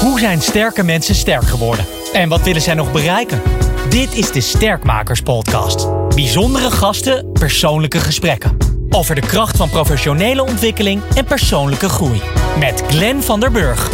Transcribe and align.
Hoe 0.00 0.18
zijn 0.18 0.40
sterke 0.40 0.82
mensen 0.82 1.14
sterk 1.14 1.42
geworden? 1.42 1.84
En 2.12 2.28
wat 2.28 2.42
willen 2.42 2.62
zij 2.62 2.74
nog 2.74 2.92
bereiken? 2.92 3.42
Dit 3.88 4.14
is 4.14 4.32
de 4.32 4.40
Sterkmakers 4.40 5.20
Podcast. 5.20 5.88
Bijzondere 6.14 6.70
gasten, 6.70 7.32
persoonlijke 7.32 7.98
gesprekken. 7.98 8.56
Over 8.90 9.14
de 9.14 9.20
kracht 9.20 9.56
van 9.56 9.70
professionele 9.70 10.42
ontwikkeling 10.42 11.02
en 11.14 11.24
persoonlijke 11.24 11.88
groei. 11.88 12.20
Met 12.58 12.82
Glenn 12.88 13.22
van 13.22 13.40
der 13.40 13.50
Burg. 13.50 13.90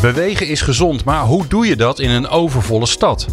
Bewegen 0.00 0.48
is 0.48 0.60
gezond, 0.60 1.04
maar 1.04 1.24
hoe 1.24 1.46
doe 1.46 1.66
je 1.66 1.76
dat 1.76 1.98
in 1.98 2.10
een 2.10 2.28
overvolle 2.28 2.86
stad? 2.86 3.26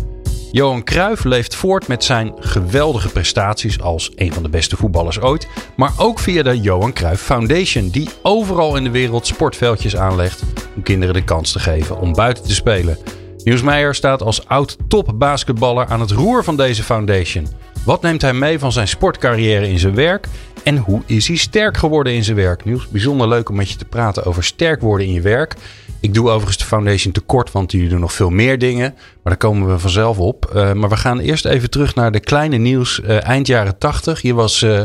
Johan 0.51 0.83
Cruijff 0.83 1.23
leeft 1.23 1.55
voort 1.55 1.87
met 1.87 2.03
zijn 2.03 2.33
geweldige 2.39 3.09
prestaties 3.09 3.81
als 3.81 4.11
een 4.15 4.33
van 4.33 4.43
de 4.43 4.49
beste 4.49 4.77
voetballers 4.77 5.19
ooit, 5.19 5.47
maar 5.75 5.91
ook 5.97 6.19
via 6.19 6.43
de 6.43 6.59
Johan 6.59 6.93
Cruijff 6.93 7.23
Foundation, 7.23 7.89
die 7.89 8.09
overal 8.21 8.75
in 8.75 8.83
de 8.83 8.89
wereld 8.91 9.27
sportveldjes 9.27 9.95
aanlegt 9.95 10.43
om 10.75 10.83
kinderen 10.83 11.13
de 11.13 11.23
kans 11.23 11.51
te 11.51 11.59
geven 11.59 11.99
om 11.99 12.13
buiten 12.13 12.43
te 12.43 12.53
spelen. 12.53 12.97
Niels 13.43 13.61
Meijer 13.61 13.95
staat 13.95 14.21
als 14.21 14.47
oud 14.47 14.77
topbasketballer 14.87 15.85
aan 15.85 15.99
het 15.99 16.11
roer 16.11 16.43
van 16.43 16.57
deze 16.57 16.83
foundation. 16.83 17.47
Wat 17.85 18.01
neemt 18.01 18.21
hij 18.21 18.33
mee 18.33 18.59
van 18.59 18.71
zijn 18.71 18.87
sportcarrière 18.87 19.69
in 19.69 19.79
zijn 19.79 19.95
werk 19.95 20.27
en 20.63 20.77
hoe 20.77 21.01
is 21.05 21.27
hij 21.27 21.37
sterk 21.37 21.77
geworden 21.77 22.13
in 22.13 22.23
zijn 22.23 22.37
werk? 22.37 22.65
Niels, 22.65 22.87
bijzonder 22.87 23.27
leuk 23.27 23.49
om 23.49 23.55
met 23.55 23.69
je 23.69 23.77
te 23.77 23.85
praten 23.85 24.25
over 24.25 24.43
sterk 24.43 24.81
worden 24.81 25.07
in 25.07 25.13
je 25.13 25.21
werk. 25.21 25.55
Ik 25.99 26.13
doe 26.13 26.29
overigens 26.29 26.57
de 26.57 26.65
foundation 26.65 27.13
tekort, 27.13 27.51
want 27.51 27.71
jullie 27.71 27.89
doen 27.89 27.99
nog 27.99 28.13
veel 28.13 28.29
meer 28.29 28.59
dingen. 28.59 28.93
Maar 28.93 29.19
daar 29.23 29.37
komen 29.37 29.67
we 29.67 29.79
vanzelf 29.79 30.17
op. 30.17 30.51
Uh, 30.55 30.73
maar 30.73 30.89
we 30.89 30.97
gaan 30.97 31.19
eerst 31.19 31.45
even 31.45 31.69
terug 31.69 31.95
naar 31.95 32.11
de 32.11 32.19
kleine 32.19 32.57
nieuws 32.57 32.99
uh, 32.99 33.23
eind 33.23 33.47
jaren 33.47 33.77
80. 33.77 34.21
Je 34.21 34.33
was, 34.33 34.61
uh, 34.61 34.81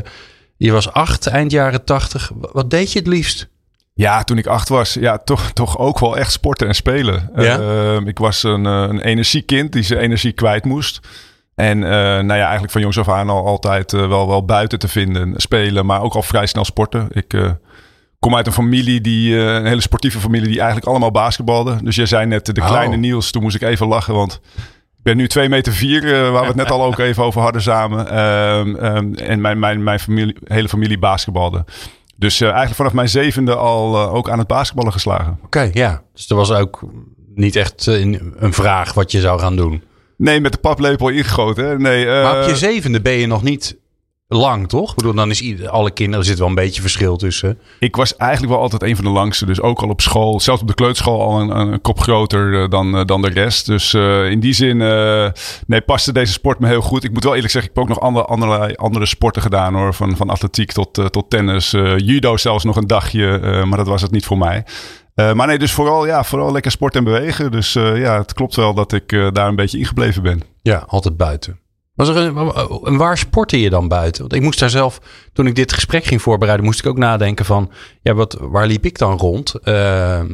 je 0.57 0.73
was 0.73 0.93
acht 0.93 1.27
eind 1.27 1.51
jaren 1.51 1.84
80. 1.84 2.31
Wat 2.53 2.70
deed 2.70 2.93
je 2.93 2.98
het 2.98 3.09
liefst? 3.09 3.48
Ja, 3.98 4.25
toen 4.25 4.38
ik 4.38 4.47
acht 4.47 4.69
was, 4.69 4.95
ja, 4.95 5.19
toch, 5.19 5.51
toch 5.51 5.79
ook 5.79 5.98
wel 5.98 6.16
echt 6.19 6.33
sporten 6.33 6.66
en 6.66 6.75
spelen. 6.75 7.30
Ja? 7.37 8.01
ik 8.05 8.19
was 8.19 8.43
een, 8.43 8.65
een 8.65 9.01
energiekind 9.01 9.73
die 9.73 9.83
zijn 9.83 10.00
energie 10.00 10.33
kwijt 10.33 10.64
moest. 10.64 11.00
En 11.55 11.78
nou 11.78 12.27
ja, 12.27 12.42
eigenlijk 12.42 12.73
van 12.73 12.81
jongs 12.81 12.98
af 12.98 13.08
aan 13.08 13.28
al 13.28 13.47
altijd 13.47 13.92
wel, 13.92 14.28
wel 14.28 14.45
buiten 14.45 14.78
te 14.78 14.89
vinden, 14.89 15.33
spelen, 15.36 15.86
maar 15.86 16.03
ook 16.03 16.14
al 16.14 16.23
vrij 16.23 16.47
snel 16.47 16.64
sporten. 16.64 17.08
Ik 17.11 17.56
kom 18.19 18.36
uit 18.36 18.47
een 18.47 18.53
familie 18.53 19.00
die, 19.00 19.36
een 19.36 19.67
hele 19.67 19.81
sportieve 19.81 20.19
familie, 20.19 20.48
die 20.48 20.58
eigenlijk 20.58 20.89
allemaal 20.89 21.11
basketbalde. 21.11 21.78
Dus 21.83 21.97
jij 21.97 22.06
zei 22.06 22.27
net 22.27 22.47
de 22.47 22.53
kleine 22.53 22.95
Oh. 22.95 23.01
Niels, 23.01 23.30
toen 23.30 23.42
moest 23.42 23.55
ik 23.55 23.62
even 23.62 23.86
lachen, 23.86 24.14
want 24.14 24.41
ik 24.97 25.03
ben 25.03 25.17
nu 25.17 25.28
2 25.28 25.48
meter 25.48 25.73
4, 25.73 26.05
uh, 26.05 26.30
waar 26.30 26.41
we 26.41 26.47
het 26.47 26.56
net 26.56 26.70
al 26.70 26.84
ook 26.84 26.98
even 27.08 27.25
over 27.25 27.41
hadden 27.41 27.62
samen. 27.62 28.19
Um, 28.19 28.84
um, 28.84 29.14
en 29.14 29.41
mijn, 29.41 29.58
mijn, 29.58 29.83
mijn 29.83 30.01
familie, 30.01 30.36
hele 30.45 30.69
familie 30.69 30.98
basketbalde. 30.98 31.64
Dus 32.19 32.41
uh, 32.41 32.47
eigenlijk 32.48 32.77
vanaf 32.77 32.92
mijn 32.92 33.08
zevende 33.08 33.55
al 33.55 34.08
ook 34.11 34.30
aan 34.30 34.38
het 34.38 34.47
basketballen 34.47 34.92
geslagen. 34.92 35.33
Oké, 35.33 35.44
okay, 35.44 35.70
ja. 35.72 36.02
Dus 36.12 36.28
er 36.28 36.36
was 36.36 36.52
ook 36.52 36.80
niet 37.34 37.56
echt 37.56 37.86
een, 37.86 38.34
een 38.36 38.52
vraag 38.52 38.94
wat 38.94 39.12
je 39.12 39.20
zou 39.20 39.41
gaan 39.41 39.56
doen. 39.56 39.83
Nee, 40.16 40.41
met 40.41 40.52
de 40.52 40.58
paplepel 40.58 41.08
ingegoten. 41.08 41.64
Hè? 41.64 41.78
Nee, 41.78 42.06
maar 42.06 42.42
op 42.42 42.48
je 42.48 42.56
zevende 42.56 43.00
ben 43.00 43.12
je 43.12 43.27
nog 43.27 43.42
niet 43.42 43.77
lang, 44.29 44.69
toch? 44.69 44.91
Ik 44.91 44.97
bedoel, 44.97 45.15
dan 45.15 45.31
is 45.31 45.41
ieder, 45.41 45.69
alle 45.69 45.91
kinderen 45.91 46.25
zit 46.25 46.39
wel 46.39 46.48
een 46.48 46.55
beetje 46.55 46.81
verschil 46.81 47.17
tussen. 47.17 47.59
Ik 47.79 47.97
was 47.97 48.17
eigenlijk 48.17 48.53
wel 48.53 48.62
altijd 48.62 48.83
een 48.83 48.97
van 48.97 49.05
de 49.05 49.11
langste. 49.11 49.47
Dus 49.47 49.61
ook 49.61 49.83
al 49.83 49.89
op 49.89 50.01
school, 50.01 50.41
zelfs 50.41 50.61
op 50.61 50.69
de 50.69 50.75
kleuterschool, 50.75 51.23
al 51.23 51.41
een, 51.41 51.59
een 51.59 51.81
kop 51.81 52.01
groter 52.01 52.70
dan, 52.70 52.98
uh, 52.98 53.05
dan 53.05 53.23
de 53.23 53.29
rest. 53.29 53.67
Dus 53.67 53.93
uh, 53.93 54.31
in 54.31 54.41
die 54.41 54.53
zin, 54.53 54.81
uh, 54.81 55.29
nee, 55.67 55.81
paste 55.81 56.12
deze 56.12 56.33
sport 56.33 56.59
me 56.59 56.67
heel 56.67 56.81
goed. 56.81 57.05
Ik 57.05 57.12
moet 57.12 57.25
wel 57.25 57.35
eerlijk 57.35 57.53
zeggen, 57.53 57.70
ik 57.70 57.77
heb 57.77 57.85
ook 57.85 57.95
nog 57.95 58.05
andere, 58.05 58.25
andere, 58.25 58.77
andere 58.77 59.07
sporten 59.07 59.43
gedaan 59.43 59.75
hoor. 59.75 59.95
Van, 59.95 60.17
van 60.17 60.31
atletiek 60.31 60.73
tot, 60.73 61.13
tot 61.13 61.31
tennis. 61.31 61.70
judo 61.97 62.37
zelfs 62.37 62.65
nog 62.65 62.77
een 62.77 62.87
dagje, 62.87 63.65
maar 63.67 63.79
dat 63.79 63.87
was 63.87 64.03
het 64.03 64.11
niet 64.11 64.27
voor 64.27 64.39
mij. 64.39 64.65
Maar 65.15 65.47
nee, 65.47 65.59
dus 65.59 65.73
vooral, 65.73 66.07
ja, 66.07 66.25
vooral 66.25 66.53
lekker 66.53 66.70
sport 66.70 66.97
en 66.97 67.05
bewegen. 67.05 67.51
Dus 67.51 67.73
ja, 67.73 68.19
het 68.19 68.33
klopt 68.33 68.57
wel 68.57 68.75
dat 68.75 68.92
ik 68.92 69.09
daar 69.33 69.48
een 69.48 69.57
beetje 69.57 69.79
ingebleven 69.79 70.23
ben. 70.23 70.42
Ja, 70.63 70.85
altijd 70.87 71.17
buiten. 71.17 71.59
Was 71.99 72.09
er 72.09 72.17
een, 72.17 72.53
en 72.85 72.97
waar 72.97 73.19
sportte 73.19 73.61
je 73.61 73.70
dan 73.70 73.89
buiten? 73.89 74.20
Want 74.20 74.35
ik 74.35 74.42
moest 74.42 74.59
daar 74.59 74.70
zelf, 74.70 75.01
toen 75.33 75.47
ik 75.47 75.55
dit 75.55 75.73
gesprek 75.73 76.05
ging 76.05 76.23
voorbereiden, 76.23 76.67
moest 76.67 76.79
ik 76.79 76.86
ook 76.86 76.98
nadenken 76.98 77.45
van, 77.45 77.70
ja, 78.03 78.14
wat, 78.14 78.36
waar 78.41 78.67
liep 78.67 78.85
ik 78.85 78.98
dan 78.98 79.19
rond? 79.19 79.55
Uh, 79.64 79.75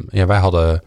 ja, 0.09 0.25
wij 0.25 0.37
hadden 0.37 0.83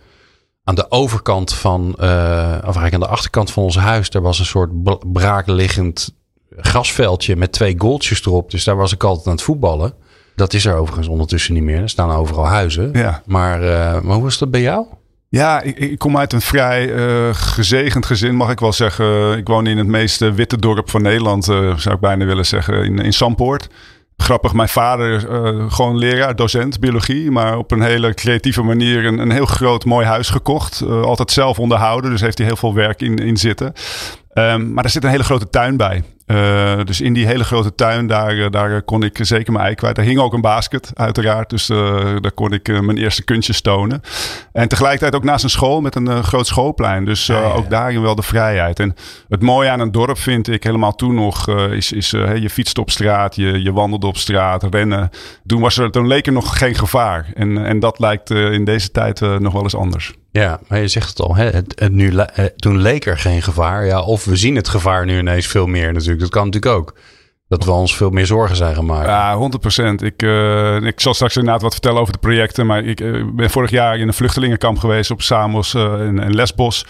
aan 0.65 0.75
de 0.75 0.91
overkant 0.91 1.55
van, 1.55 1.83
uh, 1.83 2.57
of 2.59 2.63
eigenlijk 2.63 2.95
aan 2.95 3.01
de 3.01 3.07
achterkant 3.07 3.51
van 3.51 3.63
ons 3.63 3.77
huis, 3.77 4.11
daar 4.11 4.23
was 4.23 4.39
een 4.39 4.45
soort 4.45 4.71
braakliggend 5.13 6.15
grasveldje 6.57 7.37
met 7.37 7.53
twee 7.53 7.75
goaltjes 7.79 8.27
erop. 8.27 8.51
Dus 8.51 8.65
daar 8.65 8.77
was 8.77 8.93
ik 8.93 9.05
altijd 9.05 9.27
aan 9.27 9.33
het 9.33 9.43
voetballen. 9.43 9.93
Dat 10.35 10.53
is 10.53 10.65
er 10.65 10.75
overigens 10.75 11.09
ondertussen 11.09 11.55
niet 11.55 11.63
meer. 11.63 11.83
Er 11.83 11.89
staan 11.89 12.11
overal 12.11 12.47
huizen. 12.47 12.91
Ja. 12.93 13.23
Maar, 13.27 13.63
uh, 13.63 14.01
maar 14.01 14.17
hoe 14.17 14.27
is 14.27 14.39
dat 14.39 14.51
bij 14.51 14.61
jou? 14.61 14.87
Ja, 15.31 15.63
ik, 15.63 15.99
kom 15.99 16.19
uit 16.19 16.33
een 16.33 16.41
vrij 16.41 16.95
uh, 16.95 17.29
gezegend 17.35 18.07
gezin, 18.07 18.35
mag 18.35 18.51
ik 18.51 18.61
wel 18.61 18.73
zeggen. 18.73 19.39
Ik 19.39 19.47
woon 19.49 19.67
in 19.67 19.79
het 19.79 19.87
meest 19.87 20.35
witte 20.35 20.59
dorp 20.59 20.91
van 20.91 21.03
Nederland, 21.03 21.49
uh, 21.49 21.77
zou 21.77 21.95
ik 21.95 22.01
bijna 22.01 22.25
willen 22.25 22.47
zeggen, 22.47 22.85
in, 22.85 22.99
in 22.99 23.13
Sampoort. 23.13 23.69
Grappig, 24.17 24.53
mijn 24.53 24.69
vader, 24.69 25.21
gewoon 25.73 25.99
leraar, 25.99 26.37
docent, 26.37 26.81
biologie, 26.81 27.31
maar 27.31 27.59
op 27.59 27.71
een 27.71 27.83
hele 27.83 28.15
creatieve 28.15 28.63
manier 28.63 29.07
een, 29.07 29.19
een 29.19 29.31
heel 29.31 29.47
groot, 29.47 29.85
mooi 29.85 30.07
huis 30.07 30.31
gekocht. 30.31 30.83
altijd 30.83 31.31
zelf 31.31 31.59
onderhouden, 31.59 32.11
dus 32.11 32.21
heeft 32.21 32.39
hij 32.39 32.47
heel 32.47 32.57
veel 32.57 32.75
werk 32.75 33.01
in, 33.01 33.17
in 33.17 33.37
zitten. 33.37 33.73
Um, 34.35 34.73
maar 34.73 34.85
er 34.85 34.91
zit 34.91 35.05
een 35.05 35.11
hele 35.11 35.25
grote 35.25 35.51
tuin 35.51 35.77
bij. 35.77 36.03
Uh, 36.31 36.85
dus 36.85 37.01
in 37.01 37.13
die 37.13 37.27
hele 37.27 37.45
grote 37.45 37.75
tuin, 37.75 38.07
daar, 38.07 38.51
daar 38.51 38.83
kon 38.83 39.03
ik 39.03 39.19
zeker 39.21 39.53
mijn 39.53 39.65
ei 39.65 39.75
kwijt. 39.75 39.97
Daar 39.97 40.05
hing 40.05 40.19
ook 40.19 40.33
een 40.33 40.41
basket, 40.41 40.91
uiteraard. 40.95 41.51
Dus 41.51 41.71
uh, 41.71 42.17
daar 42.21 42.33
kon 42.33 42.53
ik 42.53 42.69
uh, 42.69 42.81
mijn 42.81 42.99
eerste 42.99 43.25
kunstjes 43.25 43.61
tonen. 43.61 44.01
En 44.53 44.69
tegelijkertijd 44.69 45.15
ook 45.15 45.25
naast 45.25 45.45
een 45.45 45.51
school 45.51 45.81
met 45.81 45.95
een 45.95 46.25
groot 46.25 46.47
schoolplein. 46.47 47.05
Dus 47.05 47.27
ja, 47.27 47.41
ja. 47.41 47.53
ook 47.53 47.71
daarin 47.71 48.03
wel 48.03 48.15
de 48.15 48.23
vrijheid. 48.23 48.81
En 48.81 48.95
het 49.29 49.43
mooie 49.43 49.71
aan 49.71 49.81
een 49.81 49.93
dorp 49.93 50.19
vind 50.19 50.49
ik 50.49 50.65
helemaal 50.65 50.95
toen 50.95 51.15
nog... 51.15 51.49
is, 51.71 51.93
is 51.93 52.11
je 52.11 52.51
fietst 52.51 52.79
op 52.79 52.91
straat, 52.91 53.37
je, 53.37 53.63
je 53.63 53.73
wandelde 53.73 54.07
op 54.07 54.17
straat, 54.17 54.67
rennen. 54.71 55.11
Toen, 55.47 55.61
was 55.61 55.79
er, 55.79 55.91
toen 55.91 56.07
leek 56.07 56.27
er 56.27 56.33
nog 56.33 56.59
geen 56.59 56.75
gevaar. 56.75 57.31
En, 57.35 57.67
en 57.67 57.79
dat 57.79 57.99
lijkt 57.99 58.31
in 58.31 58.65
deze 58.65 58.91
tijd 58.91 59.21
nog 59.21 59.53
wel 59.53 59.63
eens 59.63 59.77
anders. 59.77 60.15
Ja, 60.31 60.61
maar 60.69 60.81
je 60.81 60.89
zegt 60.89 61.09
het 61.09 61.21
al. 61.21 61.37
Hè? 61.37 61.45
Het, 61.45 61.89
nu, 61.91 62.13
toen 62.57 62.79
leek 62.79 63.07
er 63.07 63.19
geen 63.19 63.43
gevaar. 63.43 63.87
Ja, 63.87 64.03
of 64.03 64.25
we 64.25 64.37
zien 64.37 64.57
het 64.57 64.69
gevaar 64.69 65.05
nu 65.05 65.19
ineens 65.19 65.47
veel 65.47 65.67
meer 65.67 65.93
natuurlijk. 65.93 66.21
Dat 66.21 66.31
kan 66.31 66.45
natuurlijk 66.45 66.75
ook. 66.75 66.95
Dat 67.49 67.65
we 67.65 67.71
ons 67.71 67.97
veel 67.97 68.11
meer 68.11 68.27
zorgen 68.27 68.57
zijn 68.57 68.75
gemaakt. 68.75 69.07
Ja, 69.07 69.37
100 69.37 69.61
procent. 69.61 70.03
Ik, 70.03 70.23
uh, 70.23 70.83
ik 70.83 71.01
zal 71.01 71.15
straks 71.15 71.37
inderdaad 71.37 71.63
wat 71.63 71.73
vertellen 71.73 72.01
over 72.01 72.13
de 72.13 72.19
projecten. 72.19 72.67
Maar 72.67 72.85
ik 72.85 73.01
uh, 73.01 73.25
ben 73.35 73.51
vorig 73.51 73.71
jaar 73.71 73.99
in 73.99 74.09
een 74.09 74.15
vluchtelingenkamp 74.15 74.79
geweest 74.79 75.11
op 75.11 75.23
Samos 75.23 75.75
uh, 75.75 75.83
in, 76.01 76.35
Lesbos. 76.35 76.87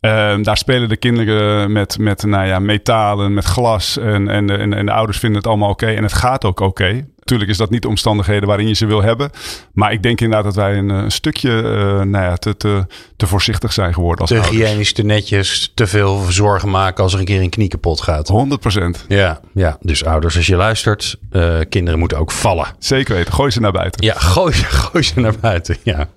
Uh, 0.00 0.36
daar 0.42 0.56
spelen 0.56 0.88
de 0.88 0.96
kinderen 0.96 1.72
met, 1.72 1.98
met 1.98 2.22
nou 2.22 2.46
ja, 2.46 2.58
metalen, 2.58 3.34
met 3.34 3.44
glas. 3.44 3.98
En, 3.98 4.28
en, 4.28 4.50
en, 4.50 4.72
en 4.72 4.86
de 4.86 4.92
ouders 4.92 5.18
vinden 5.18 5.38
het 5.38 5.46
allemaal 5.46 5.70
oké. 5.70 5.86
En 5.86 6.02
het 6.02 6.12
gaat 6.12 6.44
ook 6.44 6.60
oké. 6.60 7.06
Natuurlijk 7.26 7.50
is 7.50 7.64
dat 7.64 7.70
niet 7.70 7.82
de 7.82 7.88
omstandigheden 7.88 8.48
waarin 8.48 8.68
je 8.68 8.74
ze 8.74 8.86
wil 8.86 9.02
hebben. 9.02 9.30
Maar 9.72 9.92
ik 9.92 10.02
denk 10.02 10.20
inderdaad 10.20 10.44
dat 10.44 10.64
wij 10.64 10.78
een, 10.78 10.88
een 10.88 11.10
stukje 11.10 11.50
uh, 11.50 11.70
nou 12.02 12.24
ja, 12.24 12.36
te, 12.36 12.56
te, 12.56 12.86
te 13.16 13.26
voorzichtig 13.26 13.72
zijn 13.72 13.94
geworden 13.94 14.20
als 14.20 14.30
Te 14.30 14.36
ouders. 14.36 14.56
hygiënisch, 14.56 14.92
te 14.92 15.02
netjes, 15.02 15.72
te 15.74 15.86
veel 15.86 16.24
zorgen 16.28 16.70
maken 16.70 17.02
als 17.02 17.12
er 17.12 17.18
een 17.18 17.24
keer 17.24 17.40
een 17.40 17.50
knie 17.50 17.68
kapot 17.68 18.00
gaat. 18.00 18.28
100 18.28 18.60
procent. 18.60 19.04
Ja, 19.08 19.40
ja, 19.54 19.78
dus 19.80 20.04
ouders 20.04 20.36
als 20.36 20.46
je 20.46 20.56
luistert, 20.56 21.16
uh, 21.32 21.58
kinderen 21.68 21.98
moeten 21.98 22.18
ook 22.18 22.32
vallen. 22.32 22.66
Zeker 22.78 23.14
weten, 23.14 23.32
gooi 23.32 23.50
ze 23.50 23.60
naar 23.60 23.72
buiten. 23.72 24.04
Ja, 24.04 24.14
gooi, 24.34 24.52
gooi 24.52 25.04
ze 25.04 25.20
naar 25.20 25.34
buiten, 25.40 25.76
ja. 25.82 26.08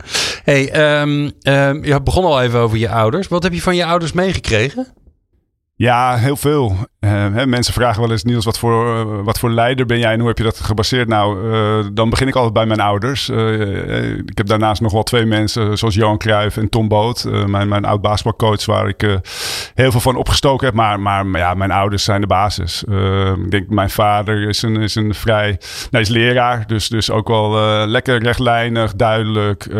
hey, 0.43 0.99
um, 1.01 1.31
um, 1.43 1.85
je 1.85 2.01
begon 2.01 2.25
al 2.25 2.41
even 2.41 2.59
over 2.59 2.77
je 2.77 2.89
ouders. 2.89 3.27
Wat 3.27 3.43
heb 3.43 3.53
je 3.53 3.61
van 3.61 3.75
je 3.75 3.85
ouders 3.85 4.11
meegekregen? 4.11 4.87
Ja, 5.81 6.15
heel 6.15 6.35
veel. 6.35 6.75
Uh, 6.99 7.11
hè, 7.11 7.45
mensen 7.45 7.73
vragen 7.73 8.01
wel 8.01 8.11
eens, 8.11 8.23
Niels, 8.23 8.45
wat 8.45 8.59
voor, 8.59 8.95
uh, 8.95 9.23
wat 9.23 9.39
voor 9.39 9.51
leider 9.51 9.85
ben 9.85 9.99
jij 9.99 10.11
en 10.13 10.19
hoe 10.19 10.27
heb 10.27 10.37
je 10.37 10.43
dat 10.43 10.59
gebaseerd? 10.59 11.07
Nou, 11.07 11.51
uh, 11.51 11.85
dan 11.93 12.09
begin 12.09 12.27
ik 12.27 12.35
altijd 12.35 12.53
bij 12.53 12.65
mijn 12.65 12.79
ouders. 12.79 13.29
ik 14.25 14.37
heb 14.37 14.47
daarnaast 14.47 14.81
nog 14.81 14.91
wel 14.91 15.03
twee 15.03 15.25
mensen, 15.25 15.77
zoals 15.77 15.95
Johan 15.95 16.17
Cruijff 16.17 16.57
en 16.57 16.69
Tom 16.69 16.87
Boot. 16.87 17.23
mijn, 17.47 17.67
mijn 17.67 17.85
oud 17.85 18.01
basketbalcoach, 18.01 18.65
waar 18.65 18.87
ik 18.87 19.19
heel 19.75 19.91
veel 19.91 19.99
van 19.99 20.15
opgestoken 20.15 20.65
heb. 20.65 20.75
Maar, 20.75 20.99
maar 20.99 21.25
ja, 21.37 21.53
mijn 21.53 21.71
ouders 21.71 22.03
zijn 22.03 22.21
de 22.21 22.27
basis. 22.27 22.83
ik 23.43 23.51
denk, 23.51 23.69
mijn 23.69 23.89
vader 23.89 24.47
is 24.47 24.61
een, 24.61 24.75
is 24.75 24.95
een 24.95 25.13
vrij... 25.13 25.59
Nee, 25.91 26.01
is 26.01 26.09
leraar, 26.09 26.67
dus, 26.67 26.87
dus 26.87 27.11
ook 27.11 27.27
wel 27.27 27.51
lekker 27.87 28.23
rechtlijnig, 28.23 28.95
duidelijk. 28.95 29.73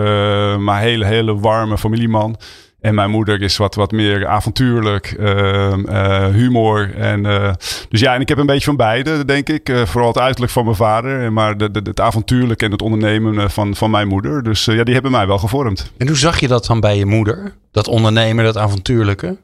maar 0.60 0.80
hele, 0.80 1.06
hele 1.06 1.40
warme 1.40 1.78
familieman. 1.78 2.38
En 2.82 2.96
mijn 2.96 3.10
moeder 3.10 3.42
is 3.42 3.58
wat, 3.58 3.76
wat 3.76 3.92
meer 3.92 4.28
avontuurlijk, 4.28 5.16
uh, 5.20 5.74
uh, 5.86 6.26
humor. 6.26 6.96
En, 6.96 7.26
uh, 7.26 7.54
dus 7.90 8.00
ja, 8.00 8.14
en 8.14 8.22
ik 8.22 8.30
heb 8.30 8.38
een 8.38 8.46
beetje 8.46 8.66
van 8.66 8.76
beide, 8.76 9.26
denk 9.26 9.50
ik. 9.50 9.70
Uh, 9.70 9.86
vooral 9.86 10.10
het 10.10 10.20
uiterlijk 10.20 10.52
van 10.52 10.64
mijn 10.64 10.76
vader, 10.76 11.34
maar 11.34 11.58
de, 11.58 11.72
de, 11.72 11.82
het 11.84 12.00
avontuurlijke 12.00 12.66
en 12.66 12.72
het 12.72 12.82
ondernemen 12.82 13.52
van, 13.52 13.76
van 13.76 13.92
mijn 13.92 14.08
moeder. 14.08 14.44
Dus 14.44 14.66
ja, 14.66 14.84
die 14.84 14.94
hebben 14.94 15.12
mij 15.12 15.28
wel 15.28 15.38
gevormd. 15.38 15.92
En 15.98 16.08
hoe 16.08 16.18
zag 16.18 16.40
je 16.40 16.48
dat 16.48 16.66
dan 16.66 16.80
bij 16.80 16.98
je 16.98 17.06
moeder? 17.06 17.56
Dat 17.72 17.88
ondernemen, 17.88 18.46
dat 18.46 18.58
avontuurlijke? 18.58 19.38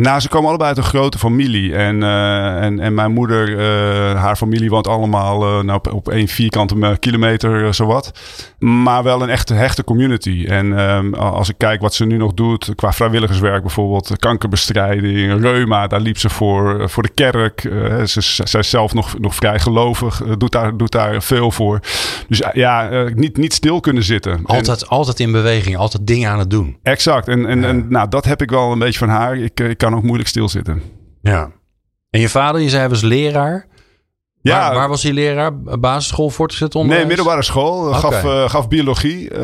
Nou, 0.00 0.20
ze 0.20 0.28
komen 0.28 0.48
allebei 0.48 0.68
uit 0.68 0.78
een 0.78 0.84
grote 0.84 1.18
familie. 1.18 1.74
En, 1.74 2.00
uh, 2.00 2.62
en, 2.62 2.80
en 2.80 2.94
mijn 2.94 3.12
moeder, 3.12 3.48
uh, 3.48 4.20
haar 4.20 4.36
familie 4.36 4.70
woont 4.70 4.86
allemaal 4.86 5.42
uh, 5.42 5.64
nou, 5.64 5.78
op, 5.78 5.92
op 5.92 6.08
één 6.08 6.28
vierkante 6.28 6.96
kilometer, 7.00 7.74
zowat. 7.74 8.12
Maar 8.58 9.02
wel 9.02 9.22
een 9.22 9.28
echte 9.28 9.54
hechte 9.54 9.84
community. 9.84 10.44
En 10.48 10.78
um, 10.78 11.14
als 11.14 11.48
ik 11.48 11.54
kijk 11.58 11.80
wat 11.80 11.94
ze 11.94 12.04
nu 12.04 12.16
nog 12.16 12.34
doet, 12.34 12.72
qua 12.74 12.92
vrijwilligerswerk 12.92 13.62
bijvoorbeeld, 13.62 14.18
kankerbestrijding, 14.18 15.40
reuma, 15.40 15.86
daar 15.86 16.00
liep 16.00 16.18
ze 16.18 16.28
voor, 16.28 16.90
voor 16.90 17.02
de 17.02 17.12
kerk. 17.14 17.60
ze, 18.04 18.42
is 18.58 18.70
zelf 18.70 18.94
nog, 18.94 19.18
nog 19.18 19.34
vrij 19.34 19.58
gelovig, 19.58 20.22
doet, 20.38 20.52
daar, 20.52 20.76
doet 20.76 20.92
daar 20.92 21.22
veel 21.22 21.50
voor. 21.50 21.80
Dus 22.28 22.42
ja, 22.52 22.88
niet, 23.14 23.36
niet 23.36 23.52
stil 23.52 23.80
kunnen 23.80 24.02
zitten. 24.02 24.40
Altijd, 24.44 24.82
en, 24.82 24.88
altijd 24.88 25.20
in 25.20 25.32
beweging, 25.32 25.76
altijd 25.76 26.06
dingen 26.06 26.30
aan 26.30 26.38
het 26.38 26.50
doen. 26.50 26.76
Exact. 26.82 27.28
En, 27.28 27.46
en, 27.46 27.64
en 27.64 27.86
nou, 27.88 28.08
dat 28.08 28.24
heb 28.24 28.42
ik 28.42 28.50
wel 28.50 28.72
een 28.72 28.78
beetje 28.78 28.98
van 28.98 29.08
haar. 29.08 29.36
Ik, 29.36 29.60
ik 29.60 29.78
kan 29.78 29.89
ook 29.94 30.02
moeilijk 30.02 30.28
stilzitten. 30.28 30.82
Ja. 31.20 31.50
En 32.10 32.20
je 32.20 32.28
vader, 32.28 32.60
je 32.60 32.68
zei, 32.68 32.88
was 32.88 33.02
leraar. 33.02 33.66
Ja, 34.42 34.58
waar, 34.58 34.74
waar, 34.74 34.88
was 34.88 35.02
hij 35.02 35.12
leraar? 35.12 35.58
Basisschool, 35.78 36.30
voortgezet 36.30 36.74
onderwijs? 36.74 37.00
Nee, 37.00 37.08
middelbare 37.08 37.42
school. 37.42 37.86
Okay. 37.86 38.00
Gaf, 38.00 38.24
uh, 38.24 38.48
gaf 38.48 38.68
biologie. 38.68 39.30
Uh, 39.30 39.38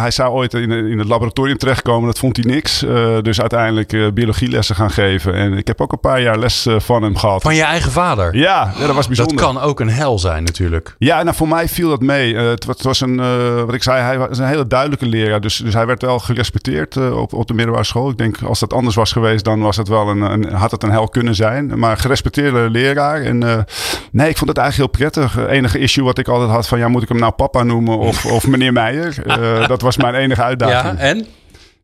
hij 0.00 0.10
zou 0.10 0.32
ooit 0.32 0.54
in, 0.54 0.70
in 0.70 0.98
het 0.98 1.08
laboratorium 1.08 1.58
terechtkomen. 1.58 2.06
Dat 2.06 2.18
vond 2.18 2.36
hij 2.36 2.44
niks. 2.54 2.82
Uh, 2.82 3.16
dus 3.22 3.40
uiteindelijk 3.40 4.14
biologielessen 4.14 4.74
gaan 4.74 4.90
geven. 4.90 5.34
En 5.34 5.52
ik 5.52 5.66
heb 5.66 5.80
ook 5.80 5.92
een 5.92 6.00
paar 6.00 6.20
jaar 6.20 6.38
les 6.38 6.66
van 6.76 7.02
hem 7.02 7.16
gehad. 7.16 7.42
Van 7.42 7.54
je 7.54 7.62
eigen 7.62 7.92
vader? 7.92 8.36
Ja, 8.36 8.72
ja, 8.78 8.86
dat 8.86 8.94
was 8.94 9.06
bijzonder. 9.06 9.36
Dat 9.36 9.44
kan 9.44 9.60
ook 9.60 9.80
een 9.80 9.90
hel 9.90 10.18
zijn 10.18 10.44
natuurlijk. 10.44 10.94
Ja, 10.98 11.22
nou 11.22 11.36
voor 11.36 11.48
mij 11.48 11.68
viel 11.68 11.88
dat 11.88 12.00
mee. 12.00 12.36
Het, 12.36 12.66
het, 12.66 12.82
was 12.82 13.00
een, 13.00 13.16
wat 13.66 13.74
ik 13.74 13.82
zei, 13.82 14.02
hij 14.02 14.18
was 14.18 14.38
een 14.38 14.46
hele 14.46 14.66
duidelijke 14.66 15.06
leraar. 15.06 15.40
Dus, 15.40 15.56
dus 15.56 15.74
hij 15.74 15.86
werd 15.86 16.02
wel 16.02 16.18
gerespecteerd 16.18 16.96
op, 16.96 17.32
op 17.32 17.46
de 17.46 17.54
middelbare 17.54 17.86
school. 17.86 18.10
Ik 18.10 18.18
denk, 18.18 18.42
als 18.42 18.60
dat 18.60 18.72
anders 18.72 18.94
was 18.94 19.12
geweest, 19.12 19.44
dan 19.44 19.60
was 19.60 19.76
het 19.76 19.88
wel 19.88 20.08
een, 20.08 20.20
een 20.20 20.52
had 20.52 20.70
het 20.70 20.82
een 20.82 20.90
hel 20.90 21.08
kunnen 21.08 21.34
zijn. 21.34 21.78
Maar 21.78 21.96
gerespecteerde 21.96 22.70
leraar. 22.70 23.22
En 23.22 23.66
Nee, 24.12 24.28
ik 24.28 24.36
vond 24.36 24.48
het 24.48 24.58
eigenlijk 24.58 24.92
heel 24.92 25.00
prettig. 25.00 25.34
Het 25.34 25.48
enige 25.48 25.78
issue 25.78 26.04
wat 26.04 26.18
ik 26.18 26.28
altijd 26.28 26.50
had 26.50 26.68
van... 26.68 26.78
ja, 26.78 26.88
moet 26.88 27.02
ik 27.02 27.08
hem 27.08 27.18
nou 27.18 27.32
papa 27.32 27.62
noemen 27.62 27.98
of, 27.98 28.26
of 28.26 28.46
meneer 28.46 28.72
Meijer? 28.72 29.14
Uh, 29.26 29.68
dat 29.72 29.82
was 29.82 29.96
mijn 29.96 30.14
enige 30.14 30.42
uitdaging. 30.42 30.98
Ja, 30.98 31.04
en? 31.04 31.26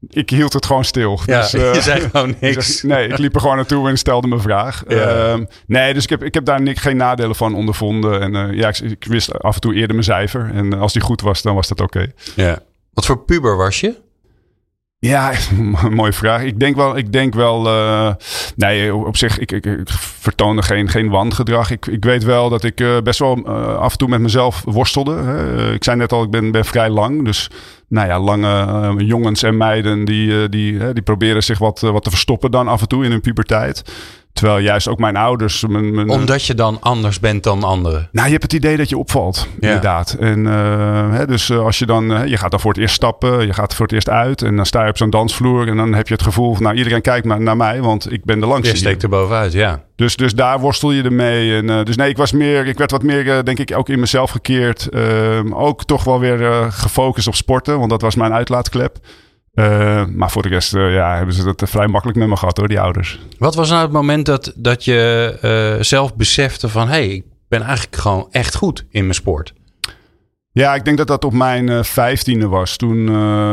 Ik 0.08 0.30
hield 0.30 0.52
het 0.52 0.66
gewoon 0.66 0.84
stil. 0.84 1.20
Ja, 1.26 1.40
dus, 1.40 1.54
uh, 1.54 1.74
je 1.74 1.80
zei 1.80 2.00
gewoon 2.00 2.34
niks. 2.40 2.82
nee, 2.82 3.08
ik 3.08 3.18
liep 3.18 3.34
er 3.34 3.40
gewoon 3.40 3.56
naartoe 3.56 3.88
en 3.88 3.98
stelde 3.98 4.28
mijn 4.28 4.40
vraag. 4.40 4.82
Ja. 4.88 5.34
Uh, 5.34 5.44
nee, 5.66 5.94
dus 5.94 6.02
ik 6.02 6.10
heb, 6.10 6.22
ik 6.22 6.34
heb 6.34 6.44
daar 6.44 6.60
geen 6.64 6.96
nadelen 6.96 7.36
van 7.36 7.54
ondervonden. 7.54 8.20
En 8.20 8.34
uh, 8.34 8.58
ja, 8.58 8.68
ik, 8.68 8.78
ik, 8.78 9.04
wist 9.04 9.38
af 9.38 9.54
en 9.54 9.60
toe 9.60 9.74
eerder 9.74 9.90
mijn 9.90 10.04
cijfer. 10.04 10.50
En 10.54 10.72
als 10.72 10.92
die 10.92 11.02
goed 11.02 11.20
was, 11.20 11.42
dan 11.42 11.54
was 11.54 11.68
dat 11.68 11.80
oké. 11.80 11.98
Okay. 11.98 12.12
Ja. 12.46 12.58
Wat 12.92 13.06
voor 13.06 13.24
puber 13.24 13.56
was 13.56 13.80
je? 13.80 13.94
Ja, 15.06 15.32
mooie 15.90 16.12
vraag. 16.12 16.42
Ik 16.42 16.60
denk 16.60 16.76
wel, 16.76 16.96
ik 16.96 17.12
denk 17.12 17.34
wel 17.34 17.66
uh, 17.66 18.14
nee, 18.56 18.94
op 18.94 19.16
zich, 19.16 19.38
ik, 19.38 19.52
ik, 19.52 19.66
ik 19.66 19.88
vertoonde 20.20 20.62
geen, 20.62 20.88
geen 20.88 21.08
wangedrag. 21.08 21.70
Ik, 21.70 21.86
ik 21.86 22.04
weet 22.04 22.24
wel 22.24 22.48
dat 22.48 22.64
ik 22.64 22.80
uh, 22.80 23.00
best 23.00 23.18
wel 23.18 23.38
uh, 23.38 23.76
af 23.76 23.92
en 23.92 23.98
toe 23.98 24.08
met 24.08 24.20
mezelf 24.20 24.62
worstelde. 24.64 25.70
Ik 25.74 25.84
zei 25.84 25.96
net 25.96 26.12
al, 26.12 26.22
ik 26.22 26.30
ben, 26.30 26.50
ben 26.50 26.64
vrij 26.64 26.90
lang. 26.90 27.24
Dus 27.24 27.50
nou 27.88 28.08
ja, 28.08 28.20
lange 28.20 29.04
jongens 29.04 29.42
en 29.42 29.56
meiden 29.56 30.04
die, 30.04 30.48
die, 30.48 30.92
die 30.92 31.02
proberen 31.02 31.42
zich 31.42 31.58
wat, 31.58 31.80
wat 31.80 32.04
te 32.04 32.10
verstoppen 32.10 32.50
dan 32.50 32.68
af 32.68 32.80
en 32.80 32.88
toe 32.88 33.04
in 33.04 33.10
hun 33.10 33.20
puberteit. 33.20 33.82
Terwijl 34.32 34.58
juist 34.58 34.88
ook 34.88 34.98
mijn 34.98 35.16
ouders. 35.16 35.66
Mijn, 35.66 35.94
mijn, 35.94 36.10
Omdat 36.10 36.44
je 36.44 36.54
dan 36.54 36.78
anders 36.80 37.20
bent 37.20 37.42
dan 37.42 37.62
anderen. 37.62 38.08
Nou, 38.12 38.26
je 38.26 38.32
hebt 38.32 38.42
het 38.42 38.52
idee 38.52 38.76
dat 38.76 38.88
je 38.88 38.98
opvalt. 38.98 39.48
Ja. 39.60 39.66
Inderdaad. 39.68 40.16
En 40.20 40.38
uh, 40.38 41.12
hè, 41.12 41.26
dus 41.26 41.48
uh, 41.48 41.58
als 41.58 41.78
je 41.78 41.86
dan. 41.86 42.10
Uh, 42.10 42.26
je 42.26 42.36
gaat 42.36 42.50
dan 42.50 42.60
voor 42.60 42.72
het 42.72 42.80
eerst 42.80 42.94
stappen. 42.94 43.46
Je 43.46 43.52
gaat 43.52 43.74
voor 43.74 43.86
het 43.86 43.94
eerst 43.94 44.08
uit. 44.08 44.42
En 44.42 44.56
dan 44.56 44.66
sta 44.66 44.82
je 44.82 44.90
op 44.90 44.96
zo'n 44.96 45.10
dansvloer. 45.10 45.68
En 45.68 45.76
dan 45.76 45.94
heb 45.94 46.08
je 46.08 46.14
het 46.14 46.22
gevoel 46.22 46.54
van. 46.54 46.62
Nou, 46.62 46.76
iedereen 46.76 47.00
kijkt 47.00 47.26
maar 47.26 47.40
naar 47.40 47.56
mij. 47.56 47.82
Want 47.82 48.12
ik 48.12 48.24
ben 48.24 48.40
de 48.40 48.46
langste. 48.46 48.72
Je 48.72 48.78
steekt 48.78 49.02
er 49.02 49.08
bovenuit, 49.08 49.52
ja. 49.52 49.82
Dus, 49.96 50.16
dus 50.16 50.34
daar 50.34 50.60
worstel 50.60 50.92
je 50.92 51.02
ermee. 51.02 51.56
En, 51.56 51.84
dus 51.84 51.96
nee, 51.96 52.08
ik 52.08 52.16
was 52.16 52.32
meer. 52.32 52.66
Ik 52.66 52.78
werd 52.78 52.90
wat 52.90 53.02
meer, 53.02 53.44
denk 53.44 53.58
ik, 53.58 53.76
ook 53.76 53.88
in 53.88 54.00
mezelf 54.00 54.30
gekeerd. 54.30 54.88
Ehm, 54.88 55.54
ook 55.54 55.84
toch 55.84 56.04
wel 56.04 56.20
weer 56.20 56.72
gefocust 56.72 57.26
op 57.26 57.34
sporten. 57.34 57.78
Want 57.78 57.90
dat 57.90 58.02
was 58.02 58.14
mijn 58.14 58.32
uitlaatklep. 58.32 58.98
Uh, 59.54 60.04
maar 60.06 60.30
voor 60.30 60.42
de 60.42 60.48
rest 60.48 60.74
uh, 60.74 60.94
ja, 60.94 61.16
hebben 61.16 61.34
ze 61.34 61.48
het 61.48 61.62
vrij 61.64 61.86
makkelijk 61.86 62.18
met 62.18 62.28
me 62.28 62.36
gehad 62.36 62.56
hoor, 62.56 62.68
die 62.68 62.80
ouders. 62.80 63.20
Wat 63.38 63.54
was 63.54 63.70
nou 63.70 63.82
het 63.82 63.92
moment 63.92 64.26
dat, 64.26 64.52
dat 64.56 64.84
je 64.84 65.76
uh, 65.76 65.82
zelf 65.82 66.14
besefte 66.14 66.68
van... 66.68 66.86
hé, 66.88 66.92
hey, 66.92 67.08
ik 67.08 67.24
ben 67.48 67.62
eigenlijk 67.62 67.96
gewoon 67.96 68.28
echt 68.30 68.54
goed 68.54 68.84
in 68.90 69.02
mijn 69.02 69.14
sport? 69.14 69.52
Ja, 70.52 70.74
ik 70.74 70.84
denk 70.84 70.98
dat 70.98 71.06
dat 71.06 71.24
op 71.24 71.32
mijn 71.32 71.84
vijftiende 71.84 72.48
was. 72.48 72.76
Toen 72.76 73.12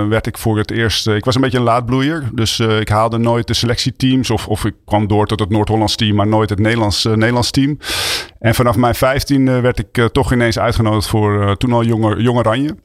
werd 0.10 0.28
ik 0.28 0.38
voor 0.38 0.58
het 0.58 0.72
eerst... 0.72 1.08
ik 1.08 1.26
was 1.26 1.36
een 1.36 1.42
beetje 1.42 1.58
een 1.58 1.64
laadbloeier. 1.64 2.30
Dus 2.34 2.60
ik 2.60 2.90
haalde 2.90 3.18
nooit 3.18 3.48
de 3.48 3.54
selectieteams. 3.54 4.30
Of, 4.30 4.48
of 4.48 4.66
ik 4.66 4.76
kwam 4.86 5.08
door 5.08 5.28
tot 5.28 5.40
het 5.40 5.50
Noord-Hollands 5.50 5.96
team, 5.96 6.16
maar 6.16 6.28
nooit 6.28 6.50
het 6.50 6.60
Nederlands, 6.60 7.04
Nederlands 7.04 7.52
team. 7.52 7.78
En 8.40 8.56
vanaf 8.56 8.76
mijn 8.76 8.96
vijftiende 8.96 9.60
werd 9.60 9.80
ik 9.80 10.10
toch 10.12 10.34
ineens 10.34 10.60
uitgenodigd 10.60 11.08
voor 11.08 11.58
toen 11.58 11.74
al 11.74 11.84
Jong, 11.84 12.22
Jong 12.22 12.38
Oranje. 12.38 12.76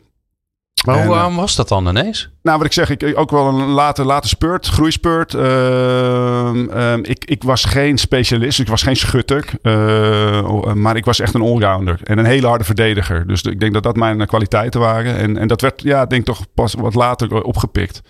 Maar 0.86 0.98
hoe, 0.98 1.14
waarom 1.14 1.36
was 1.36 1.56
dat 1.56 1.68
dan 1.68 1.88
ineens? 1.88 2.30
Nou, 2.42 2.56
wat 2.58 2.66
ik 2.66 2.72
zeg, 2.72 2.90
ik 2.90 3.18
ook 3.18 3.30
wel 3.30 3.46
een 3.46 3.68
late, 3.68 4.04
late 4.04 4.28
spurt, 4.28 4.66
groeispurt. 4.66 5.34
Uh, 5.34 5.42
uh, 6.54 6.96
ik, 7.02 7.24
ik 7.24 7.42
was 7.42 7.64
geen 7.64 7.98
specialist, 7.98 8.60
ik 8.60 8.68
was 8.68 8.82
geen 8.82 8.96
schutter. 8.96 9.44
Uh, 9.62 10.72
maar 10.72 10.96
ik 10.96 11.04
was 11.04 11.20
echt 11.20 11.34
een 11.34 11.40
allrounder 11.40 12.00
en 12.02 12.18
een 12.18 12.24
hele 12.24 12.46
harde 12.46 12.64
verdediger. 12.64 13.26
Dus 13.26 13.42
ik 13.42 13.60
denk 13.60 13.72
dat 13.72 13.82
dat 13.82 13.96
mijn 13.96 14.26
kwaliteiten 14.26 14.80
waren. 14.80 15.16
En, 15.16 15.36
en 15.36 15.48
dat 15.48 15.60
werd, 15.60 15.82
ja, 15.82 16.06
denk 16.06 16.24
toch 16.24 16.44
pas 16.54 16.74
wat 16.74 16.94
later 16.94 17.42
opgepikt. 17.42 18.02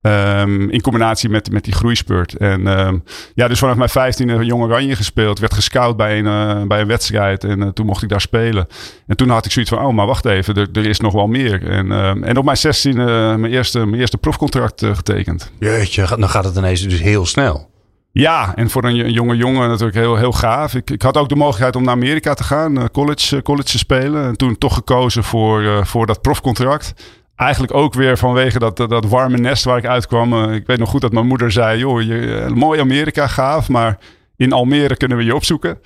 Um, 0.00 0.70
in 0.70 0.80
combinatie 0.80 1.28
met, 1.28 1.50
met 1.50 1.64
die 1.64 1.72
groeispurt. 1.72 2.36
En 2.36 2.66
um, 2.66 3.04
ja, 3.34 3.48
dus 3.48 3.58
vanaf 3.58 3.76
mijn 3.76 3.88
vijftiende 3.88 4.44
Jong 4.44 4.62
Oranje 4.62 4.96
gespeeld. 4.96 5.38
Werd 5.38 5.54
gescout 5.54 5.96
bij 5.96 6.18
een, 6.18 6.24
uh, 6.24 6.66
bij 6.66 6.80
een 6.80 6.86
wedstrijd. 6.86 7.44
En 7.44 7.60
uh, 7.60 7.68
toen 7.68 7.86
mocht 7.86 8.02
ik 8.02 8.08
daar 8.08 8.20
spelen. 8.20 8.66
En 9.06 9.16
toen 9.16 9.28
had 9.28 9.44
ik 9.44 9.50
zoiets 9.50 9.70
van, 9.70 9.84
oh, 9.84 9.94
maar 9.94 10.06
wacht 10.06 10.24
even. 10.24 10.54
Er, 10.54 10.68
er 10.72 10.86
is 10.86 11.00
nog 11.00 11.12
wel 11.12 11.26
meer. 11.26 11.70
En, 11.70 11.90
um, 11.90 12.24
en 12.24 12.36
op 12.36 12.44
mijn 12.44 12.56
zestiende 12.56 13.02
uh, 13.02 13.34
mijn, 13.34 13.52
eerste, 13.52 13.86
mijn 13.86 14.00
eerste 14.00 14.18
profcontract 14.18 14.84
getekend. 14.84 15.52
Jeetje, 15.58 16.06
dan 16.18 16.28
gaat 16.28 16.44
het 16.44 16.56
ineens 16.56 16.82
dus 16.82 17.00
heel 17.00 17.26
snel. 17.26 17.70
Ja, 18.12 18.56
en 18.56 18.70
voor 18.70 18.84
een 18.84 19.12
jonge 19.12 19.36
jongen 19.36 19.68
natuurlijk 19.68 19.96
heel, 19.96 20.16
heel 20.16 20.32
gaaf. 20.32 20.74
Ik, 20.74 20.90
ik 20.90 21.02
had 21.02 21.16
ook 21.16 21.28
de 21.28 21.36
mogelijkheid 21.36 21.76
om 21.76 21.82
naar 21.82 21.94
Amerika 21.94 22.34
te 22.34 22.44
gaan, 22.44 22.90
college, 22.90 23.42
college 23.42 23.68
te 23.68 23.78
spelen. 23.78 24.24
En 24.24 24.36
toen 24.36 24.58
toch 24.58 24.74
gekozen 24.74 25.24
voor, 25.24 25.86
voor 25.86 26.06
dat 26.06 26.22
profcontract 26.22 26.94
eigenlijk 27.38 27.74
ook 27.74 27.94
weer 27.94 28.18
vanwege 28.18 28.58
dat, 28.58 28.76
dat 28.76 29.04
warme 29.04 29.36
nest 29.36 29.64
waar 29.64 29.78
ik 29.78 29.86
uitkwam. 29.86 30.32
Uh, 30.32 30.54
ik 30.54 30.66
weet 30.66 30.78
nog 30.78 30.90
goed 30.90 31.00
dat 31.00 31.12
mijn 31.12 31.26
moeder 31.26 31.52
zei: 31.52 31.78
joh, 31.78 32.02
je, 32.02 32.14
uh, 32.14 32.46
mooi 32.46 32.80
Amerika, 32.80 33.26
gaaf, 33.26 33.68
maar 33.68 33.98
in 34.36 34.52
Almere 34.52 34.96
kunnen 34.96 35.16
we 35.16 35.24
je 35.24 35.34
opzoeken. 35.34 35.80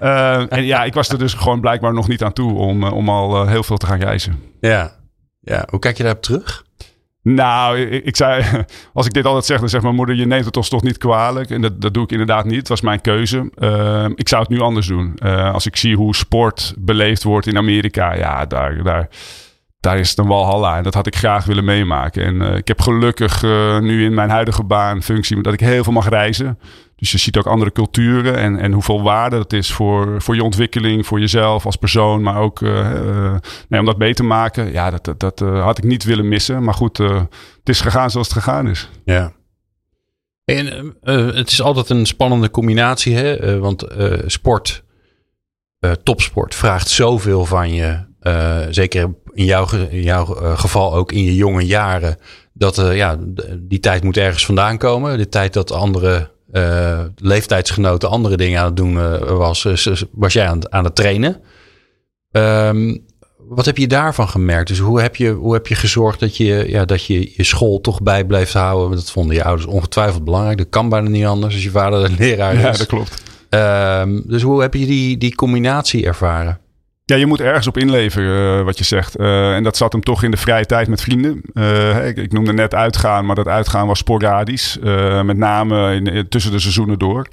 Uh, 0.00 0.52
en 0.52 0.64
ja, 0.64 0.84
ik 0.84 0.94
was 0.94 1.08
er 1.08 1.18
dus 1.18 1.34
gewoon 1.34 1.60
blijkbaar 1.60 1.92
nog 1.92 2.08
niet 2.08 2.22
aan 2.22 2.32
toe 2.32 2.52
om, 2.52 2.84
om 2.84 3.08
al 3.08 3.46
heel 3.46 3.62
veel 3.62 3.76
te 3.76 3.86
gaan 3.86 4.00
reizen. 4.00 4.40
Ja. 4.60 4.92
ja, 5.40 5.66
hoe 5.70 5.78
kijk 5.78 5.96
je 5.96 6.02
daarop 6.02 6.22
terug? 6.22 6.64
Nou, 7.22 7.78
ik, 7.78 8.04
ik, 8.04 8.16
zei, 8.16 8.44
als 8.94 9.06
ik 9.06 9.12
dit 9.12 9.24
altijd 9.24 9.44
zeg, 9.44 9.60
dan 9.60 9.68
zegt 9.68 9.82
mijn 9.82 9.94
moeder: 9.94 10.14
Je 10.14 10.26
neemt 10.26 10.44
het 10.44 10.56
ons 10.56 10.68
toch 10.68 10.82
niet 10.82 10.98
kwalijk. 10.98 11.50
En 11.50 11.60
dat, 11.60 11.80
dat 11.80 11.94
doe 11.94 12.04
ik 12.04 12.10
inderdaad 12.10 12.44
niet. 12.44 12.58
Het 12.58 12.68
was 12.68 12.80
mijn 12.80 13.00
keuze. 13.00 13.38
ik 14.14 14.28
zou 14.28 14.42
het 14.42 14.50
nu 14.50 14.60
anders 14.60 14.86
doen. 14.86 15.18
als 15.52 15.66
ik 15.66 15.76
zie 15.76 15.96
hoe 15.96 16.14
sport 16.14 16.74
beleefd 16.78 17.22
wordt 17.22 17.46
in 17.46 17.56
Amerika, 17.56 18.14
ja, 18.14 18.46
daar. 18.46 18.82
daar 18.82 19.08
daar 19.84 19.98
is 19.98 20.10
het 20.10 20.18
een 20.18 20.26
walhalla. 20.26 20.76
En 20.76 20.82
dat 20.82 20.94
had 20.94 21.06
ik 21.06 21.16
graag 21.16 21.44
willen 21.44 21.64
meemaken. 21.64 22.24
En 22.24 22.34
uh, 22.34 22.56
ik 22.56 22.68
heb 22.68 22.80
gelukkig 22.80 23.42
uh, 23.42 23.78
nu 23.78 24.04
in 24.04 24.14
mijn 24.14 24.30
huidige 24.30 24.64
baan 24.64 25.02
functie 25.02 25.42
dat 25.42 25.52
ik 25.52 25.60
heel 25.60 25.84
veel 25.84 25.92
mag 25.92 26.08
reizen. 26.08 26.58
Dus 26.96 27.12
je 27.12 27.18
ziet 27.18 27.36
ook 27.36 27.46
andere 27.46 27.72
culturen 27.72 28.36
en, 28.36 28.58
en 28.58 28.72
hoeveel 28.72 29.02
waarde 29.02 29.36
dat 29.36 29.52
is 29.52 29.72
voor, 29.72 30.22
voor 30.22 30.34
je 30.34 30.42
ontwikkeling, 30.42 31.06
voor 31.06 31.20
jezelf 31.20 31.66
als 31.66 31.76
persoon, 31.76 32.22
maar 32.22 32.36
ook 32.36 32.60
uh, 32.60 33.34
om 33.68 33.84
dat 33.84 33.98
mee 33.98 34.14
te 34.14 34.22
maken. 34.22 34.72
Ja, 34.72 34.90
dat, 34.90 35.04
dat, 35.04 35.20
dat 35.20 35.40
had 35.40 35.78
ik 35.78 35.84
niet 35.84 36.04
willen 36.04 36.28
missen. 36.28 36.62
Maar 36.62 36.74
goed, 36.74 36.98
het 36.98 37.28
is 37.68 37.80
gegaan 37.80 38.10
zoals 38.10 38.28
het 38.28 38.36
gegaan 38.36 38.68
is. 38.68 38.90
Ja. 39.04 39.32
En 40.44 40.96
het 41.34 41.50
is 41.50 41.62
altijd 41.62 41.88
een 41.88 42.06
spannende 42.06 42.50
combinatie, 42.50 43.16
hè? 43.16 43.58
want 43.58 43.86
sport, 44.26 44.84
topsport, 46.02 46.54
vraagt 46.54 46.88
zoveel 46.88 47.44
van 47.44 47.74
je. 47.74 48.12
Zeker 48.70 49.14
in 49.32 49.44
jouw, 49.44 49.66
in 49.90 50.02
jouw 50.02 50.42
uh, 50.42 50.58
geval 50.58 50.94
ook 50.94 51.12
in 51.12 51.24
je 51.24 51.34
jonge 51.34 51.66
jaren. 51.66 52.16
Dat 52.52 52.78
uh, 52.78 52.96
ja, 52.96 53.18
die 53.58 53.80
tijd 53.80 54.02
moet 54.02 54.16
ergens 54.16 54.46
vandaan 54.46 54.78
komen. 54.78 55.18
De 55.18 55.28
tijd 55.28 55.52
dat 55.52 55.72
andere 55.72 56.30
uh, 56.52 57.00
leeftijdsgenoten 57.16 58.08
andere 58.10 58.36
dingen 58.36 58.60
aan 58.60 58.66
het 58.66 58.76
doen 58.76 59.18
was, 59.36 59.66
was 60.12 60.32
jij 60.32 60.48
aan, 60.48 60.72
aan 60.72 60.84
het 60.84 60.94
trainen. 60.94 61.40
Um, 62.30 63.04
wat 63.48 63.64
heb 63.64 63.76
je 63.76 63.86
daarvan 63.86 64.28
gemerkt? 64.28 64.68
Dus 64.68 64.78
hoe 64.78 65.00
heb 65.00 65.16
je, 65.16 65.30
hoe 65.30 65.52
heb 65.52 65.66
je 65.66 65.74
gezorgd 65.74 66.20
dat 66.20 66.36
je, 66.36 66.64
ja, 66.68 66.84
dat 66.84 67.04
je 67.04 67.32
je 67.36 67.44
school 67.44 67.80
toch 67.80 68.02
bij 68.02 68.24
blijft 68.24 68.52
houden? 68.52 68.96
Dat 68.96 69.10
vonden 69.10 69.36
je 69.36 69.44
ouders 69.44 69.66
ongetwijfeld 69.66 70.24
belangrijk. 70.24 70.58
Dat 70.58 70.68
kan 70.68 70.88
bijna 70.88 71.08
niet 71.08 71.24
anders 71.24 71.54
als 71.54 71.62
je 71.62 71.70
vader 71.70 72.04
een 72.04 72.16
leraar 72.18 72.54
is. 72.54 72.60
Ja, 72.60 72.70
dat 72.70 72.86
klopt. 72.86 73.22
Um, 73.50 74.22
dus 74.26 74.42
hoe 74.42 74.60
heb 74.60 74.74
je 74.74 74.86
die, 74.86 75.18
die 75.18 75.34
combinatie 75.34 76.06
ervaren? 76.06 76.58
Ja, 77.06 77.16
je 77.16 77.26
moet 77.26 77.40
ergens 77.40 77.66
op 77.66 77.78
inleveren, 77.78 78.58
uh, 78.58 78.64
wat 78.64 78.78
je 78.78 78.84
zegt. 78.84 79.20
Uh, 79.20 79.54
en 79.54 79.62
dat 79.62 79.76
zat 79.76 79.92
hem 79.92 80.02
toch 80.02 80.22
in 80.22 80.30
de 80.30 80.36
vrije 80.36 80.66
tijd 80.66 80.88
met 80.88 81.00
vrienden. 81.00 81.42
Uh, 81.54 82.06
ik, 82.06 82.32
noemde 82.32 82.52
net 82.52 82.74
uitgaan, 82.74 83.26
maar 83.26 83.34
dat 83.34 83.48
uitgaan 83.48 83.86
was 83.86 83.98
sporadisch. 83.98 84.78
met 85.22 85.36
name 85.36 85.94
in, 85.94 86.28
tussen 86.28 86.52
de 86.52 86.58
seizoenen 86.58 86.98
door 86.98 87.28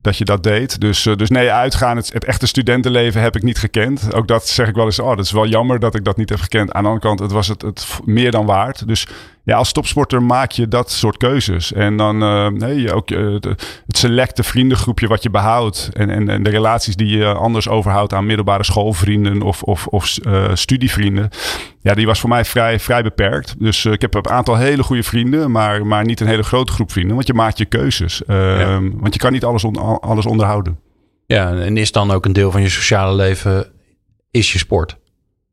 dat 0.00 0.16
je 0.16 0.24
dat 0.24 0.42
deed. 0.42 0.80
Dus, 0.80 1.02
dus 1.02 1.28
nee, 1.28 1.52
uitgaan, 1.52 1.96
het, 1.96 2.12
het, 2.12 2.24
echte 2.24 2.46
studentenleven 2.46 3.20
heb 3.20 3.36
ik 3.36 3.42
niet 3.42 3.58
gekend. 3.58 4.14
Ook 4.14 4.28
dat 4.28 4.48
zeg 4.48 4.68
ik 4.68 4.74
wel 4.74 4.84
eens, 4.84 4.98
oh, 4.98 5.16
dat 5.16 5.24
is 5.24 5.30
wel 5.30 5.46
jammer 5.46 5.78
dat 5.78 5.94
ik 5.94 6.04
dat 6.04 6.16
niet 6.16 6.28
heb 6.28 6.40
gekend. 6.40 6.72
Aan 6.72 6.82
de 6.82 6.88
andere 6.88 7.06
kant, 7.06 7.20
het 7.20 7.32
was 7.32 7.48
het, 7.48 7.62
het 7.62 7.86
meer 8.04 8.30
dan 8.30 8.46
waard. 8.46 8.86
Dus 8.86 9.06
ja, 9.48 9.56
als 9.56 9.72
topsporter 9.72 10.22
maak 10.22 10.50
je 10.50 10.68
dat 10.68 10.90
soort 10.90 11.16
keuzes. 11.16 11.72
En 11.72 11.96
dan 11.96 12.22
uh, 12.22 12.46
nee, 12.46 12.92
ook 12.92 13.10
uh, 13.10 13.34
het 13.86 13.96
selecte 13.98 14.42
vriendengroepje 14.42 15.06
wat 15.06 15.22
je 15.22 15.30
behoudt. 15.30 15.88
En, 15.92 16.10
en, 16.10 16.28
en 16.28 16.42
de 16.42 16.50
relaties 16.50 16.96
die 16.96 17.16
je 17.16 17.26
anders 17.26 17.68
overhoudt 17.68 18.12
aan 18.12 18.26
middelbare 18.26 18.64
schoolvrienden 18.64 19.42
of, 19.42 19.62
of, 19.62 19.86
of 19.86 20.18
uh, 20.26 20.50
studievrienden. 20.54 21.28
Ja, 21.82 21.94
die 21.94 22.06
was 22.06 22.20
voor 22.20 22.28
mij 22.28 22.44
vrij, 22.44 22.80
vrij 22.80 23.02
beperkt. 23.02 23.54
Dus 23.58 23.84
ik 23.84 24.00
heb 24.00 24.14
een 24.14 24.28
aantal 24.28 24.56
hele 24.56 24.82
goede 24.82 25.02
vrienden, 25.02 25.50
maar, 25.50 25.86
maar 25.86 26.04
niet 26.04 26.20
een 26.20 26.26
hele 26.26 26.42
grote 26.42 26.72
groep 26.72 26.92
vrienden. 26.92 27.14
Want 27.14 27.26
je 27.26 27.34
maakt 27.34 27.58
je 27.58 27.64
keuzes. 27.64 28.22
Ja. 28.26 28.58
Ehm, 28.58 28.90
want 28.94 29.14
je 29.14 29.20
kan 29.20 29.32
niet 29.32 29.44
alles, 29.44 29.64
on, 29.64 30.00
alles 30.00 30.26
onderhouden. 30.26 30.78
Ja, 31.26 31.54
en 31.54 31.76
is 31.76 31.92
dan 31.92 32.10
ook 32.10 32.24
een 32.24 32.32
deel 32.32 32.50
van 32.50 32.62
je 32.62 32.68
sociale 32.68 33.14
leven, 33.14 33.66
is 34.30 34.52
je 34.52 34.58
sport? 34.58 34.96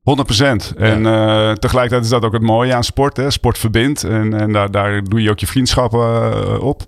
100%. 0.05 0.77
En 0.77 1.01
uh, 1.01 1.51
tegelijkertijd 1.51 2.03
is 2.03 2.09
dat 2.09 2.25
ook 2.25 2.33
het 2.33 2.41
mooie 2.41 2.73
aan 2.73 2.83
sport. 2.83 3.17
Hè? 3.17 3.31
Sport 3.31 3.57
verbindt. 3.57 4.03
En, 4.03 4.39
en 4.39 4.51
daar, 4.51 4.71
daar 4.71 5.03
doe 5.03 5.21
je 5.21 5.29
ook 5.29 5.39
je 5.39 5.47
vriendschappen 5.47 5.99
uh, 5.99 6.63
op. 6.63 6.83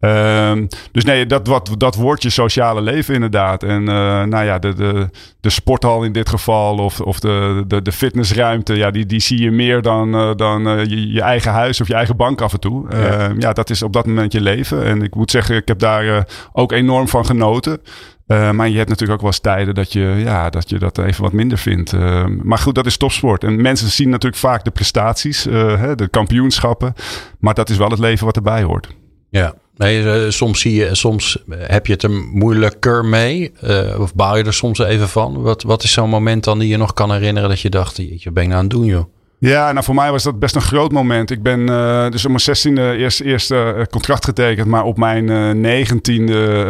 Um, 0.00 0.68
dus 0.92 1.04
nee, 1.04 1.26
dat, 1.26 1.46
wat, 1.46 1.70
dat 1.76 1.94
wordt 1.94 2.22
je 2.22 2.30
sociale 2.30 2.80
leven 2.80 3.14
inderdaad. 3.14 3.62
En 3.62 3.80
uh, 3.80 4.22
nou 4.22 4.44
ja, 4.44 4.58
de, 4.58 4.74
de, 4.74 5.08
de 5.40 5.50
sporthal 5.50 6.02
in 6.02 6.12
dit 6.12 6.28
geval 6.28 6.78
of, 6.78 7.00
of 7.00 7.20
de, 7.20 7.64
de, 7.66 7.82
de 7.82 7.92
fitnessruimte, 7.92 8.74
ja, 8.74 8.90
die, 8.90 9.06
die 9.06 9.20
zie 9.20 9.42
je 9.42 9.50
meer 9.50 9.82
dan, 9.82 10.36
dan 10.36 10.62
je, 10.88 11.12
je, 11.12 11.20
eigen 11.20 11.52
huis 11.52 11.80
of 11.80 11.88
je 11.88 11.94
eigen 11.94 12.16
bank 12.16 12.40
af 12.40 12.52
en 12.52 12.60
toe. 12.60 12.86
Ja. 12.90 13.30
Uh, 13.30 13.38
ja, 13.38 13.52
dat 13.52 13.70
is 13.70 13.82
op 13.82 13.92
dat 13.92 14.06
moment 14.06 14.32
je 14.32 14.40
leven. 14.40 14.84
En 14.84 15.02
ik 15.02 15.14
moet 15.14 15.30
zeggen, 15.30 15.56
ik 15.56 15.68
heb 15.68 15.78
daar 15.78 16.26
ook 16.52 16.72
enorm 16.72 17.08
van 17.08 17.26
genoten. 17.26 17.80
Uh, 18.26 18.50
maar 18.50 18.68
je 18.68 18.76
hebt 18.76 18.88
natuurlijk 18.88 19.18
ook 19.18 19.24
wel 19.24 19.30
eens 19.30 19.40
tijden 19.40 19.74
dat 19.74 19.92
je, 19.92 20.00
ja, 20.00 20.50
dat, 20.50 20.70
je 20.70 20.78
dat 20.78 20.98
even 20.98 21.22
wat 21.22 21.32
minder 21.32 21.58
vindt. 21.58 21.92
Uh, 21.92 22.26
maar 22.42 22.58
goed, 22.58 22.74
dat 22.74 22.86
is 22.86 22.96
topsport. 22.96 23.44
En 23.44 23.62
mensen 23.62 23.90
zien 23.90 24.08
natuurlijk 24.08 24.42
vaak 24.42 24.64
de 24.64 24.70
prestaties, 24.70 25.46
uh, 25.46 25.80
hè, 25.80 25.94
de 25.94 26.08
kampioenschappen. 26.08 26.94
Maar 27.38 27.54
dat 27.54 27.70
is 27.70 27.76
wel 27.76 27.88
het 27.88 27.98
leven 27.98 28.26
wat 28.26 28.36
erbij 28.36 28.62
hoort. 28.62 28.88
Ja, 29.30 29.54
nee, 29.76 30.30
soms 30.30 30.60
zie 30.60 30.74
je, 30.74 30.94
soms 30.94 31.42
heb 31.48 31.86
je 31.86 31.92
het 31.92 32.02
er 32.02 32.10
moeilijker 32.10 33.04
mee. 33.04 33.52
of 33.98 34.14
baal 34.14 34.36
je 34.36 34.44
er 34.44 34.54
soms 34.54 34.78
even 34.78 35.08
van. 35.08 35.42
Wat, 35.42 35.62
wat 35.62 35.82
is 35.82 35.92
zo'n 35.92 36.10
moment 36.10 36.44
dan 36.44 36.58
die 36.58 36.68
je 36.68 36.76
nog 36.76 36.92
kan 36.92 37.12
herinneren 37.12 37.48
dat 37.48 37.60
je 37.60 37.70
dacht, 37.70 37.96
je 37.96 38.30
ben 38.32 38.42
ik 38.42 38.48
nou 38.48 38.60
aan 38.60 38.68
het 38.68 38.70
doen 38.70 38.84
joh? 38.84 39.04
Ja, 39.38 39.72
nou 39.72 39.84
voor 39.84 39.94
mij 39.94 40.10
was 40.10 40.22
dat 40.22 40.38
best 40.38 40.54
een 40.54 40.60
groot 40.60 40.92
moment. 40.92 41.30
Ik 41.30 41.42
ben 41.42 41.60
uh, 41.60 42.10
dus 42.10 42.22
op 42.24 42.30
mijn 42.30 42.40
zestiende 42.40 42.96
eerst 42.96 43.20
eerste 43.20 43.74
uh, 43.76 43.84
contract 43.84 44.24
getekend, 44.24 44.66
maar 44.66 44.84
op 44.84 44.98
mijn 44.98 45.28
uh, 45.28 45.50
negentiende 45.50 46.64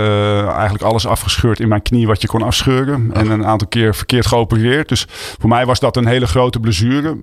eigenlijk 0.54 0.84
alles 0.84 1.06
afgescheurd 1.06 1.60
in 1.60 1.68
mijn 1.68 1.82
knie 1.82 2.06
wat 2.06 2.22
je 2.22 2.28
kon 2.28 2.42
afscheuren. 2.42 3.10
En 3.12 3.30
een 3.30 3.46
aantal 3.46 3.68
keer 3.68 3.94
verkeerd 3.94 4.26
geopereerd. 4.26 4.88
Dus 4.88 5.06
voor 5.08 5.48
mij 5.48 5.66
was 5.66 5.80
dat 5.80 5.96
een 5.96 6.06
hele 6.06 6.26
grote 6.26 6.60
blessure. 6.60 7.16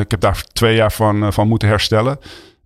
ik 0.00 0.10
heb 0.10 0.20
daar 0.20 0.44
twee 0.52 0.76
jaar 0.76 0.92
van, 0.92 1.32
van 1.32 1.48
moeten 1.48 1.68
herstellen. 1.68 2.18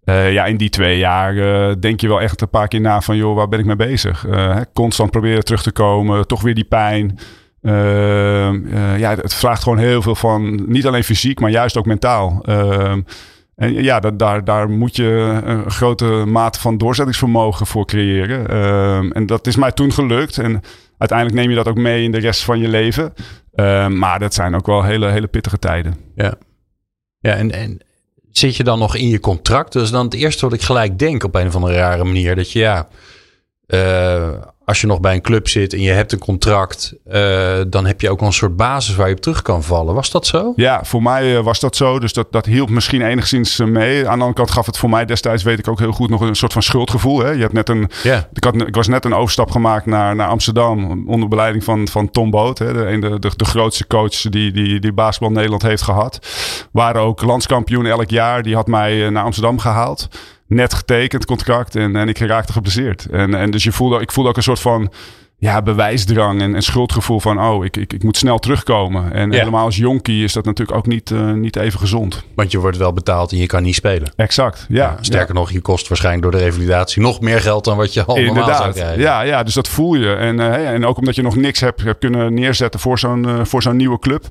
ja, 0.04 0.44
in 0.46 0.56
die 0.56 0.70
twee 0.70 0.98
jaar 0.98 1.34
denk 1.80 2.00
je 2.00 2.08
wel 2.08 2.20
echt 2.20 2.40
een 2.40 2.48
paar 2.48 2.68
keer 2.68 2.80
na 2.80 3.00
van, 3.00 3.16
joh, 3.16 3.36
waar 3.36 3.48
ben 3.48 3.58
ik 3.58 3.64
mee 3.64 3.76
bezig? 3.76 4.26
constant 4.72 5.10
proberen 5.10 5.44
terug 5.44 5.62
te 5.62 5.72
komen, 5.72 6.26
toch 6.26 6.42
weer 6.42 6.54
die 6.54 6.64
pijn. 6.64 7.18
Uh, 7.62 8.52
uh, 8.52 8.98
ja, 8.98 9.14
het 9.14 9.34
vraagt 9.34 9.62
gewoon 9.62 9.78
heel 9.78 10.02
veel 10.02 10.14
van, 10.14 10.70
niet 10.70 10.86
alleen 10.86 11.04
fysiek, 11.04 11.40
maar 11.40 11.50
juist 11.50 11.76
ook 11.76 11.86
mentaal. 11.86 12.42
Uh, 12.48 12.96
en 13.60 13.82
ja, 13.82 14.00
daar, 14.00 14.44
daar 14.44 14.70
moet 14.70 14.96
je 14.96 15.40
een 15.44 15.70
grote 15.70 16.04
mate 16.04 16.60
van 16.60 16.78
doorzettingsvermogen 16.78 17.66
voor 17.66 17.86
creëren. 17.86 18.48
Ehm, 18.48 19.10
en 19.10 19.26
dat 19.26 19.46
is 19.46 19.56
mij 19.56 19.72
toen 19.72 19.92
gelukt. 19.92 20.38
En 20.38 20.60
uiteindelijk 20.98 21.38
neem 21.38 21.48
je 21.50 21.56
dat 21.56 21.68
ook 21.68 21.76
mee 21.76 22.02
in 22.02 22.12
de 22.12 22.18
rest 22.18 22.44
van 22.44 22.58
je 22.58 22.68
leven. 22.68 23.12
Ehm, 23.54 23.98
maar 23.98 24.18
dat 24.18 24.34
zijn 24.34 24.54
ook 24.54 24.66
wel 24.66 24.82
hele, 24.82 25.08
hele 25.08 25.26
pittige 25.26 25.58
tijden. 25.58 25.96
Ja, 26.14 26.34
ja 27.18 27.34
en, 27.34 27.50
en 27.50 27.80
zit 28.30 28.56
je 28.56 28.64
dan 28.64 28.78
nog 28.78 28.96
in 28.96 29.08
je 29.08 29.20
contract? 29.20 29.72
Dus 29.72 29.90
dan 29.90 30.04
het 30.04 30.14
eerste 30.14 30.44
wat 30.44 30.54
ik 30.54 30.62
gelijk 30.62 30.98
denk 30.98 31.24
op 31.24 31.34
een 31.34 31.46
of 31.46 31.54
andere 31.54 31.74
rare 31.74 32.04
manier. 32.04 32.36
Dat 32.36 32.52
je 32.52 32.58
ja, 32.58 32.88
uh, 33.66 34.30
als 34.70 34.80
je 34.80 34.86
nog 34.86 35.00
bij 35.00 35.14
een 35.14 35.20
club 35.20 35.48
zit 35.48 35.72
en 35.72 35.80
je 35.80 35.90
hebt 35.90 36.12
een 36.12 36.18
contract, 36.18 36.94
uh, 37.12 37.60
dan 37.68 37.86
heb 37.86 38.00
je 38.00 38.10
ook 38.10 38.20
een 38.20 38.32
soort 38.32 38.56
basis 38.56 38.94
waar 38.94 39.08
je 39.08 39.14
op 39.14 39.20
terug 39.20 39.42
kan 39.42 39.62
vallen. 39.62 39.94
Was 39.94 40.10
dat 40.10 40.26
zo? 40.26 40.52
Ja, 40.56 40.84
voor 40.84 41.02
mij 41.02 41.36
uh, 41.36 41.40
was 41.40 41.60
dat 41.60 41.76
zo. 41.76 41.98
Dus 41.98 42.12
dat, 42.12 42.32
dat 42.32 42.46
hielp 42.46 42.68
misschien 42.70 43.02
enigszins 43.02 43.58
mee. 43.58 43.98
Aan 43.98 44.04
de 44.04 44.10
andere 44.10 44.32
kant 44.32 44.50
gaf 44.50 44.66
het 44.66 44.78
voor 44.78 44.90
mij 44.90 45.04
destijds, 45.04 45.42
weet 45.42 45.58
ik 45.58 45.68
ook 45.68 45.78
heel 45.78 45.92
goed, 45.92 46.10
nog 46.10 46.20
een 46.20 46.34
soort 46.34 46.52
van 46.52 46.62
schuldgevoel. 46.62 47.18
Hè? 47.18 47.30
Je 47.30 47.40
hebt 47.40 47.52
net 47.52 47.68
een, 47.68 47.90
yeah. 48.02 48.22
ik, 48.32 48.44
had, 48.44 48.54
ik 48.54 48.74
was 48.74 48.88
net 48.88 49.04
een 49.04 49.14
overstap 49.14 49.50
gemaakt 49.50 49.86
naar, 49.86 50.16
naar 50.16 50.28
Amsterdam 50.28 51.08
onder 51.08 51.28
begeleiding 51.28 51.64
van, 51.64 51.88
van 51.88 52.10
Tom 52.10 52.30
Boot. 52.30 52.58
Hè? 52.58 52.72
De, 52.72 52.98
de, 52.98 53.18
de, 53.18 53.30
de 53.36 53.44
grootste 53.44 53.86
coach 53.86 54.20
die, 54.20 54.52
die, 54.52 54.80
die 54.80 54.92
basketbal 54.92 55.30
Nederland 55.30 55.62
heeft 55.62 55.82
gehad. 55.82 56.18
Waren 56.72 57.02
ook 57.02 57.22
landskampioen 57.22 57.86
elk 57.86 58.10
jaar. 58.10 58.42
Die 58.42 58.54
had 58.54 58.66
mij 58.66 59.10
naar 59.10 59.24
Amsterdam 59.24 59.58
gehaald 59.58 60.08
net 60.50 60.74
getekend 60.74 61.24
contract 61.24 61.76
en, 61.76 61.96
en 61.96 62.08
ik 62.08 62.18
raakte 62.18 62.52
geblesseerd. 62.52 63.06
En, 63.10 63.34
en 63.34 63.50
dus 63.50 63.64
je 63.64 63.72
voelde, 63.72 64.00
ik 64.00 64.12
voelde 64.12 64.30
ook 64.30 64.36
een 64.36 64.42
soort 64.42 64.60
van 64.60 64.92
ja, 65.40 65.62
bewijsdrang 65.62 66.40
en, 66.40 66.54
en 66.54 66.62
schuldgevoel 66.62 67.20
van... 67.20 67.40
oh, 67.40 67.64
ik, 67.64 67.76
ik, 67.76 67.92
ik 67.92 68.02
moet 68.02 68.16
snel 68.16 68.38
terugkomen. 68.38 69.12
En 69.12 69.32
helemaal 69.32 69.64
als 69.64 69.76
jonkie 69.76 70.24
is 70.24 70.32
dat 70.32 70.44
natuurlijk 70.44 70.78
ook 70.78 70.86
niet, 70.86 71.10
uh, 71.10 71.32
niet 71.32 71.56
even 71.56 71.80
gezond. 71.80 72.24
Want 72.34 72.50
je 72.50 72.58
wordt 72.58 72.76
wel 72.76 72.92
betaald 72.92 73.32
en 73.32 73.38
je 73.38 73.46
kan 73.46 73.62
niet 73.62 73.74
spelen. 73.74 74.12
Exact, 74.16 74.66
ja. 74.68 74.84
ja 74.84 74.96
sterker 75.00 75.34
nog, 75.34 75.50
je 75.50 75.60
kost 75.60 75.88
waarschijnlijk 75.88 76.22
door 76.22 76.40
de 76.40 76.46
revalidatie... 76.46 77.02
nog 77.02 77.20
meer 77.20 77.40
geld 77.40 77.64
dan 77.64 77.76
wat 77.76 77.94
je 77.94 78.04
al 78.04 78.16
Inderdaad. 78.16 78.46
normaal 78.46 78.62
zou 78.62 78.72
krijgen. 78.72 79.00
Ja, 79.00 79.20
ja, 79.20 79.42
dus 79.42 79.54
dat 79.54 79.68
voel 79.68 79.94
je. 79.94 80.14
En, 80.14 80.38
uh, 80.38 80.70
en 80.70 80.86
ook 80.86 80.98
omdat 80.98 81.14
je 81.14 81.22
nog 81.22 81.36
niks 81.36 81.60
hebt, 81.60 81.82
hebt 81.82 81.98
kunnen 81.98 82.34
neerzetten 82.34 82.80
voor 82.80 82.98
zo'n 82.98 83.28
uh, 83.28 83.44
voor 83.44 83.62
zo'n 83.62 83.76
nieuwe 83.76 83.98
club... 83.98 84.24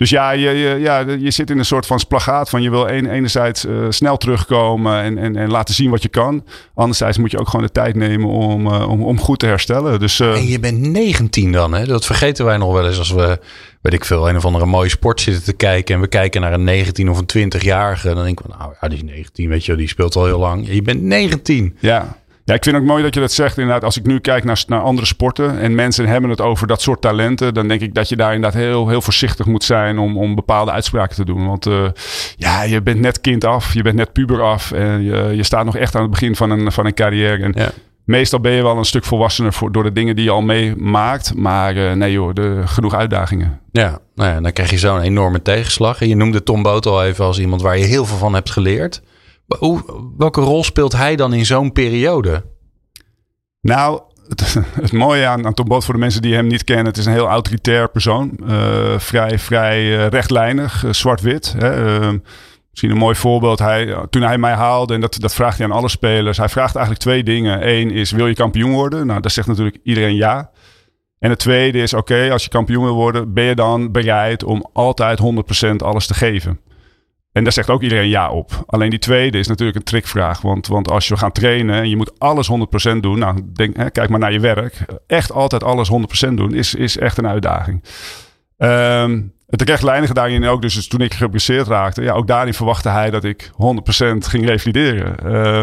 Dus 0.00 0.10
ja 0.10 0.30
je, 0.30 0.50
je, 0.50 0.78
ja, 0.78 0.98
je 0.98 1.30
zit 1.30 1.50
in 1.50 1.58
een 1.58 1.64
soort 1.64 1.86
van 1.86 1.98
splagaat 1.98 2.50
van 2.50 2.62
je 2.62 2.70
wil 2.70 2.88
een, 2.88 3.10
enerzijds 3.10 3.64
uh, 3.64 3.86
snel 3.88 4.16
terugkomen 4.16 5.02
en, 5.02 5.18
en, 5.18 5.36
en 5.36 5.50
laten 5.50 5.74
zien 5.74 5.90
wat 5.90 6.02
je 6.02 6.08
kan. 6.08 6.44
Anderzijds 6.74 7.18
moet 7.18 7.30
je 7.30 7.38
ook 7.38 7.48
gewoon 7.48 7.66
de 7.66 7.72
tijd 7.72 7.94
nemen 7.94 8.28
om, 8.28 8.66
uh, 8.66 8.88
om, 8.88 9.02
om 9.02 9.18
goed 9.18 9.38
te 9.38 9.46
herstellen. 9.46 10.00
Dus, 10.00 10.20
uh, 10.20 10.34
en 10.34 10.46
je 10.46 10.60
bent 10.60 10.80
19 10.80 11.52
dan, 11.52 11.74
hè? 11.74 11.86
Dat 11.86 12.06
vergeten 12.06 12.44
wij 12.44 12.56
nog 12.56 12.72
wel 12.72 12.86
eens 12.86 12.98
als 12.98 13.10
we, 13.10 13.38
weet 13.80 13.92
ik 13.92 14.04
veel, 14.04 14.28
een 14.28 14.36
of 14.36 14.44
andere 14.44 14.66
mooie 14.66 14.88
sport 14.88 15.20
zitten 15.20 15.44
te 15.44 15.52
kijken. 15.52 15.94
En 15.94 16.00
we 16.00 16.06
kijken 16.06 16.40
naar 16.40 16.52
een 16.52 16.64
19 16.64 17.10
of 17.10 17.18
een 17.18 17.50
20-jarige. 17.52 18.14
Dan 18.14 18.24
denken 18.24 18.46
we, 18.46 18.54
nou 18.58 18.72
ja, 18.80 18.88
die 18.88 18.96
is 18.98 19.04
19, 19.04 19.48
weet 19.48 19.64
je, 19.64 19.76
die 19.76 19.88
speelt 19.88 20.16
al 20.16 20.24
heel 20.24 20.38
lang. 20.38 20.66
Je 20.72 20.82
bent 20.82 21.02
19. 21.02 21.76
Ja, 21.80 22.16
ja, 22.50 22.56
ik 22.56 22.64
vind 22.64 22.76
het 22.76 22.84
ook 22.84 22.90
mooi 22.90 23.02
dat 23.02 23.14
je 23.14 23.20
dat 23.20 23.32
zegt. 23.32 23.58
Inderdaad, 23.58 23.84
als 23.84 23.96
ik 23.96 24.06
nu 24.06 24.18
kijk 24.18 24.44
naar, 24.44 24.64
naar 24.66 24.80
andere 24.80 25.06
sporten 25.06 25.58
en 25.58 25.74
mensen 25.74 26.06
hebben 26.06 26.30
het 26.30 26.40
over 26.40 26.66
dat 26.66 26.82
soort 26.82 27.00
talenten, 27.00 27.54
dan 27.54 27.68
denk 27.68 27.80
ik 27.80 27.94
dat 27.94 28.08
je 28.08 28.16
daar 28.16 28.34
inderdaad 28.34 28.60
heel, 28.60 28.88
heel 28.88 29.02
voorzichtig 29.02 29.46
moet 29.46 29.64
zijn 29.64 29.98
om, 29.98 30.18
om 30.18 30.34
bepaalde 30.34 30.70
uitspraken 30.70 31.16
te 31.16 31.24
doen. 31.24 31.46
Want 31.46 31.66
uh, 31.66 31.88
ja, 32.36 32.62
je 32.62 32.82
bent 32.82 33.00
net 33.00 33.20
kind 33.20 33.44
af, 33.44 33.74
je 33.74 33.82
bent 33.82 33.96
net 33.96 34.12
puber 34.12 34.42
af 34.42 34.72
en 34.72 35.02
je, 35.02 35.32
je 35.34 35.42
staat 35.42 35.64
nog 35.64 35.76
echt 35.76 35.94
aan 35.94 36.02
het 36.02 36.10
begin 36.10 36.36
van 36.36 36.50
een, 36.50 36.72
van 36.72 36.86
een 36.86 36.94
carrière. 36.94 37.42
En 37.42 37.52
ja. 37.56 37.70
Meestal 38.04 38.40
ben 38.40 38.52
je 38.52 38.62
wel 38.62 38.76
een 38.76 38.84
stuk 38.84 39.04
volwassener 39.04 39.52
voor, 39.52 39.72
door 39.72 39.82
de 39.82 39.92
dingen 39.92 40.16
die 40.16 40.24
je 40.24 40.30
al 40.30 40.42
meemaakt. 40.42 41.34
Maar 41.34 41.76
uh, 41.76 41.92
nee 41.92 42.12
joh, 42.12 42.34
de, 42.34 42.62
genoeg 42.64 42.94
uitdagingen. 42.94 43.60
Ja, 43.72 43.98
nou 44.14 44.30
ja, 44.30 44.40
dan 44.40 44.52
krijg 44.52 44.70
je 44.70 44.78
zo'n 44.78 45.00
enorme 45.00 45.42
tegenslag. 45.42 46.00
En 46.00 46.08
je 46.08 46.16
noemde 46.16 46.42
Tom 46.42 46.62
Boot 46.62 46.86
al 46.86 47.04
even 47.04 47.24
als 47.24 47.38
iemand 47.38 47.62
waar 47.62 47.78
je 47.78 47.84
heel 47.84 48.04
veel 48.04 48.16
van 48.16 48.34
hebt 48.34 48.50
geleerd. 48.50 49.02
Welke 50.16 50.40
rol 50.40 50.64
speelt 50.64 50.92
hij 50.92 51.16
dan 51.16 51.32
in 51.32 51.46
zo'n 51.46 51.72
periode? 51.72 52.44
Nou, 53.60 54.00
het, 54.28 54.92
mooie 54.92 55.26
aan, 55.26 55.46
aan 55.46 55.54
Tom 55.54 55.82
voor 55.82 55.94
de 55.94 56.00
mensen 56.00 56.22
die 56.22 56.34
hem 56.34 56.46
niet 56.46 56.64
kennen, 56.64 56.86
het 56.86 56.96
is 56.96 57.06
een 57.06 57.12
heel 57.12 57.28
autoritair 57.28 57.90
persoon. 57.90 58.38
Uh, 58.42 58.98
vrij, 58.98 59.38
vrij 59.38 59.82
uh, 59.82 60.06
rechtlijnig, 60.06 60.84
uh, 60.84 60.92
zwart-wit. 60.92 61.54
Ehm, 61.58 62.18
misschien 62.70 62.90
een 62.90 62.96
mooi 62.96 63.14
voorbeeld. 63.14 63.58
Hij, 63.58 63.96
toen 64.10 64.22
hij 64.22 64.38
mij 64.38 64.52
haalde, 64.52 64.94
en 64.94 65.00
dat, 65.00 65.16
dat 65.20 65.34
vraagt 65.34 65.58
hij 65.58 65.66
aan 65.66 65.72
alle 65.72 65.88
spelers. 65.88 66.38
Hij 66.38 66.48
vraagt 66.48 66.74
eigenlijk 66.74 67.04
twee 67.04 67.22
dingen. 67.22 67.68
Eén 67.68 67.90
is, 67.90 68.10
wil 68.10 68.26
je 68.26 68.34
kampioen 68.34 68.72
worden? 68.72 69.06
Nou, 69.06 69.20
dat 69.20 69.32
zegt 69.32 69.48
natuurlijk 69.48 69.78
iedereen 69.82 70.14
ja. 70.14 70.50
En 71.18 71.30
het 71.30 71.38
tweede 71.38 71.78
is, 71.78 71.94
oké, 71.94 72.30
als 72.32 72.42
je 72.42 72.48
kampioen 72.48 72.84
wil 72.84 72.94
worden, 72.94 73.32
ben 73.32 73.44
je 73.44 73.54
dan 73.54 73.92
bereid 73.92 74.44
om 74.44 74.68
altijd 74.72 75.18
100% 75.72 75.76
alles 75.76 76.06
te 76.06 76.14
geven? 76.14 76.60
En 77.32 77.42
daar 77.42 77.52
zegt 77.52 77.70
ook 77.70 77.82
iedereen 77.82 78.08
ja 78.08 78.30
op. 78.30 78.62
Alleen 78.66 78.90
die 78.90 78.98
tweede 78.98 79.38
is 79.38 79.46
natuurlijk 79.46 79.78
een 79.78 79.84
trickvraag. 79.84 80.40
Want, 80.40 80.66
want 80.66 80.90
als 80.90 81.08
je 81.08 81.16
gaat 81.16 81.34
trainen 81.34 81.74
en 81.74 81.88
je 81.88 81.96
moet 81.96 82.18
alles 82.18 82.50
100% 82.94 82.96
doen. 82.96 83.18
Nou, 83.18 83.40
denk, 83.52 83.76
hè, 83.76 83.90
kijk 83.90 84.08
maar 84.08 84.18
naar 84.18 84.32
je 84.32 84.40
werk. 84.40 84.84
Echt 85.06 85.32
altijd 85.32 85.64
alles 85.64 85.90
100% 86.28 86.34
doen 86.34 86.54
is, 86.54 86.74
is 86.74 86.98
echt 86.98 87.18
een 87.18 87.26
uitdaging. 87.26 87.84
Um, 88.58 89.32
het 89.46 89.62
rechtlijnige 89.62 90.14
daarin 90.14 90.44
ook. 90.44 90.62
Dus, 90.62 90.74
dus 90.74 90.88
toen 90.88 91.00
ik 91.00 91.14
geblesseerd 91.14 91.66
raakte. 91.66 92.02
Ja, 92.02 92.12
ook 92.12 92.26
daarin 92.26 92.54
verwachtte 92.54 92.88
hij 92.88 93.10
dat 93.10 93.24
ik 93.24 93.50
100% 93.52 93.52
ging 94.16 94.46
revalideren. 94.46 95.16
Uh, 95.26 95.62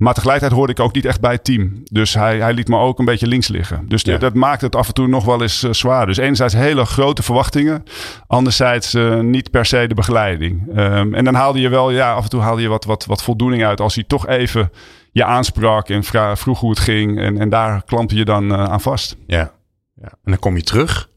Maar 0.00 0.14
tegelijkertijd 0.14 0.58
hoorde 0.58 0.72
ik 0.72 0.80
ook 0.80 0.94
niet 0.94 1.04
echt 1.04 1.20
bij 1.20 1.32
het 1.32 1.44
team. 1.44 1.82
Dus 1.84 2.14
hij, 2.14 2.38
hij 2.40 2.52
liet 2.52 2.68
me 2.68 2.76
ook 2.78 2.98
een 2.98 3.04
beetje 3.04 3.26
links 3.26 3.48
liggen. 3.48 3.88
Dus 3.88 4.02
Ja. 4.02 4.18
dat 4.18 4.34
maakt 4.34 4.60
het 4.60 4.76
af 4.76 4.88
en 4.88 4.94
toe 4.94 5.06
nog 5.06 5.24
wel 5.24 5.42
eens 5.42 5.62
eh, 5.62 5.72
zwaar. 5.72 6.06
Dus 6.06 6.16
enerzijds 6.16 6.54
hele 6.54 6.84
grote 6.84 7.22
verwachtingen. 7.22 7.84
Anderzijds 8.26 8.94
eh, 8.94 9.18
niet 9.18 9.50
per 9.50 9.66
se 9.66 9.86
de 9.86 9.94
begeleiding. 9.94 10.76
Ehm, 10.76 11.14
en 11.14 11.24
dan 11.24 11.34
haalde 11.34 11.60
je 11.60 11.68
wel, 11.68 11.90
ja, 11.90 12.12
af 12.12 12.22
en 12.24 12.30
toe 12.30 12.40
haalde 12.40 12.62
je 12.62 12.68
wat, 12.68 12.84
wat, 12.84 13.04
wat 13.06 13.22
voldoening 13.22 13.64
uit. 13.64 13.80
Als 13.80 13.94
hij 13.94 14.04
toch 14.04 14.26
even 14.26 14.72
je 15.12 15.24
aansprak 15.24 15.88
en 15.88 16.04
vroeg 16.36 16.60
hoe 16.60 16.70
het 16.70 16.78
ging. 16.78 17.18
En, 17.18 17.38
en 17.38 17.48
daar 17.48 17.84
klampte 17.84 18.16
je 18.16 18.24
dan 18.24 18.52
eh, 18.52 18.64
aan 18.64 18.80
vast. 18.80 19.16
Ja. 19.26 19.52
ja. 19.94 20.08
En 20.08 20.30
dan 20.30 20.38
kom 20.38 20.56
je 20.56 20.62
terug. 20.62 21.08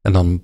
En 0.00 0.12
dan, 0.12 0.42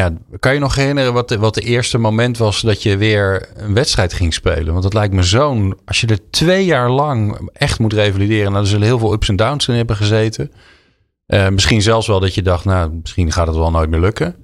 ja, 0.00 0.12
kan 0.38 0.54
je 0.54 0.60
nog 0.60 0.74
herinneren 0.74 1.12
wat 1.12 1.28
de, 1.28 1.38
wat 1.38 1.56
eerste 1.56 1.98
moment 1.98 2.38
was 2.38 2.60
dat 2.60 2.82
je 2.82 2.96
weer 2.96 3.48
een 3.54 3.74
wedstrijd 3.74 4.12
ging 4.12 4.34
spelen? 4.34 4.72
Want 4.72 4.82
dat 4.82 4.94
lijkt 4.94 5.14
me 5.14 5.22
zo'n, 5.22 5.78
als 5.84 6.00
je 6.00 6.06
er 6.06 6.30
twee 6.30 6.64
jaar 6.64 6.90
lang 6.90 7.50
echt 7.52 7.78
moet 7.78 7.92
revalideren. 7.92 8.50
Nou, 8.50 8.64
er 8.64 8.70
zullen 8.70 8.86
heel 8.86 8.98
veel 8.98 9.12
ups 9.12 9.28
en 9.28 9.36
downs 9.36 9.68
in 9.68 9.74
hebben 9.74 9.96
gezeten. 9.96 10.52
Eh, 11.26 11.48
misschien 11.48 11.82
zelfs 11.82 12.06
wel 12.06 12.20
dat 12.20 12.34
je 12.34 12.42
dacht, 12.42 12.64
nou, 12.64 12.98
misschien 13.02 13.32
gaat 13.32 13.46
het 13.46 13.56
wel 13.56 13.70
nooit 13.70 13.90
meer 13.90 14.00
lukken. 14.00 14.34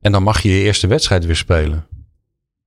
En 0.00 0.12
dan 0.12 0.22
mag 0.22 0.40
je 0.40 0.48
je 0.48 0.62
eerste 0.62 0.86
wedstrijd 0.86 1.26
weer 1.26 1.36
spelen. 1.36 1.86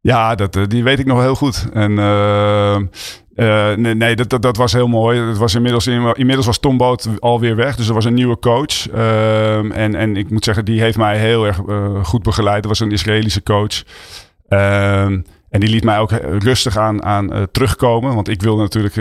Ja, 0.02 0.36
dat, 0.36 0.56
eh, 0.56 0.64
die 0.68 0.84
weet 0.84 1.00
ik 1.00 1.06
nog 1.06 1.22
heel 1.22 1.36
goed. 1.36 1.66
En 1.74 2.00
eh, 2.00 2.76
eh, 2.76 3.78
nee, 3.78 3.96
nee 3.96 4.16
dat, 4.16 4.30
dat, 4.30 4.42
dat 4.42 4.58
was 4.58 4.74
heel 4.74 4.88
mooi. 4.88 5.20
Het 5.20 5.38
was 5.38 5.56
inmiddels, 5.56 5.88
inmiddels 5.88 6.46
was 6.46 6.60
Tom 6.60 6.78
Boot 6.78 7.10
alweer 7.20 7.56
weg. 7.56 7.76
Dus 7.76 7.88
er 7.88 7.94
was 7.94 8.06
een 8.06 8.14
nieuwe 8.14 8.40
coach. 8.40 8.90
Ehm, 8.90 9.72
en, 9.72 9.96
en 9.96 10.16
ik 10.18 10.30
moet 10.30 10.44
zeggen, 10.44 10.66
die 10.66 10.82
heeft 10.82 10.98
mij 10.98 11.18
heel 11.18 11.46
erg 11.46 11.62
goed 12.04 12.24
begeleid. 12.24 12.62
Dat 12.62 12.72
was 12.72 12.80
een 12.80 12.92
Israëlische 12.92 13.44
coach. 13.44 13.84
Ehm, 14.48 15.22
en 15.50 15.60
die 15.60 15.70
liet 15.70 15.84
mij 15.84 16.00
ook 16.00 16.12
rustig 16.40 16.78
aan, 16.78 17.04
aan 17.04 17.48
terugkomen. 17.52 18.16
Want 18.16 18.28
ik 18.28 18.42
wilde 18.42 18.62
natuurlijk 18.62 18.96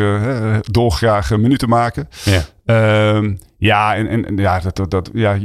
dolgraag 0.71 1.37
minuten 1.37 1.69
maken. 1.69 2.09
Ja. 2.25 2.43
Ehm, 2.64 3.35
ja, 3.59 3.95
en, 3.95 4.26
en 4.26 4.37
ja, 4.37 4.61
dat, 4.61 4.76
dat, 4.76 4.90
dat, 4.90 5.11
ja, 5.12 5.38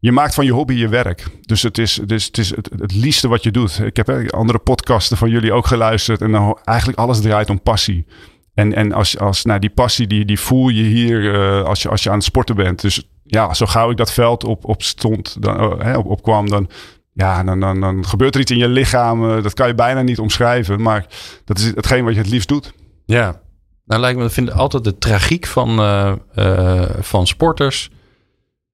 je, 0.00 0.12
maakt 0.12 0.34
van 0.34 0.44
je 0.44 0.52
hobby 0.52 0.74
je 0.74 0.88
werk. 0.88 1.26
Dus 1.40 1.62
het 1.62 1.78
is, 1.78 2.00
dus 2.06 2.24
het, 2.26 2.38
is 2.38 2.56
het, 2.56 2.70
het 2.78 2.94
liefste 2.94 3.28
wat 3.28 3.42
je 3.42 3.50
doet. 3.50 3.80
Ik 3.84 3.96
heb 3.96 4.30
andere 4.30 4.58
podcasten 4.58 5.16
van 5.16 5.30
jullie 5.30 5.52
ook 5.52 5.66
geluisterd. 5.66 6.20
En 6.20 6.54
eigenlijk 6.64 6.98
alles 6.98 7.20
draait 7.20 7.50
om 7.50 7.62
passie. 7.62 8.06
En, 8.54 8.74
en 8.74 8.92
als, 8.92 9.18
als, 9.18 9.44
nou, 9.44 9.60
die 9.60 9.70
passie 9.70 10.06
die, 10.06 10.24
die 10.24 10.40
voel 10.40 10.68
je 10.68 10.82
hier 10.82 11.34
eh, 11.34 11.64
als, 11.64 11.82
je, 11.82 11.88
als 11.88 12.02
je 12.02 12.08
aan 12.08 12.16
het 12.16 12.24
sporten 12.24 12.56
bent. 12.56 12.80
Dus 12.80 13.08
ja, 13.24 13.54
zo 13.54 13.66
gauw 13.66 13.90
ik 13.90 13.96
dat 13.96 14.12
veld 14.12 14.44
op, 14.44 14.64
op 14.64 14.82
stond, 14.82 15.42
dan, 15.42 15.60
oh, 15.60 15.80
hè, 15.80 15.96
op, 15.96 16.06
opkwam, 16.06 16.48
dan, 16.48 16.70
ja, 17.12 17.44
dan, 17.44 17.60
dan, 17.60 17.80
dan 17.80 18.06
gebeurt 18.06 18.34
er 18.34 18.40
iets 18.40 18.50
in 18.50 18.58
je 18.58 18.68
lichaam. 18.68 19.30
eh, 19.30 19.42
dat 19.42 19.54
kan 19.54 19.66
je 19.66 19.74
bijna 19.74 20.02
niet 20.02 20.18
omschrijven. 20.18 20.82
Maar 20.82 21.06
dat 21.44 21.58
is 21.58 21.64
hetgeen 21.64 22.04
wat 22.04 22.14
je 22.14 22.20
het 22.20 22.30
liefst 22.30 22.48
doet. 22.48 22.72
Ja, 23.06 23.40
nou 23.84 24.00
lijkt 24.00 24.18
me, 24.18 24.24
ik 24.24 24.30
vind 24.30 24.52
altijd 24.52 24.84
de 24.84 24.98
tragiek 24.98 25.46
van, 25.46 25.78
eh, 26.34 26.82
van 27.00 27.26
sporters. 27.26 27.90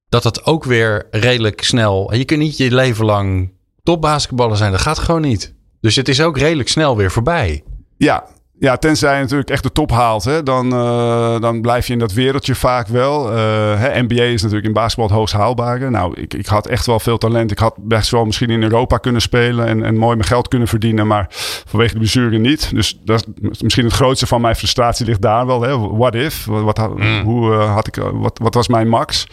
Dat 0.09 0.23
dat 0.23 0.45
ook 0.45 0.65
weer 0.65 1.07
redelijk 1.11 1.63
snel. 1.63 2.15
Je 2.15 2.25
kunt 2.25 2.41
niet 2.41 2.57
je 2.57 2.75
leven 2.75 3.05
lang 3.05 3.53
topbasketballer 3.83 4.57
zijn. 4.57 4.71
Dat 4.73 4.81
gaat 4.81 4.99
gewoon 4.99 5.21
niet. 5.21 5.55
Dus 5.81 5.97
het 5.97 6.09
is 6.09 6.21
ook 6.23 6.39
redelijk 6.39 6.69
snel 6.69 6.97
weer 6.97 7.11
voorbij. 7.11 7.63
Ja, 7.97 8.25
ja, 8.59 8.77
tenzij 8.77 9.15
je 9.17 9.23
natuurlijk 9.23 9.51
echt 9.51 9.63
de 9.63 9.73
top 9.73 9.91
haalt, 9.91 10.25
hè, 10.25 10.43
dan, 10.43 10.73
eh, 10.73 11.41
dan 11.41 11.61
blijf 11.61 11.87
je 11.87 11.93
in 11.93 11.99
dat 11.99 12.13
wereldje 12.13 12.55
vaak 12.55 12.87
wel. 12.89 13.31
Eh, 13.33 13.37
hè, 13.81 14.03
NBA 14.03 14.23
is 14.23 14.41
natuurlijk 14.43 14.67
in 14.67 14.73
basketbal 14.73 15.07
het 15.07 15.17
hoogst 15.17 15.35
haalbare. 15.35 15.91
Nou, 15.91 16.21
ik, 16.21 16.35
ik 16.35 16.47
had 16.47 16.67
echt 16.67 16.87
wel 16.87 17.01
veel 17.01 17.19
talent. 17.19 17.51
Ik 17.51 17.59
had 17.59 17.75
best 17.79 18.11
wel 18.11 18.25
misschien 18.25 18.51
in 18.51 18.63
Europa 18.63 18.97
kunnen 18.97 19.21
spelen 19.21 19.67
en, 19.67 19.83
en 19.85 19.97
mooi 19.97 20.17
mijn 20.17 20.29
geld 20.29 20.49
kunnen 20.49 20.69
verdienen, 20.69 21.07
maar 21.07 21.27
vanwege 21.67 21.93
de 21.93 21.99
blessure 21.99 22.39
niet. 22.39 22.71
Dus 22.75 22.99
dat 23.05 23.27
is 23.51 23.63
misschien 23.63 23.85
het 23.85 23.95
grootste 23.95 24.27
van 24.27 24.41
mijn 24.41 24.57
frustratie 24.57 25.07
ligt 25.07 25.23
daar 25.23 25.47
wel. 25.47 25.63
Hè. 25.63 25.79
What 25.79 26.15
if? 26.15 26.45
Wat, 26.45 26.79
Mm. 26.97 27.23
hoe, 27.25 27.53
eh, 27.53 27.75
had 27.75 27.87
ik, 27.87 27.97
wat, 28.13 28.39
wat 28.43 28.55
was 28.55 28.69
mijn 28.69 28.89
max? 28.89 29.27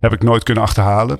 Heb 0.00 0.12
ik 0.12 0.22
nooit 0.22 0.42
kunnen 0.42 0.62
achterhalen. 0.62 1.18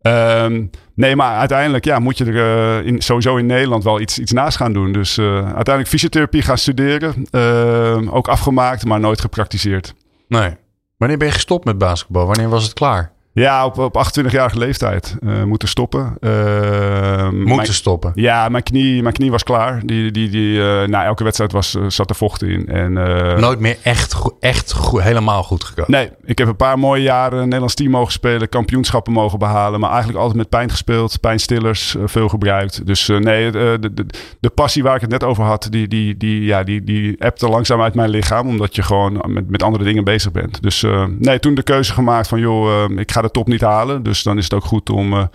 Ehm, 0.00 0.66
nee, 0.94 1.16
maar 1.16 1.38
uiteindelijk 1.38 1.84
ja, 1.84 1.98
moet 1.98 2.18
je 2.18 2.24
er 2.24 2.84
eh, 2.86 2.94
sowieso 2.98 3.36
in 3.36 3.46
Nederland 3.46 3.84
wel 3.84 4.00
iets, 4.00 4.18
iets 4.18 4.32
naast 4.32 4.56
gaan 4.56 4.72
doen. 4.72 4.92
Dus 4.92 5.18
eh, 5.18 5.34
uiteindelijk 5.34 5.88
fysiotherapie 5.88 6.42
gaan 6.42 6.58
studeren. 6.58 7.26
Ehm, 7.30 8.08
ook 8.08 8.28
afgemaakt, 8.28 8.84
maar 8.84 9.00
nooit 9.00 9.20
gepraktiseerd. 9.20 9.94
Nee. 10.28 10.56
Wanneer 10.96 11.18
ben 11.18 11.26
je 11.26 11.32
gestopt 11.32 11.64
met 11.64 11.78
basketbal? 11.78 12.26
Wanneer 12.26 12.48
was 12.48 12.62
het 12.62 12.72
klaar? 12.72 13.12
Ja, 13.38 13.64
op, 13.64 13.78
op 13.78 13.96
28-jarige 14.06 14.58
leeftijd 14.58 15.16
eh, 15.26 15.42
moeten 15.42 15.68
stoppen. 15.68 16.16
Ehm, 16.20 17.36
Moeten 17.36 17.56
mijn- 17.56 17.66
stoppen. 17.72 18.12
ja, 18.14 18.48
mijn 18.48 18.62
knie, 18.62 19.02
mijn 19.02 19.14
knie 19.14 19.30
was 19.30 19.42
klaar. 19.42 19.80
Die, 19.84 20.10
die, 20.10 20.28
die, 20.28 20.60
eh, 20.62 20.88
na 20.88 21.04
elke 21.04 21.24
wedstrijd 21.24 21.52
was, 21.52 21.74
eh, 21.74 21.82
zat 21.88 22.10
er 22.10 22.16
vocht 22.16 22.42
in. 22.42 22.68
En, 22.68 22.98
eh, 22.98 23.36
Nooit 23.38 23.60
meer 23.60 23.76
echt, 23.82 24.16
echt 24.40 24.74
helemaal 24.92 25.42
goed 25.42 25.64
gekomen. 25.64 25.90
Nee, 25.90 26.10
ik 26.24 26.38
heb 26.38 26.48
een 26.48 26.56
paar 26.56 26.78
mooie 26.78 27.02
jaren 27.02 27.42
Nederlands 27.44 27.74
team 27.74 27.90
mogen 27.90 28.12
spelen, 28.12 28.48
kampioenschappen 28.48 29.12
mogen 29.12 29.38
behalen, 29.38 29.80
maar 29.80 29.88
eigenlijk 29.90 30.18
altijd 30.18 30.38
met 30.38 30.48
pijn 30.48 30.70
gespeeld, 30.70 31.20
pijnstillers 31.20 31.96
eh, 31.96 32.02
veel 32.06 32.28
gebruikt. 32.28 32.86
Dus 32.86 33.08
eh, 33.08 33.16
nee, 33.18 33.50
de, 33.50 33.76
de, 33.80 33.94
de, 33.94 34.06
de 34.40 34.48
passie 34.50 34.82
waar 34.82 34.94
ik 34.94 35.00
het 35.00 35.10
net 35.10 35.24
over 35.24 35.44
had, 35.44 35.66
die, 35.70 35.88
die, 35.88 36.16
die, 36.16 36.42
ja, 36.44 36.62
die, 36.62 36.84
die 36.84 37.16
ebte 37.18 37.48
langzaam 37.48 37.80
uit 37.82 37.94
mijn 37.94 38.10
lichaam, 38.10 38.48
omdat 38.48 38.74
je 38.76 38.82
gewoon 38.82 39.22
met, 39.26 39.50
met 39.50 39.62
andere 39.62 39.84
dingen 39.84 40.04
bezig 40.04 40.32
bent. 40.32 40.62
Dus 40.62 40.82
eh, 40.82 41.04
nee, 41.18 41.38
toen 41.38 41.54
de 41.54 41.62
keuze 41.62 41.92
gemaakt 41.92 42.28
van 42.28 42.40
joh, 42.40 42.84
eh, 42.90 42.98
ik 42.98 43.12
ga 43.12 43.22
de 43.28 43.38
top 43.38 43.48
niet 43.48 43.60
halen, 43.60 44.02
dus 44.02 44.22
dan 44.22 44.38
is 44.38 44.44
het 44.44 44.54
ook 44.54 44.64
goed 44.64 44.90
om 44.90 45.12
eh, 45.12 45.26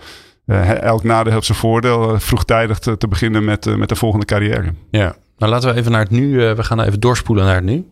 eh, 0.46 0.82
elk 0.82 1.02
nadeel 1.02 1.32
heeft 1.32 1.46
zijn 1.46 1.58
voordeel, 1.58 2.12
eh, 2.12 2.18
vroegtijdig 2.18 2.78
te, 2.78 2.96
te 2.96 3.08
beginnen 3.08 3.44
met, 3.44 3.76
met 3.76 3.88
de 3.88 3.96
volgende 3.96 4.26
carrière. 4.26 4.74
Ja. 4.90 5.16
Nou, 5.38 5.52
laten 5.52 5.72
we 5.72 5.78
even 5.78 5.92
naar 5.92 6.00
het 6.00 6.10
nu. 6.10 6.36
we 6.54 6.64
gaan 6.64 6.80
even 6.80 7.00
doorspoelen 7.00 7.44
naar 7.44 7.54
het 7.54 7.64
nu. 7.64 7.90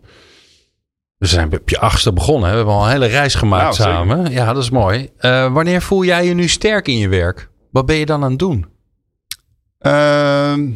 We 1.16 1.26
zijn 1.26 1.52
op 1.52 1.68
je 1.68 1.78
achtste 1.78 2.12
begonnen. 2.12 2.44
Hè? 2.44 2.50
We 2.50 2.56
hebben 2.56 2.74
al 2.74 2.84
een 2.84 2.90
hele 2.90 3.06
reis 3.06 3.34
gemaakt 3.34 3.62
Nou, 3.62 3.74
zeker. 3.74 3.92
samen. 3.92 4.30
Ja, 4.30 4.52
dat 4.52 4.62
is 4.62 4.70
mooi. 4.70 5.10
Wanneer 5.52 5.82
voel 5.82 6.04
jij 6.04 6.26
je 6.26 6.34
nu 6.34 6.48
sterk 6.48 6.88
in 6.88 6.98
je 6.98 7.08
werk? 7.08 7.50
Wat 7.70 7.86
ben 7.86 7.96
je 7.96 8.06
dan 8.06 8.24
aan 8.24 8.30
het 8.30 8.38
doen? 8.38 8.66
Ehm, 9.78 10.70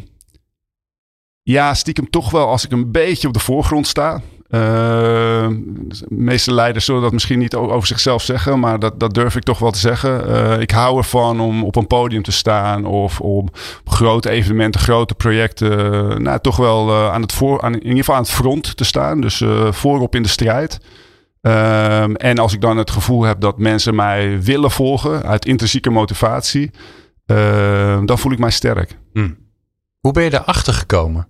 ja, 1.41 1.73
stiekem 1.73 2.09
toch 2.09 2.31
wel 2.31 2.47
als 2.47 2.65
ik 2.65 2.71
een 2.71 2.91
beetje 2.91 3.27
op 3.27 3.33
de 3.33 3.39
voorgrond 3.39 3.87
sta. 3.87 4.21
Ehm, 4.49 5.55
de 5.87 6.05
meeste 6.07 6.53
leiders 6.53 6.85
zullen 6.85 7.01
dat 7.01 7.11
misschien 7.11 7.39
niet 7.39 7.55
over 7.55 7.87
zichzelf 7.87 8.21
zeggen, 8.21 8.59
maar 8.59 8.79
dat, 8.79 8.99
dat 8.99 9.13
durf 9.13 9.35
ik 9.35 9.43
toch 9.43 9.59
wel 9.59 9.71
te 9.71 9.79
zeggen. 9.79 10.27
Eh, 10.27 10.61
ik 10.61 10.71
hou 10.71 10.97
ervan 10.97 11.39
om 11.39 11.63
op 11.63 11.75
een 11.75 11.87
podium 11.87 12.23
te 12.23 12.31
staan 12.31 12.85
of 12.85 13.21
om 13.21 13.49
grote 13.85 14.29
evenementen, 14.29 14.81
grote 14.81 15.15
projecten, 15.15 15.79
eh, 15.79 16.17
nou, 16.17 16.39
toch 16.39 16.57
wel 16.57 16.89
eh, 16.89 17.11
aan 17.11 17.21
het 17.21 17.31
voor, 17.31 17.61
aan, 17.61 17.73
in 17.73 17.81
ieder 17.81 17.97
geval 17.97 18.15
aan 18.15 18.21
het 18.21 18.31
front 18.31 18.77
te 18.77 18.83
staan. 18.83 19.21
Dus 19.21 19.41
eh, 19.41 19.71
voorop 19.71 20.15
in 20.15 20.23
de 20.23 20.29
strijd. 20.29 20.79
Ehm, 21.41 22.13
en 22.13 22.37
als 22.37 22.53
ik 22.53 22.61
dan 22.61 22.77
het 22.77 22.91
gevoel 22.91 23.23
heb 23.23 23.39
dat 23.39 23.57
mensen 23.57 23.95
mij 23.95 24.41
willen 24.41 24.71
volgen 24.71 25.23
uit 25.23 25.45
intrinsieke 25.45 25.89
motivatie, 25.89 26.71
dan 28.05 28.17
voel 28.17 28.31
ik 28.31 28.39
mij 28.39 28.51
sterk. 28.51 28.97
Hoe 29.99 30.11
ben 30.11 30.23
je 30.23 30.29
daarachter 30.29 30.73
gekomen? 30.73 31.27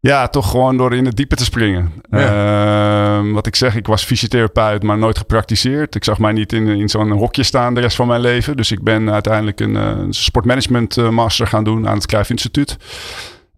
Ja, 0.00 0.28
toch 0.28 0.50
gewoon 0.50 0.76
door 0.76 0.94
in 0.94 1.04
het 1.04 1.16
diepe 1.16 1.36
te 1.36 1.44
springen. 1.44 1.92
Ehm, 2.10 3.32
wat 3.32 3.46
ik 3.46 3.56
zeg, 3.56 3.76
ik 3.76 3.86
was 3.86 4.04
fysiotherapeut, 4.04 4.82
maar 4.82 4.98
nooit 4.98 5.18
gepraktiseerd. 5.18 5.94
Ik 5.94 6.04
zag 6.04 6.18
mij 6.18 6.32
niet 6.32 6.52
in, 6.52 6.66
in 6.66 6.88
zo'n 6.88 7.10
hokje 7.10 7.42
staan 7.42 7.74
de 7.74 7.80
rest 7.80 7.96
van 7.96 8.06
mijn 8.06 8.20
leven. 8.20 8.56
Dus 8.56 8.72
ik 8.72 8.82
ben 8.82 9.12
uiteindelijk 9.12 9.60
een, 9.60 9.76
eh, 9.76 9.82
een 9.82 10.12
sportmanagement 10.12 10.96
eh, 10.96 11.08
master 11.08 11.46
gaan 11.46 11.64
doen 11.64 11.88
aan 11.88 11.94
het 11.94 12.06
Cruijff 12.06 12.30
Instituut. 12.30 12.76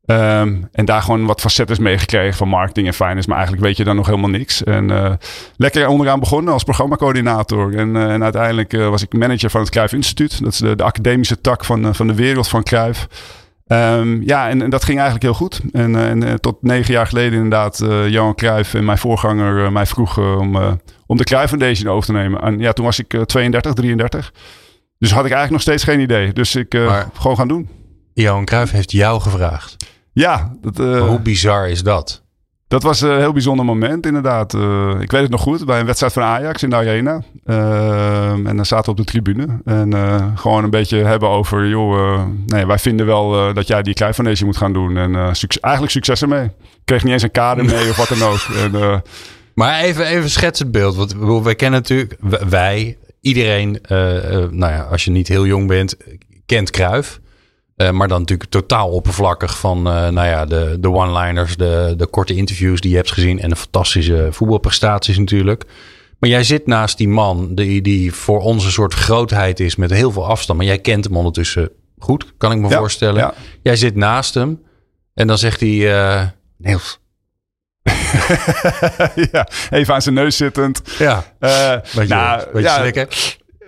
Ehm, 0.06 0.56
en 0.72 0.84
daar 0.84 1.02
gewoon 1.02 1.26
wat 1.26 1.40
facetten 1.40 1.82
meegekregen 1.82 2.36
van 2.36 2.48
marketing 2.48 2.86
en 2.86 2.94
finance. 2.94 3.28
Maar 3.28 3.36
eigenlijk 3.36 3.66
weet 3.66 3.76
je 3.76 3.84
dan 3.84 3.96
nog 3.96 4.06
helemaal 4.06 4.30
niks. 4.30 4.64
En 4.64 4.90
eh, 4.90 5.12
lekker 5.56 5.88
onderaan 5.88 6.20
begonnen 6.20 6.52
als 6.52 6.64
programmacoördinator. 6.64 7.74
En, 7.74 7.96
en 7.96 8.22
uiteindelijk 8.22 8.72
was 8.72 9.02
ik 9.02 9.12
manager 9.12 9.50
van 9.50 9.60
het 9.60 9.70
Cruijff 9.70 9.92
Instituut. 9.92 10.42
Dat 10.42 10.52
is 10.52 10.58
de, 10.58 10.76
de 10.76 10.82
academische 10.82 11.40
tak 11.40 11.64
van, 11.64 11.94
van 11.94 12.06
de 12.06 12.14
wereld 12.14 12.48
van 12.48 12.62
Cruijff. 12.62 13.08
Ehm, 13.70 14.22
ja, 14.22 14.48
en, 14.48 14.62
en 14.62 14.70
dat 14.70 14.84
ging 14.84 14.98
eigenlijk 14.98 15.22
heel 15.26 15.46
goed. 15.46 15.60
En, 15.72 15.96
eh, 15.96 16.08
en 16.08 16.22
eh, 16.22 16.34
tot 16.34 16.62
negen 16.62 16.92
jaar 16.92 17.06
geleden 17.06 17.32
inderdaad, 17.32 17.80
eh, 17.80 18.08
Johan 18.08 18.34
Cruijff 18.34 18.74
en 18.74 18.84
mijn 18.84 18.98
voorganger 18.98 19.72
mij 19.72 19.86
vroegen 19.86 20.38
om, 20.38 20.78
om 21.06 21.16
de 21.16 21.24
Cruijff 21.24 21.48
Foundation 21.48 21.92
over 21.92 22.06
te 22.06 22.12
nemen. 22.12 22.40
En 22.42 22.58
ja, 22.58 22.72
toen 22.72 22.84
was 22.84 22.98
ik 22.98 23.14
eh, 23.14 23.20
32, 23.20 23.72
33. 23.72 24.32
Dus 24.98 25.10
had 25.10 25.24
ik 25.24 25.32
eigenlijk 25.32 25.50
nog 25.50 25.60
steeds 25.60 25.84
geen 25.84 26.00
idee. 26.00 26.32
Dus 26.32 26.54
ik 26.54 26.72
Maar- 26.72 27.08
gewoon 27.14 27.36
gaan 27.36 27.48
doen. 27.48 27.68
Johan 28.14 28.44
Cruijff 28.44 28.72
heeft 28.72 28.92
jou 28.92 29.20
gevraagd. 29.20 29.76
Ja, 30.12 30.56
dat, 30.60 30.78
Maar 30.78 30.98
hoe 31.00 31.20
bizar 31.20 31.68
is 31.68 31.82
dat? 31.82 32.22
Dat 32.70 32.82
was 32.82 33.00
een 33.00 33.18
heel 33.18 33.32
bijzonder 33.32 33.64
moment 33.64 34.06
inderdaad. 34.06 34.54
Eh, 34.54 34.90
ik 35.00 35.10
weet 35.10 35.22
het 35.22 35.30
nog 35.30 35.40
goed, 35.40 35.66
bij 35.66 35.80
een 35.80 35.86
wedstrijd 35.86 36.12
van 36.12 36.22
Ajax 36.22 36.62
in 36.62 36.70
de 36.70 36.76
Arena. 36.76 37.22
Ehm, 37.44 38.46
en 38.46 38.56
dan 38.56 38.66
zaten 38.66 38.84
we 38.84 38.90
op 38.90 38.96
de 38.96 39.04
tribune. 39.04 39.46
En 39.64 39.92
eh, 39.92 40.26
gewoon 40.34 40.64
een 40.64 40.70
beetje 40.70 40.96
hebben 40.96 41.28
over, 41.28 41.68
joh, 41.68 41.98
eh, 41.98 42.24
nee, 42.46 42.66
wij 42.66 42.78
vinden 42.78 43.06
wel 43.06 43.54
dat 43.54 43.66
jij 43.66 43.82
die 43.82 43.94
Cruijff 43.94 44.16
Foundation 44.16 44.48
moet 44.48 44.56
gaan 44.56 44.72
doen. 44.72 44.96
En 44.96 45.36
succes, 45.36 45.62
eigenlijk 45.62 45.92
succes 45.92 46.22
ermee. 46.22 46.44
Ik 46.44 46.50
kreeg 46.84 47.04
niet 47.04 47.12
eens 47.12 47.22
een 47.22 47.30
kader 47.30 47.64
mee 47.64 47.88
of 47.88 47.96
wat 47.96 48.08
dan 48.08 48.28
ook. 48.28 48.40
En, 48.62 49.02
Maar 49.54 49.80
even, 49.80 50.06
even 50.06 50.30
schets 50.30 50.58
het 50.58 50.72
beeld. 50.72 51.14
Want 51.16 51.44
wij 51.44 51.54
kennen 51.54 51.80
natuurlijk, 51.80 52.16
wij, 52.48 52.96
iedereen, 53.20 53.78
nou 54.50 54.72
ja, 54.72 54.86
als 54.90 55.04
je 55.04 55.10
niet 55.10 55.28
heel 55.28 55.46
jong 55.46 55.66
bent, 55.66 55.96
kent 56.46 56.70
Kruif. 56.70 57.20
Uh, 57.80 57.90
maar 57.90 58.08
dan 58.08 58.20
natuurlijk 58.20 58.50
totaal 58.50 58.88
oppervlakkig 58.88 59.58
van 59.58 59.78
uh, 59.78 60.08
nou 60.08 60.26
ja, 60.26 60.44
de, 60.44 60.76
de 60.80 60.90
one-liners, 60.90 61.56
de, 61.56 61.94
de 61.96 62.06
korte 62.06 62.34
interviews 62.34 62.80
die 62.80 62.90
je 62.90 62.96
hebt 62.96 63.12
gezien 63.12 63.40
en 63.40 63.48
de 63.48 63.56
fantastische 63.56 64.28
voetbalprestaties 64.30 65.18
natuurlijk. 65.18 65.64
Maar 66.18 66.30
jij 66.30 66.44
zit 66.44 66.66
naast 66.66 66.98
die 66.98 67.08
man 67.08 67.54
die, 67.54 67.82
die 67.82 68.14
voor 68.14 68.40
ons 68.40 68.64
een 68.64 68.70
soort 68.70 68.94
grootheid 68.94 69.60
is 69.60 69.76
met 69.76 69.90
heel 69.90 70.12
veel 70.12 70.26
afstand. 70.26 70.58
Maar 70.58 70.66
jij 70.66 70.78
kent 70.78 71.04
hem 71.04 71.16
ondertussen 71.16 71.70
goed, 71.98 72.32
kan 72.36 72.52
ik 72.52 72.58
me 72.58 72.70
voorstellen. 72.70 73.20
Ja. 73.20 73.34
Jij 73.62 73.76
zit 73.76 73.96
naast 73.96 74.34
hem 74.34 74.62
en 75.14 75.26
dan 75.26 75.38
zegt 75.38 75.60
hij, 75.60 75.68
uh, 75.68 76.22
Niels. 76.56 77.00
ja, 79.32 79.48
even 79.70 79.94
aan 79.94 80.02
zijn 80.02 80.14
neus 80.14 80.36
zittend. 80.36 80.82
Ja, 80.98 81.24
uh, 81.40 81.74
beetje, 81.94 82.14
nou, 82.14 82.44
beetje 82.52 82.92
ja, 82.92 83.06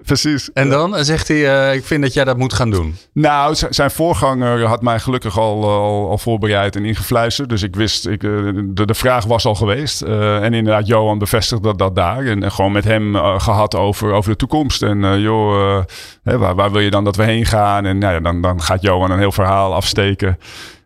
precies. 0.04 0.52
En 0.52 0.68
dan 0.68 1.04
zegt 1.04 1.28
hij, 1.28 1.36
uh, 1.36 1.74
ik 1.74 1.84
vind 1.84 2.02
dat 2.02 2.12
jij 2.12 2.24
dat 2.24 2.36
moet 2.36 2.52
gaan 2.52 2.70
doen. 2.70 2.96
Nou, 3.12 3.54
zijn 3.70 3.90
voorganger 3.90 4.64
had 4.64 4.82
mij 4.82 4.98
gelukkig 4.98 5.38
al, 5.38 5.64
al, 5.68 6.10
al 6.10 6.18
voorbereid 6.18 6.76
en 6.76 6.84
ingefluisterd. 6.84 7.48
Dus 7.48 7.62
ik 7.62 7.76
wist, 7.76 8.06
ik, 8.06 8.22
eh, 8.22 8.30
de, 8.64 8.86
de 8.86 8.94
vraag 8.94 9.24
was 9.24 9.44
al 9.44 9.54
geweest. 9.54 10.02
Uh, 10.02 10.42
en 10.42 10.54
inderdaad, 10.54 10.86
Johan 10.86 11.18
bevestigde 11.18 11.68
dat, 11.68 11.78
dat 11.78 11.96
daar. 11.96 12.24
En, 12.24 12.42
en 12.42 12.52
gewoon 12.52 12.72
met 12.72 12.84
hem 12.84 13.16
gehad 13.16 13.74
over, 13.74 14.12
over 14.12 14.30
de 14.30 14.36
toekomst. 14.36 14.82
En 14.82 15.20
joh, 15.20 15.82
hè, 16.22 16.38
waar, 16.38 16.54
waar 16.54 16.72
wil 16.72 16.80
je 16.80 16.90
dan 16.90 17.04
dat 17.04 17.16
we 17.16 17.24
heen 17.24 17.46
gaan? 17.46 17.86
En 17.86 17.98
nou 17.98 18.14
ja, 18.14 18.20
dan, 18.20 18.42
dan 18.42 18.62
gaat 18.62 18.82
Johan 18.82 19.10
een 19.10 19.18
heel 19.18 19.32
verhaal 19.32 19.74
afsteken. 19.74 20.38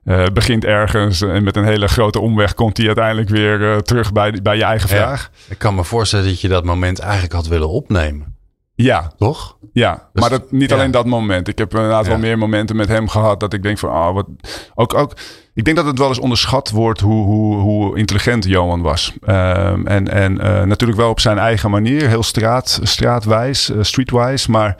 Uh, 0.06 0.24
begint 0.32 0.64
ergens 0.64 1.20
en 1.20 1.44
met 1.44 1.56
een 1.56 1.64
hele 1.64 1.88
grote 1.88 2.20
omweg 2.20 2.54
komt 2.54 2.76
hij 2.76 2.86
uiteindelijk 2.86 3.28
weer 3.28 3.60
uh, 3.60 3.76
terug 3.76 4.12
bij, 4.12 4.38
bij 4.42 4.56
je 4.56 4.64
eigen 4.64 4.88
vraag. 4.88 5.30
ik 5.48 5.58
kan 5.58 5.74
me 5.74 5.84
voorstellen 5.84 6.26
dat 6.26 6.40
je 6.40 6.48
dat 6.48 6.64
moment 6.64 6.98
eigenlijk 6.98 7.32
had 7.32 7.46
willen 7.46 7.68
opnemen. 7.68 8.35
Ja. 8.76 9.12
Toch? 9.16 9.56
Ja, 9.72 10.08
dus, 10.12 10.22
maar 10.22 10.30
dat, 10.30 10.52
niet 10.52 10.72
alleen 10.72 10.90
dat 10.90 11.06
moment. 11.06 11.48
Ik 11.48 11.58
heb 11.58 11.74
inderdaad 11.74 12.04
ja. 12.04 12.10
wel 12.10 12.18
meer 12.18 12.38
momenten 12.38 12.76
met 12.76 12.88
hem 12.88 13.08
gehad 13.08 13.40
dat 13.40 13.52
ik 13.52 13.62
denk 13.62 13.78
van, 13.78 13.90
ah, 13.90 14.14
wat. 14.14 14.26
Ook, 14.74 14.94
ook, 14.94 15.12
ik 15.54 15.64
denk 15.64 15.76
dat 15.76 15.86
het 15.86 15.98
wel 15.98 16.08
eens 16.08 16.18
onderschat 16.18 16.70
wordt 16.70 17.00
hoe, 17.00 17.24
hoe, 17.24 17.56
hoe 17.56 17.98
intelligent 17.98 18.44
Johan 18.44 18.82
was. 18.82 19.12
Um, 19.20 19.86
en 19.86 20.08
en 20.08 20.32
uh, 20.32 20.62
natuurlijk 20.62 20.98
wel 20.98 21.10
op 21.10 21.20
zijn 21.20 21.38
eigen 21.38 21.70
manier, 21.70 22.08
heel 22.08 22.22
straat, 22.22 22.80
straatwijs, 22.82 23.70
uh, 23.70 23.82
streetwise, 23.82 24.50
maar 24.50 24.76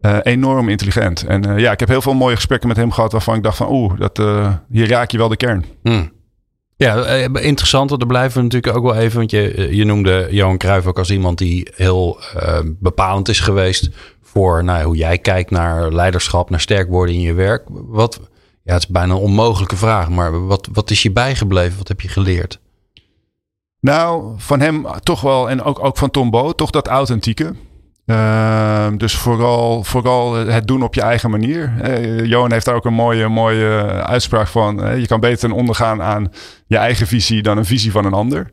uh, 0.00 0.18
enorm 0.22 0.68
intelligent. 0.68 1.26
En 1.26 1.58
ja, 1.58 1.72
ik 1.72 1.80
heb 1.80 1.88
heel 1.88 2.02
veel 2.02 2.14
mooie 2.14 2.36
gesprekken 2.36 2.68
met 2.68 2.76
hem 2.76 2.92
gehad 2.92 3.12
waarvan 3.12 3.34
ik 3.34 3.42
dacht 3.42 3.56
van, 3.56 3.70
oeh, 3.70 3.92
dat, 3.98 4.22
hier 4.70 4.88
raak 4.88 5.10
je 5.10 5.18
wel 5.18 5.28
de 5.28 5.36
kern. 5.36 5.64
Hmm. 5.82 6.10
Ja, 6.80 7.02
eh, 7.02 7.44
interessant. 7.44 7.90
Er 7.90 8.06
blijven 8.06 8.36
we 8.36 8.42
natuurlijk 8.42 8.76
ook 8.76 8.84
wel 8.84 8.94
even. 8.94 9.18
Want 9.18 9.30
je, 9.30 9.54
eh, 9.54 9.72
je 9.72 9.84
noemde 9.84 10.28
Johan 10.30 10.58
Cruijff 10.58 10.86
ook 10.86 10.98
als 10.98 11.10
iemand 11.10 11.38
die 11.38 11.68
heel 11.74 12.20
uh, 12.36 12.58
bepalend 12.64 13.28
is 13.28 13.40
geweest. 13.40 13.90
voor 14.22 14.64
nou, 14.64 14.84
hoe 14.84 14.96
jij 14.96 15.18
kijkt 15.18 15.50
naar 15.50 15.92
leiderschap, 15.92 16.50
naar 16.50 16.60
sterk 16.60 16.88
worden 16.88 17.14
in 17.14 17.20
je 17.20 17.32
werk. 17.32 17.64
Wat, 17.68 18.20
ja, 18.62 18.72
het 18.72 18.82
is 18.82 18.88
bijna 18.88 19.12
een 19.12 19.20
onmogelijke 19.20 19.76
vraag. 19.76 20.08
Maar 20.08 20.46
wat, 20.46 20.68
wat 20.72 20.90
is 20.90 21.02
je 21.02 21.10
bijgebleven? 21.10 21.78
Wat 21.78 21.88
heb 21.88 22.00
je 22.00 22.08
geleerd? 22.08 22.58
Nou, 23.80 24.34
van 24.36 24.60
hem 24.60 24.86
toch 25.02 25.20
wel. 25.20 25.50
En 25.50 25.62
ook, 25.62 25.84
ook 25.84 25.96
van 25.96 26.10
Tom 26.10 26.30
Bo, 26.30 26.52
toch 26.52 26.70
dat 26.70 26.88
authentieke. 26.88 27.54
Uh, 28.10 28.86
dus 28.96 29.16
vooral, 29.16 29.84
vooral 29.84 30.34
het 30.34 30.66
doen 30.66 30.82
op 30.82 30.94
je 30.94 31.00
eigen 31.00 31.30
manier. 31.30 31.72
Uh, 31.84 32.24
Johan 32.24 32.52
heeft 32.52 32.64
daar 32.64 32.74
ook 32.74 32.84
een 32.84 32.94
mooie, 32.94 33.28
mooie 33.28 33.82
uitspraak 34.02 34.46
van. 34.46 34.86
Uh, 34.86 34.98
je 34.98 35.06
kan 35.06 35.20
beter 35.20 35.38
ten 35.38 35.52
onder 35.52 35.74
gaan 35.74 36.02
aan 36.02 36.32
je 36.66 36.76
eigen 36.76 37.06
visie 37.06 37.42
dan 37.42 37.58
een 37.58 37.64
visie 37.64 37.90
van 37.90 38.04
een 38.04 38.12
ander. 38.12 38.50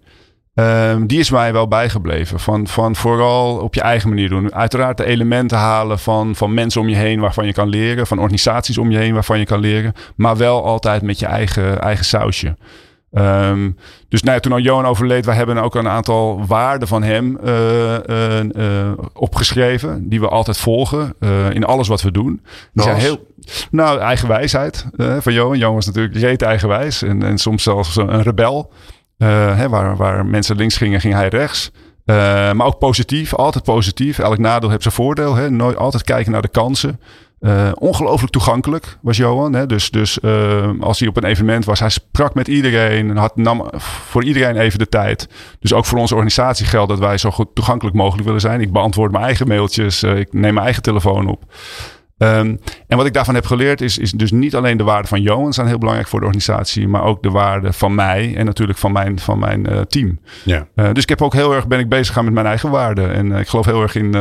Uh, 0.56 0.96
die 1.06 1.20
is 1.20 1.30
mij 1.30 1.54
wel 1.54 1.68
bijgebleven. 1.68 2.40
Van, 2.40 2.68
van 2.68 2.96
vooral 2.96 3.58
op 3.58 3.74
je 3.74 3.82
eigen 3.82 4.10
manier 4.10 4.30
doen. 4.30 4.54
Uiteraard 4.54 4.98
de 4.98 5.06
elementen 5.06 5.58
halen 5.58 6.00
van, 6.00 6.36
van 6.36 6.54
mensen 6.54 6.82
om 6.82 6.90
je 6.90 6.96
heen 6.96 7.20
waarvan 7.20 7.46
je 7.46 7.54
kan 7.54 7.70
leren. 7.70 8.08
Van 8.08 8.20
organisaties 8.20 8.78
om 8.78 8.92
je 8.92 8.98
heen 8.98 9.14
waarvan 9.14 9.40
je 9.40 9.46
kan 9.46 9.60
leren. 9.60 9.94
Maar 10.16 10.38
wel 10.38 10.66
altijd 10.66 11.02
met 11.02 11.20
je 11.20 11.26
eigen, 11.26 11.82
eigen 11.82 12.06
sausje. 12.06 12.56
Um, 13.12 13.78
dus 14.10 14.24
nou 14.24 14.36
ja, 14.36 14.40
toen 14.40 14.52
al 14.52 14.60
Johan 14.60 14.86
overleed, 14.86 15.26
we 15.26 15.32
hebben 15.34 15.58
ook 15.58 15.76
een 15.76 15.88
aantal 15.88 16.46
waarden 16.46 16.88
van 16.88 17.04
hem 17.04 17.38
uh, 17.44 17.94
uh, 18.10 18.44
uh, 18.44 18.92
opgeschreven. 19.14 20.10
Die 20.10 20.20
we 20.20 20.28
altijd 20.28 20.58
volgen 20.58 21.16
in 21.54 21.64
alles 21.64 21.88
wat 21.88 22.02
we 22.02 22.12
doen. 22.12 22.42
Die 22.74 22.84
zijn 22.84 22.96
heel, 22.96 23.28
nou, 23.72 24.00
eigenwijsheid 24.00 24.86
van 24.98 25.34
Johan. 25.34 25.58
Johan 25.58 25.76
was 25.76 25.86
natuurlijk 25.86 26.16
reet 26.16 26.42
eigenwijs 26.42 27.02
en, 27.02 27.24
en 27.24 27.38
soms 27.38 27.64
zelfs 27.64 27.96
een 27.96 28.24
rebel. 28.24 28.72
Hè, 29.18 29.70
waar, 29.70 29.96
waar 29.96 30.26
mensen 30.26 30.56
links 30.56 30.78
gingen, 30.78 31.02
ging 31.02 31.14
hij 31.14 31.28
rechts. 31.28 31.72
maar 32.06 32.66
ook 32.66 32.80
positief, 32.80 33.34
altijd 33.34 33.64
positief. 33.64 34.20
Elk 34.20 34.38
nadeel 34.38 34.70
heeft 34.70 34.82
zijn 34.82 34.94
voordeel. 34.94 35.36
Hè? 35.36 35.52
Nooit 35.52 35.78
altijd 35.78 36.04
kijken 36.04 36.32
naar 36.32 36.42
de 36.42 36.48
kansen. 36.48 37.00
Uh, 37.40 37.72
ongelooflijk 37.74 38.32
toegankelijk 38.32 38.98
was 39.02 39.18
Johan. 39.18 39.54
Hè? 39.54 39.66
Dus, 39.66 39.90
dus 39.90 40.20
uh, 40.22 40.70
als 40.80 41.00
hij 41.00 41.08
op 41.08 41.18
een 41.18 41.24
evenement 41.24 41.66
was, 41.66 41.80
hij 41.80 41.90
sprak 41.90 42.34
met 42.34 42.48
iedereen 42.48 43.10
en 43.10 43.18
had, 43.18 43.36
nam 43.36 43.70
voor 43.78 44.24
iedereen 44.24 44.56
even 44.56 44.80
de 44.80 44.90
tijd. 44.90 45.30
Dus 45.60 45.74
ook 45.74 45.86
voor 45.86 46.00
onze 46.00 46.14
organisatie 46.14 46.66
geldt 46.66 46.90
dat 46.90 47.00
wij 47.00 47.18
zo 47.18 47.32
goed 47.32 47.56
toegankelijk 47.56 47.96
mogelijk 47.96 48.26
willen 48.26 48.42
zijn. 48.42 48.62
Ik 48.62 48.72
beantwoord 48.72 49.12
mijn 49.12 49.24
eigen 49.24 49.48
mailtjes, 49.48 50.04
uh, 50.04 50.18
ik 50.18 50.34
neem 50.34 50.54
mijn 50.54 50.66
eigen 50.66 50.84
telefoon 50.84 51.28
op. 51.28 51.44
Um, 52.18 52.60
en 52.88 52.98
wat 52.98 53.06
ik 53.06 53.14
daarvan 53.14 53.36
heb 53.36 53.46
geleerd 53.46 53.82
is, 53.82 53.98
is 53.98 54.12
dus 54.12 54.32
niet 54.32 54.56
alleen 54.56 54.78
de 54.78 54.84
waarden 54.84 55.08
van 55.08 55.22
Johan 55.22 55.54
zijn 55.54 55.68
heel 55.68 55.78
belangrijk 55.78 56.10
voor 56.10 56.20
de 56.20 56.26
organisatie, 56.26 56.88
maar 56.88 57.04
ook 57.04 57.24
de 57.24 57.30
waarden 57.30 57.74
van 57.74 57.96
mij 57.96 58.36
en 58.36 58.46
natuurlijk 58.46 58.80
van 58.80 58.92
mijn, 58.92 59.20
van 59.20 59.40
mijn 59.40 59.86
team. 59.88 60.20
Ja. 60.46 60.68
Dus 60.94 61.04
ik 61.04 61.10
heb 61.10 61.22
ook 61.22 61.34
heel 61.34 61.54
erg 61.54 61.68
ben 61.68 61.80
ik 61.80 61.90
bezig 61.90 62.14
gaan 62.14 62.24
met 62.24 62.34
mijn 62.34 62.46
eigen 62.46 62.70
waarden. 62.70 63.14
En 63.14 63.32
ik 63.32 63.48
geloof 63.48 63.66
heel 63.66 63.82
erg 63.82 63.96
in 63.96 64.16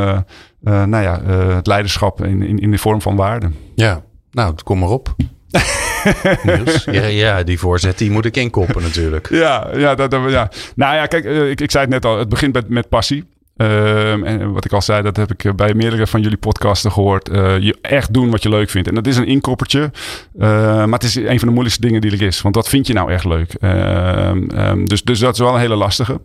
nou 0.66 1.02
ja, 1.02 1.22
het 1.54 1.66
leiderschap 1.66 2.24
in, 2.24 2.42
in, 2.42 2.58
in 2.58 2.70
de 2.70 2.78
vorm 2.78 3.02
van 3.02 3.16
waarden. 3.16 3.54
Ja, 3.74 4.02
nou, 4.30 4.54
kom 4.64 4.78
maar 4.78 4.88
op. 4.88 5.14
ja, 6.84 7.04
ja, 7.04 7.42
die 7.42 7.58
voorzet 7.58 7.98
die 7.98 8.10
moet 8.10 8.24
ik 8.24 8.36
inkoppen 8.36 8.82
natuurlijk. 8.82 9.28
Ja, 9.30 9.68
ja, 9.74 9.94
dat, 9.94 10.10
dat, 10.10 10.30
ja. 10.30 10.50
nou 10.74 10.94
ja, 10.94 11.06
kijk, 11.06 11.24
ik, 11.24 11.60
ik 11.60 11.70
zei 11.70 11.84
het 11.84 11.92
net 11.92 12.04
al, 12.04 12.18
het 12.18 12.28
begint 12.28 12.52
met, 12.52 12.68
met 12.68 12.88
passie. 12.88 13.24
Um, 13.56 14.24
en 14.24 14.52
wat 14.52 14.64
ik 14.64 14.72
al 14.72 14.82
zei, 14.82 15.02
dat 15.02 15.16
heb 15.16 15.32
ik 15.32 15.56
bij 15.56 15.74
meerdere 15.74 16.06
van 16.06 16.22
jullie 16.22 16.36
podcasten 16.36 16.92
gehoord. 16.92 17.28
Uh, 17.28 17.58
je 17.58 17.78
echt 17.80 18.12
doen 18.12 18.30
wat 18.30 18.42
je 18.42 18.48
leuk 18.48 18.70
vindt. 18.70 18.88
En 18.88 18.94
dat 18.94 19.06
is 19.06 19.16
een 19.16 19.26
inkoppertje. 19.26 19.90
Uh, 20.38 20.50
maar 20.84 20.88
het 20.88 21.02
is 21.02 21.14
een 21.14 21.38
van 21.38 21.48
de 21.48 21.54
moeilijkste 21.54 21.80
dingen 21.80 22.00
die 22.00 22.12
er 22.12 22.22
is. 22.22 22.40
Want 22.40 22.54
wat 22.54 22.68
vind 22.68 22.86
je 22.86 22.92
nou 22.92 23.12
echt 23.12 23.24
leuk? 23.24 23.56
Uh, 23.60 24.30
um, 24.30 24.88
dus, 24.88 25.02
dus 25.02 25.18
dat 25.18 25.34
is 25.34 25.40
wel 25.40 25.54
een 25.54 25.60
hele 25.60 25.76
lastige. 25.76 26.20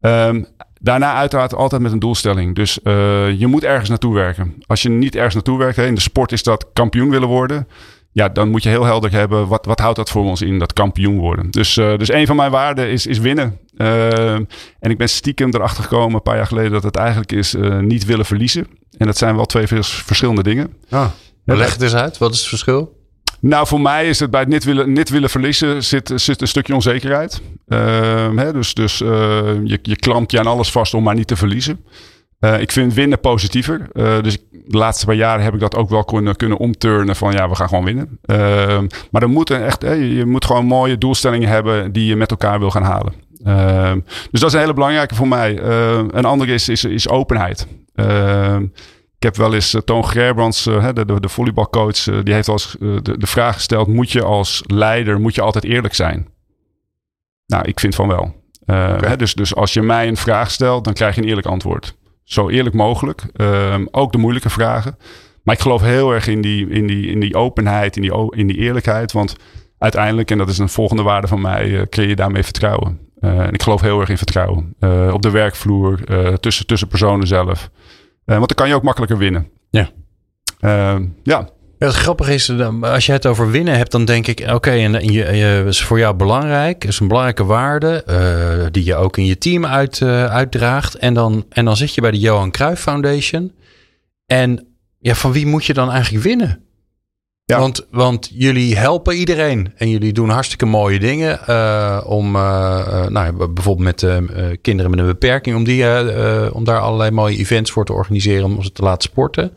Um, 0.00 0.46
daarna 0.82 1.14
uiteraard 1.14 1.54
altijd 1.54 1.82
met 1.82 1.92
een 1.92 1.98
doelstelling. 1.98 2.54
Dus 2.54 2.78
uh, 2.84 2.92
je 3.40 3.46
moet 3.46 3.64
ergens 3.64 3.88
naartoe 3.88 4.14
werken. 4.14 4.54
Als 4.66 4.82
je 4.82 4.88
niet 4.88 5.14
ergens 5.14 5.34
naartoe 5.34 5.58
werkt, 5.58 5.78
in 5.78 5.94
de 5.94 6.00
sport 6.00 6.32
is 6.32 6.42
dat 6.42 6.66
kampioen 6.72 7.10
willen 7.10 7.28
worden 7.28 7.66
ja, 8.12 8.28
dan 8.28 8.50
moet 8.50 8.62
je 8.62 8.68
heel 8.68 8.84
helder 8.84 9.12
hebben, 9.12 9.48
wat, 9.48 9.66
wat 9.66 9.78
houdt 9.78 9.96
dat 9.96 10.10
voor 10.10 10.24
ons 10.24 10.42
in, 10.42 10.58
dat 10.58 10.72
kampioen 10.72 11.18
worden. 11.18 11.50
Dus, 11.50 11.76
uh, 11.76 11.98
dus 11.98 12.12
een 12.12 12.26
van 12.26 12.36
mijn 12.36 12.50
waarden 12.50 12.88
is, 12.90 13.06
is 13.06 13.18
winnen. 13.18 13.58
Uh, 13.76 14.32
en 14.34 14.90
ik 14.90 14.98
ben 14.98 15.08
stiekem 15.08 15.50
erachter 15.54 15.82
gekomen 15.82 16.14
een 16.14 16.22
paar 16.22 16.36
jaar 16.36 16.46
geleden 16.46 16.72
dat 16.72 16.82
het 16.82 16.96
eigenlijk 16.96 17.32
is 17.32 17.54
niet 17.80 18.04
willen 18.04 18.24
verliezen. 18.24 18.66
En 18.96 19.06
dat 19.06 19.18
zijn 19.18 19.36
wel 19.36 19.44
twee 19.44 19.66
verschillende 19.82 20.42
dingen. 20.42 20.74
Ah, 20.90 21.06
leg 21.44 21.72
het 21.72 21.82
eens 21.82 21.94
uit, 21.94 22.18
wat 22.18 22.32
is 22.32 22.38
het 22.38 22.48
verschil? 22.48 23.00
Nou, 23.42 23.66
voor 23.66 23.80
mij 23.80 24.08
is 24.08 24.20
het 24.20 24.30
bij 24.30 24.40
het 24.40 24.48
niet 24.48 24.64
willen, 24.64 24.92
niet 24.92 25.08
willen 25.08 25.30
verliezen 25.30 25.84
zit, 25.84 26.12
zit 26.14 26.40
een 26.40 26.48
stukje 26.48 26.74
onzekerheid. 26.74 27.42
Hè, 27.66 28.52
dus 28.52 28.74
dus 28.74 28.98
je, 28.98 29.78
je 29.82 29.96
klampt 29.96 30.32
je 30.32 30.38
aan 30.38 30.46
alles 30.46 30.70
vast 30.70 30.94
om 30.94 31.02
maar 31.02 31.14
niet 31.14 31.26
te 31.26 31.36
verliezen. 31.36 31.84
Uh, 32.44 32.60
ik 32.60 32.72
vind 32.72 32.94
winnen 32.94 33.20
positiever. 33.20 33.88
Uh, 33.92 34.22
dus 34.22 34.38
de 34.50 34.76
laatste 34.76 35.06
paar 35.06 35.14
jaren 35.14 35.44
heb 35.44 35.54
ik 35.54 35.60
dat 35.60 35.76
ook 35.76 35.88
wel 35.88 36.04
kunnen, 36.04 36.36
kunnen 36.36 36.58
omturnen 36.58 37.16
van 37.16 37.32
ja, 37.32 37.48
we 37.48 37.54
gaan 37.54 37.68
gewoon 37.68 37.84
winnen. 37.84 38.18
Uh, 38.26 38.36
maar 39.10 39.20
dan 39.20 39.30
moet 39.30 39.50
echt, 39.50 39.82
je 39.82 40.22
moet 40.26 40.44
gewoon 40.44 40.64
mooie 40.64 40.98
doelstellingen 40.98 41.48
hebben 41.48 41.92
die 41.92 42.06
je 42.06 42.16
met 42.16 42.30
elkaar 42.30 42.58
wil 42.58 42.70
gaan 42.70 42.82
halen. 42.82 43.12
Ehm, 43.44 44.00
dus 44.30 44.40
dat 44.40 44.48
is 44.48 44.52
een 44.52 44.60
hele 44.60 44.74
belangrijke 44.74 45.14
voor 45.14 45.28
mij. 45.28 45.58
Ehm, 45.58 46.08
een 46.10 46.24
andere 46.24 46.52
is, 46.52 46.68
is, 46.68 46.84
is 46.84 47.08
openheid. 47.08 47.66
Ehm, 49.22 49.28
ik 49.28 49.36
heb 49.36 49.36
wel 49.36 49.54
eens 49.54 49.76
Toon 49.84 50.08
Gerbrands, 50.08 50.64
de, 50.64 51.04
de, 51.06 51.20
de 51.20 51.28
volleybalcoach, 51.28 52.02
die 52.02 52.34
heeft 52.34 52.48
als 52.48 52.76
de, 52.78 53.18
de 53.18 53.26
vraag 53.26 53.54
gesteld: 53.54 53.86
moet 53.86 54.10
je 54.10 54.22
als 54.22 54.62
leider 54.66 55.20
moet 55.20 55.34
je 55.34 55.42
altijd 55.42 55.64
eerlijk 55.64 55.94
zijn? 55.94 56.28
Nou, 57.46 57.64
ik 57.68 57.80
vind 57.80 57.94
van 57.94 58.08
wel. 58.08 58.40
Okay. 58.62 59.08
Hè, 59.08 59.16
dus, 59.16 59.34
dus 59.34 59.54
als 59.54 59.72
je 59.72 59.82
mij 59.82 60.08
een 60.08 60.16
vraag 60.16 60.50
stelt, 60.50 60.84
dan 60.84 60.92
krijg 60.92 61.14
je 61.14 61.22
een 61.22 61.28
eerlijk 61.28 61.46
antwoord 61.46 61.94
zo 62.32 62.48
eerlijk 62.48 62.74
mogelijk. 62.74 63.22
Um, 63.36 63.88
ook 63.90 64.12
de 64.12 64.18
moeilijke 64.18 64.50
vragen. 64.50 64.96
Maar 65.42 65.54
ik 65.54 65.60
geloof 65.60 65.80
heel 65.80 66.12
erg 66.12 66.26
in 66.26 66.40
die, 66.40 66.68
in 66.68 66.86
die, 66.86 67.06
in 67.06 67.20
die 67.20 67.36
openheid, 67.36 67.96
in 67.96 68.02
die, 68.02 68.36
in 68.36 68.46
die 68.46 68.56
eerlijkheid. 68.56 69.12
Want 69.12 69.36
uiteindelijk, 69.78 70.30
en 70.30 70.38
dat 70.38 70.48
is 70.48 70.58
een 70.58 70.68
volgende 70.68 71.02
waarde 71.02 71.26
van 71.26 71.40
mij, 71.40 71.68
uh, 71.68 71.82
creëer 71.82 72.08
je 72.08 72.16
daarmee 72.16 72.42
vertrouwen. 72.42 73.00
En 73.20 73.52
ik 73.52 73.62
geloof 73.62 73.80
heel 73.80 74.00
erg 74.00 74.08
in 74.08 74.16
vertrouwen. 74.16 74.74
Op 75.12 75.22
de 75.22 75.30
werkvloer, 75.30 75.98
tussen, 76.40 76.66
tussen 76.66 76.88
personen 76.88 77.26
zelf. 77.26 77.70
Want 78.24 78.48
dan 78.48 78.56
kan 78.56 78.68
je 78.68 78.74
ook 78.74 78.82
makkelijker 78.82 79.18
winnen. 79.18 79.48
Ja. 79.70 79.90
Ehm, 80.60 81.06
ja. 81.22 81.48
Ja, 81.82 81.88
het 81.88 81.96
grappige 81.96 82.34
is, 82.34 82.50
als 82.80 83.06
je 83.06 83.12
het 83.12 83.26
over 83.26 83.50
winnen 83.50 83.76
hebt, 83.76 83.90
dan 83.90 84.04
denk 84.04 84.26
ik, 84.26 84.44
oké, 84.50 84.70
en 84.70 84.92
je, 84.92 85.32
je, 85.36 85.64
is 85.66 85.82
voor 85.82 85.98
jou 85.98 86.14
belangrijk, 86.14 86.84
is 86.84 87.00
een 87.00 87.08
belangrijke 87.08 87.44
waarde, 87.44 88.04
uh, 88.10 88.66
die 88.70 88.84
je 88.84 88.94
ook 88.94 89.16
in 89.16 89.26
je 89.26 89.38
team 89.38 89.66
uit, 89.66 90.00
uh, 90.00 90.24
uitdraagt. 90.24 90.94
En 90.94 91.14
dan, 91.14 91.46
en 91.48 91.64
dan 91.64 91.76
zit 91.76 91.94
je 91.94 92.00
bij 92.00 92.10
de 92.10 92.18
Johan 92.18 92.50
Cruijff 92.50 92.82
Foundation. 92.82 93.52
En 94.26 94.66
ja, 94.98 95.14
van 95.14 95.32
wie 95.32 95.46
moet 95.46 95.64
je 95.64 95.74
dan 95.74 95.90
eigenlijk 95.90 96.24
winnen? 96.24 96.64
Ja. 97.44 97.58
Want, 97.58 97.86
want 97.90 98.30
jullie 98.32 98.76
helpen 98.76 99.14
iedereen 99.14 99.72
en 99.76 99.88
jullie 99.88 100.12
doen 100.12 100.28
hartstikke 100.28 100.66
mooie 100.66 100.98
dingen 100.98 101.40
uh, 101.48 102.00
om, 102.04 102.36
uh, 102.36 103.06
nou, 103.06 103.48
bijvoorbeeld 103.48 104.02
met 104.02 104.06
kinderen 104.60 104.90
met 104.90 105.00
een 105.00 105.06
beperking, 105.06 105.56
om, 105.56 105.64
die, 105.64 105.84
om 106.52 106.64
daar 106.64 106.78
allerlei 106.78 107.10
mooie 107.10 107.36
events 107.36 107.70
voor 107.70 107.84
te 107.84 107.92
organiseren, 107.92 108.44
om 108.44 108.62
ze 108.62 108.72
te 108.72 108.82
laten 108.82 109.10
sporten. 109.10 109.52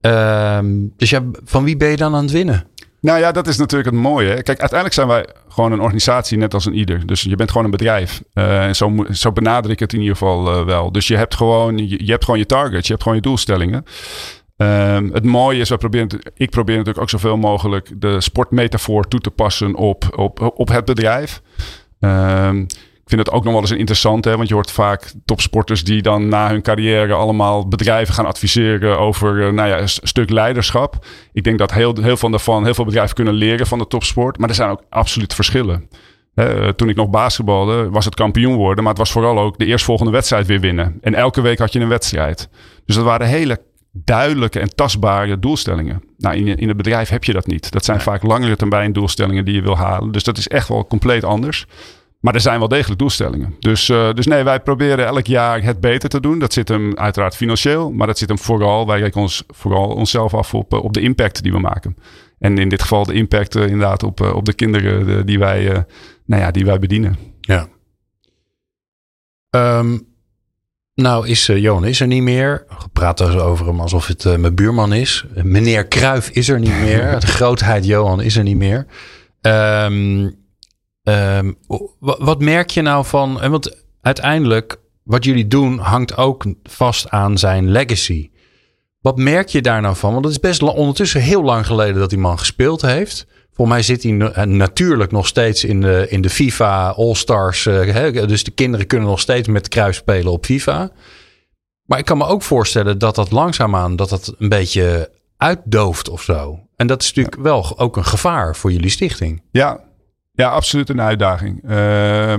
Ehm, 0.00 0.66
dus 0.96 1.10
ja, 1.10 1.22
van 1.44 1.64
wie 1.64 1.76
ben 1.76 1.88
je 1.88 1.96
dan 1.96 2.14
aan 2.14 2.22
het 2.22 2.32
winnen? 2.32 2.66
Nou 3.00 3.18
ja, 3.18 3.32
dat 3.32 3.46
is 3.46 3.56
natuurlijk 3.56 3.90
het 3.90 4.00
mooie. 4.00 4.28
Kijk, 4.42 4.60
uiteindelijk 4.60 4.94
zijn 4.94 5.08
wij 5.08 5.26
gewoon 5.48 5.72
een 5.72 5.80
organisatie 5.80 6.38
net 6.38 6.54
als 6.54 6.64
een 6.64 6.74
ieder. 6.74 7.06
Dus 7.06 7.22
je 7.22 7.36
bent 7.36 7.50
gewoon 7.50 7.64
een 7.64 7.70
bedrijf. 7.70 8.22
en 8.32 8.76
zo, 8.76 9.06
zo 9.10 9.32
benader 9.32 9.70
ik 9.70 9.78
het 9.78 9.92
in 9.92 10.00
ieder 10.00 10.16
geval 10.16 10.64
wel. 10.64 10.92
Dus 10.92 11.08
je 11.08 11.16
hebt, 11.16 11.34
gewoon, 11.34 11.78
je, 11.88 12.04
je 12.04 12.10
hebt 12.10 12.24
gewoon 12.24 12.40
je 12.40 12.46
targets, 12.46 12.86
je 12.86 12.92
hebt 12.92 13.02
gewoon 13.02 13.18
je 13.18 13.24
doelstellingen. 13.24 13.84
Um, 14.62 15.12
het 15.12 15.24
mooie 15.24 15.60
is, 15.60 15.68
we 15.68 15.76
proberen, 15.76 16.08
ik 16.34 16.50
probeer 16.50 16.76
natuurlijk 16.76 17.02
ook 17.02 17.10
zoveel 17.10 17.36
mogelijk 17.36 17.90
de 18.00 18.20
sportmetafoor 18.20 19.08
toe 19.08 19.20
te 19.20 19.30
passen 19.30 19.74
op, 19.74 20.18
op, 20.18 20.52
op 20.56 20.68
het 20.68 20.84
bedrijf. 20.84 21.42
Um, 22.00 22.60
ik 23.08 23.14
vind 23.14 23.26
het 23.26 23.30
ook 23.30 23.44
nog 23.44 23.52
wel 23.52 23.62
eens 23.62 23.70
interessant, 23.70 24.24
hè, 24.24 24.36
want 24.36 24.48
je 24.48 24.54
hoort 24.54 24.70
vaak 24.70 25.12
topsporters 25.24 25.84
die 25.84 26.02
dan 26.02 26.28
na 26.28 26.48
hun 26.48 26.62
carrière 26.62 27.12
allemaal 27.12 27.68
bedrijven 27.68 28.14
gaan 28.14 28.26
adviseren 28.26 28.98
over 28.98 29.36
uh, 29.36 29.52
nou 29.52 29.68
ja, 29.68 29.78
een 29.78 29.88
stuk 29.88 30.30
leiderschap. 30.30 31.06
Ik 31.32 31.44
denk 31.44 31.58
dat 31.58 31.72
heel, 31.72 31.96
heel 32.00 32.16
veel 32.16 32.30
daarvan, 32.30 32.64
heel 32.64 32.74
veel 32.74 32.84
bedrijven 32.84 33.14
kunnen 33.14 33.34
leren 33.34 33.66
van 33.66 33.78
de 33.78 33.86
topsport, 33.86 34.38
maar 34.38 34.48
er 34.48 34.54
zijn 34.54 34.70
ook 34.70 34.82
absoluut 34.88 35.34
verschillen. 35.34 35.88
Uh, 36.34 36.68
toen 36.68 36.88
ik 36.88 36.96
nog 36.96 37.10
basketbalde, 37.10 37.90
was 37.90 38.04
het 38.04 38.14
kampioen 38.14 38.54
worden, 38.54 38.84
maar 38.84 38.92
het 38.92 39.02
was 39.02 39.10
vooral 39.10 39.38
ook 39.38 39.58
de 39.58 39.66
eerstvolgende 39.66 40.12
wedstrijd 40.12 40.46
weer 40.46 40.60
winnen. 40.60 40.98
En 41.00 41.14
elke 41.14 41.40
week 41.40 41.58
had 41.58 41.72
je 41.72 41.80
een 41.80 41.88
wedstrijd. 41.88 42.48
Dus 42.86 42.94
dat 42.94 43.04
waren 43.04 43.26
hele 43.26 43.60
duidelijke 43.92 44.60
en 44.60 44.74
tastbare 44.74 45.38
doelstellingen. 45.38 46.02
Nou, 46.16 46.36
in, 46.36 46.56
in 46.56 46.68
het 46.68 46.76
bedrijf 46.76 47.08
heb 47.08 47.24
je 47.24 47.32
dat 47.32 47.46
niet. 47.46 47.70
Dat 47.70 47.84
zijn 47.84 48.00
vaak 48.00 48.22
langere 48.22 48.56
termijn 48.56 48.92
doelstellingen 48.92 49.44
die 49.44 49.54
je 49.54 49.62
wil 49.62 49.76
halen. 49.76 50.12
Dus 50.12 50.24
dat 50.24 50.38
is 50.38 50.48
echt 50.48 50.68
wel 50.68 50.86
compleet 50.86 51.24
anders. 51.24 51.66
Maar 52.20 52.34
er 52.34 52.40
zijn 52.40 52.58
wel 52.58 52.68
degelijk 52.68 52.98
doelstellingen. 52.98 53.54
Dus, 53.58 53.88
uh, 53.88 54.12
dus 54.12 54.26
nee, 54.26 54.42
wij 54.42 54.60
proberen 54.60 55.06
elk 55.06 55.26
jaar 55.26 55.62
het 55.62 55.80
beter 55.80 56.08
te 56.08 56.20
doen. 56.20 56.38
Dat 56.38 56.52
zit 56.52 56.68
hem 56.68 56.96
uiteraard 56.96 57.36
financieel, 57.36 57.92
maar 57.92 58.06
dat 58.06 58.18
zit 58.18 58.28
hem 58.28 58.38
vooral, 58.38 58.86
wij 58.86 59.00
rekenen 59.00 59.22
ons 59.22 59.44
vooral 59.46 59.88
onszelf 59.88 60.34
af 60.34 60.54
op, 60.54 60.72
eh, 60.72 60.84
op 60.84 60.92
de 60.92 61.00
impact 61.00 61.42
die 61.42 61.52
we 61.52 61.58
maken. 61.58 61.96
En 62.38 62.58
in 62.58 62.68
dit 62.68 62.82
geval 62.82 63.04
de 63.04 63.12
impact 63.12 63.56
uh, 63.56 63.62
inderdaad 63.62 64.02
op, 64.02 64.20
op 64.20 64.44
de 64.44 64.54
kinderen 64.54 65.26
die, 65.26 65.38
wij, 65.38 65.84
nou 66.24 66.42
ja, 66.42 66.50
die 66.50 66.64
wij 66.64 66.78
bedienen. 66.78 67.16
Ja. 67.40 67.68
Um, 69.50 70.07
nou, 71.02 71.28
is 71.28 71.48
uh, 71.48 71.58
Johan 71.58 71.84
is 71.84 72.00
er 72.00 72.06
niet 72.06 72.22
meer. 72.22 72.66
Praat 72.92 73.20
er 73.20 73.42
over 73.42 73.66
hem 73.66 73.80
alsof 73.80 74.06
het 74.06 74.24
uh, 74.24 74.36
mijn 74.36 74.54
buurman 74.54 74.92
is. 74.92 75.24
Meneer 75.34 75.86
Kruif 75.86 76.28
is 76.28 76.48
er 76.48 76.58
niet 76.58 76.80
meer. 76.80 77.16
De 77.20 77.26
grootheid 77.26 77.84
Johan 77.84 78.20
is 78.20 78.36
er 78.36 78.42
niet 78.42 78.56
meer. 78.56 78.86
Um, 79.40 80.36
um, 81.02 81.56
wat 81.98 82.40
merk 82.40 82.70
je 82.70 82.82
nou 82.82 83.04
van... 83.04 83.50
Want 83.50 83.84
uiteindelijk, 84.00 84.80
wat 85.02 85.24
jullie 85.24 85.48
doen 85.48 85.78
hangt 85.78 86.16
ook 86.16 86.44
vast 86.62 87.10
aan 87.10 87.38
zijn 87.38 87.70
legacy. 87.70 88.30
Wat 89.00 89.16
merk 89.16 89.48
je 89.48 89.62
daar 89.62 89.80
nou 89.80 89.96
van? 89.96 90.12
Want 90.12 90.24
het 90.24 90.34
is 90.34 90.40
best 90.40 90.62
ondertussen 90.62 91.20
heel 91.20 91.42
lang 91.42 91.66
geleden 91.66 92.00
dat 92.00 92.10
die 92.10 92.18
man 92.18 92.38
gespeeld 92.38 92.82
heeft. 92.82 93.26
Voor 93.58 93.68
mij 93.68 93.82
zit 93.82 94.02
hij 94.02 94.18
eh, 94.18 94.44
natuurlijk 94.44 95.10
nog 95.10 95.26
steeds 95.26 95.64
in 95.64 95.80
de, 95.80 96.06
in 96.08 96.20
de 96.20 96.30
FIFA 96.30 96.88
All-Stars. 96.88 97.64
Uh, 97.64 98.26
dus 98.26 98.44
de 98.44 98.50
kinderen 98.50 98.86
kunnen 98.86 99.08
nog 99.08 99.20
steeds 99.20 99.48
met 99.48 99.68
kruis 99.68 99.96
spelen 99.96 100.32
op 100.32 100.44
FIFA. 100.44 100.90
Maar 101.84 101.98
ik 101.98 102.04
kan 102.04 102.18
me 102.18 102.26
ook 102.26 102.42
voorstellen 102.42 102.98
dat 102.98 103.14
dat 103.14 103.30
langzaamaan 103.30 103.96
dat 103.96 104.08
dat 104.08 104.34
een 104.38 104.48
beetje 104.48 105.10
uitdooft 105.36 106.08
of 106.08 106.22
zo. 106.22 106.60
En 106.76 106.86
dat 106.86 107.02
is 107.02 107.08
natuurlijk 107.08 107.42
wel 107.42 107.78
ook 107.78 107.96
een 107.96 108.04
gevaar 108.04 108.56
voor 108.56 108.72
jullie 108.72 108.90
stichting. 108.90 109.42
Ja, 109.50 109.80
ja 110.32 110.48
absoluut 110.48 110.88
een 110.88 111.00
uitdaging. 111.00 111.70
Uh, 111.70 112.34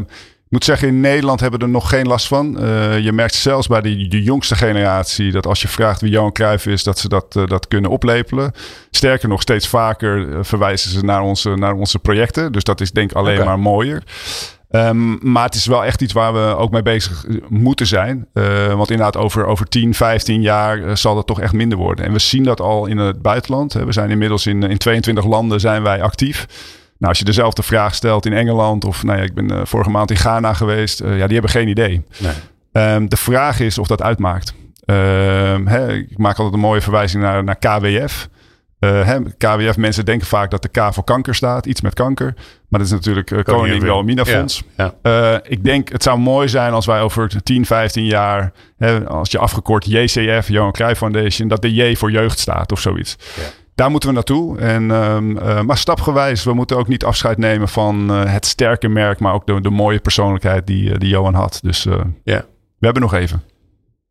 ik 0.49 0.55
moet 0.55 0.65
zeggen, 0.65 0.87
in 0.87 0.99
Nederland 0.99 1.39
hebben 1.39 1.59
we 1.59 1.65
er 1.65 1.71
nog 1.71 1.89
geen 1.89 2.07
last 2.07 2.27
van. 2.27 2.63
Uh, 2.63 2.99
je 2.99 3.11
merkt 3.11 3.35
zelfs 3.35 3.67
bij 3.67 3.81
de, 3.81 4.07
de, 4.07 4.23
jongste 4.23 4.55
generatie 4.55 5.31
dat 5.31 5.47
als 5.47 5.61
je 5.61 5.67
vraagt 5.67 6.01
wie 6.01 6.11
Johan 6.11 6.31
Cruijff 6.31 6.65
is, 6.65 6.83
dat 6.83 6.99
ze 6.99 7.09
dat, 7.09 7.35
uh, 7.37 7.47
dat 7.47 7.67
kunnen 7.67 7.91
oplepelen. 7.91 8.51
Sterker 8.91 9.29
nog, 9.29 9.41
steeds 9.41 9.67
vaker 9.67 10.17
uh, 10.17 10.37
verwijzen 10.41 10.91
ze 10.91 11.05
naar 11.05 11.21
onze, 11.21 11.55
naar 11.55 11.73
onze 11.73 11.99
projecten. 11.99 12.51
Dus 12.51 12.63
dat 12.63 12.81
is 12.81 12.91
denk 12.91 13.11
ik 13.11 13.17
alleen 13.17 13.33
okay. 13.33 13.45
maar 13.45 13.59
mooier. 13.59 14.03
Um, 14.71 15.19
maar 15.21 15.45
het 15.45 15.55
is 15.55 15.65
wel 15.65 15.85
echt 15.85 16.01
iets 16.01 16.13
waar 16.13 16.33
we 16.33 16.55
ook 16.55 16.71
mee 16.71 16.81
bezig 16.81 17.25
moeten 17.47 17.87
zijn. 17.87 18.27
want 18.75 18.91
inderdaad, 18.91 19.17
over, 19.17 19.45
over 19.45 19.67
10, 19.67 19.93
15 19.93 20.41
jaar 20.41 20.97
zal 20.97 21.15
dat 21.15 21.27
toch 21.27 21.39
echt 21.39 21.53
minder 21.53 21.77
worden. 21.77 22.05
En 22.05 22.11
we 22.11 22.19
zien 22.19 22.43
dat 22.43 22.61
al 22.61 22.85
in 22.85 22.97
het 22.97 23.21
buitenland. 23.21 23.73
We 23.73 23.91
zijn 23.91 24.09
inmiddels 24.09 24.45
in, 24.45 24.63
in 24.63 24.77
22 24.77 25.25
landen 25.25 25.59
zijn 25.59 25.83
wij 25.83 26.01
actief. 26.01 26.47
Nou, 26.99 27.11
als 27.11 27.19
je 27.19 27.25
dezelfde 27.25 27.63
vraag 27.63 27.95
stelt 27.95 28.25
in 28.25 28.33
Engeland 28.33 28.85
of 28.85 29.03
nou 29.03 29.17
ja, 29.17 29.23
ik 29.23 29.33
ben 29.33 29.51
uh, 29.51 29.61
vorige 29.63 29.89
maand 29.89 30.11
in 30.11 30.17
Ghana 30.17 30.53
geweest, 30.53 31.01
uh, 31.01 31.17
ja, 31.17 31.25
die 31.25 31.33
hebben 31.33 31.51
geen 31.51 31.67
idee. 31.67 32.03
Nee. 32.17 32.93
Um, 32.95 33.09
de 33.09 33.17
vraag 33.17 33.59
is 33.59 33.77
of 33.77 33.87
dat 33.87 34.01
uitmaakt. 34.01 34.53
Um, 34.85 35.67
hè, 35.67 35.93
ik 35.93 36.17
maak 36.17 36.37
altijd 36.37 36.53
een 36.53 36.59
mooie 36.59 36.81
verwijzing 36.81 37.23
naar, 37.23 37.43
naar 37.43 37.57
KWF. 37.57 38.29
Uh, 38.79 39.05
hè, 39.05 39.19
KWF, 39.37 39.77
mensen 39.77 40.05
denken 40.05 40.27
vaak 40.27 40.51
dat 40.51 40.61
de 40.61 40.69
K 40.69 40.93
voor 40.93 41.03
kanker 41.03 41.35
staat, 41.35 41.65
iets 41.65 41.81
met 41.81 41.93
kanker. 41.93 42.33
Maar 42.67 42.79
dat 42.79 42.89
is 42.89 42.93
natuurlijk 42.93 43.31
uh, 43.31 43.43
Koning 43.43 43.81
Wilhelmina 43.81 44.25
Fonds. 44.25 44.63
Ja, 44.77 44.93
ja. 45.03 45.33
Uh, 45.33 45.39
ik 45.43 45.63
denk, 45.63 45.89
het 45.89 46.03
zou 46.03 46.19
mooi 46.19 46.47
zijn 46.47 46.73
als 46.73 46.85
wij 46.85 47.01
over 47.01 47.43
10, 47.43 47.65
15 47.65 48.05
jaar, 48.05 48.51
hè, 48.77 49.07
als 49.07 49.31
je 49.31 49.37
afgekort 49.37 49.85
JCF, 49.85 50.47
Johan 50.47 50.71
Cruijff 50.71 50.99
Foundation, 50.99 51.47
dat 51.47 51.61
de 51.61 51.73
J 51.73 51.95
voor 51.95 52.11
jeugd 52.11 52.39
staat 52.39 52.71
of 52.71 52.79
zoiets. 52.79 53.15
Ja 53.35 53.43
daar 53.79 53.91
moeten 53.91 54.09
we 54.09 54.15
naartoe. 54.15 54.57
En, 54.57 54.91
um, 54.91 55.37
uh, 55.37 55.61
maar 55.61 55.77
stapgewijs, 55.77 56.43
we 56.43 56.53
moeten 56.53 56.77
ook 56.77 56.87
niet 56.87 57.03
afscheid 57.03 57.37
nemen 57.37 57.69
van 57.69 58.11
uh, 58.11 58.33
het 58.33 58.45
sterke 58.45 58.87
merk, 58.87 59.19
maar 59.19 59.33
ook 59.33 59.45
de, 59.45 59.61
de 59.61 59.69
mooie 59.69 59.99
persoonlijkheid 59.99 60.67
die, 60.67 60.89
uh, 60.89 60.97
die 60.97 61.09
Johan 61.09 61.33
had. 61.33 61.59
Dus 61.63 61.83
ja, 61.83 62.03
yeah. 62.23 62.41
we 62.77 62.85
hebben 62.85 63.01
nog 63.01 63.13
even. 63.13 63.43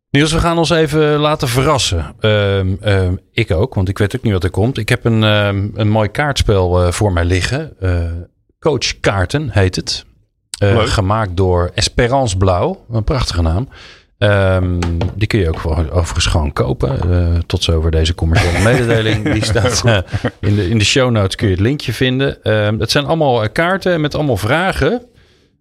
Niels, 0.09 0.31
we 0.31 0.39
gaan 0.39 0.57
ons 0.57 0.69
even 0.69 1.17
laten 1.17 1.47
verrassen. 1.47 2.15
Um, 2.19 2.77
um, 2.83 3.19
ik 3.31 3.51
ook, 3.51 3.73
want 3.73 3.89
ik 3.89 3.97
weet 3.97 4.15
ook 4.15 4.23
niet 4.23 4.33
wat 4.33 4.43
er 4.43 4.49
komt. 4.49 4.77
Ik 4.77 4.89
heb 4.89 5.05
een, 5.05 5.21
een 5.21 5.89
mooi 5.89 6.09
kaartspel 6.09 6.91
voor 6.91 7.13
mij 7.13 7.25
liggen. 7.25 7.77
Coach 8.59 8.99
Kaarten 8.99 9.49
heet 9.49 9.75
het. 9.75 10.05
gemaakt 10.75 11.37
door 11.37 11.71
Esperance 11.73 12.37
Blauw, 12.37 12.85
een 12.91 13.03
prachtige 13.03 13.41
naam. 13.41 13.67
Um, 14.19 14.79
die 15.15 15.27
kun 15.27 15.39
je 15.39 15.47
ook 15.47 15.65
overigens 15.91 16.25
gewoon 16.25 16.53
kopen. 16.53 16.99
Uh, 17.09 17.39
tot 17.45 17.63
zover 17.63 17.91
deze 17.91 18.15
commerciële 18.15 18.63
mededeling. 18.63 19.33
Die 19.33 19.45
staat 19.51 19.81
uh, 19.85 19.97
in, 20.39 20.55
de, 20.55 20.69
in 20.69 20.77
de 20.77 20.85
show 20.85 21.11
notes 21.11 21.35
kun 21.35 21.47
je 21.47 21.53
het 21.53 21.61
linkje 21.61 21.93
vinden. 21.93 22.51
Um, 22.51 22.79
het 22.79 22.91
zijn 22.91 23.05
allemaal 23.05 23.43
eh, 23.43 23.49
kaarten 23.51 24.01
met 24.01 24.15
allemaal 24.15 24.37
vragen. 24.37 25.05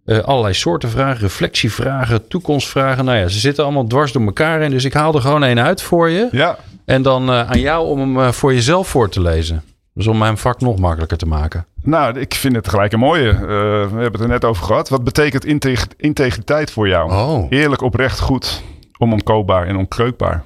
Uh, 0.05 0.18
allerlei 0.18 0.55
soorten 0.55 0.90
vragen, 0.90 1.21
reflectievragen, 1.21 2.29
toekomstvragen. 2.29 3.05
Nou 3.05 3.18
ja, 3.18 3.29
ze 3.29 3.38
zitten 3.38 3.64
allemaal 3.64 3.87
dwars 3.87 4.12
door 4.12 4.25
elkaar 4.25 4.61
in. 4.62 4.71
Dus 4.71 4.85
ik 4.85 4.92
haal 4.92 5.14
er 5.14 5.21
gewoon 5.21 5.44
één 5.44 5.61
uit 5.61 5.83
voor 5.83 6.09
je. 6.09 6.29
Ja. 6.31 6.59
En 6.85 7.03
dan 7.03 7.31
aan 7.31 7.61
jou 7.61 7.87
om 7.87 8.16
hem 8.16 8.33
voor 8.33 8.55
jezelf 8.55 8.88
voor 8.88 9.09
te 9.09 9.21
lezen. 9.21 9.62
Dus 9.99 10.07
om 10.07 10.19
mijn 10.19 10.39
vak 10.39 10.61
nog 10.61 10.79
makkelijker 10.79 11.17
te 11.17 11.27
maken. 11.27 11.67
Nou, 11.83 12.19
ik 12.19 12.35
vind 12.35 12.55
het 12.55 12.69
gelijk 12.69 12.93
een 12.93 12.99
mooie. 12.99 13.33
Uh, 13.33 13.41
we 13.41 14.01
hebben 14.01 14.13
het 14.13 14.21
er 14.21 14.29
net 14.29 14.45
over 14.45 14.65
gehad. 14.65 14.89
Wat 14.89 15.05
betekent 15.05 15.45
integ 15.45 15.87
integriteit 15.97 16.71
voor 16.71 16.89
jou? 16.89 17.13
Oh. 17.13 17.47
Eerlijk, 17.49 17.83
oprecht, 17.83 18.21
goed, 18.21 18.63
onomkoopbaar 18.99 19.67
en 19.67 19.77
onkreukbaar. 19.77 20.45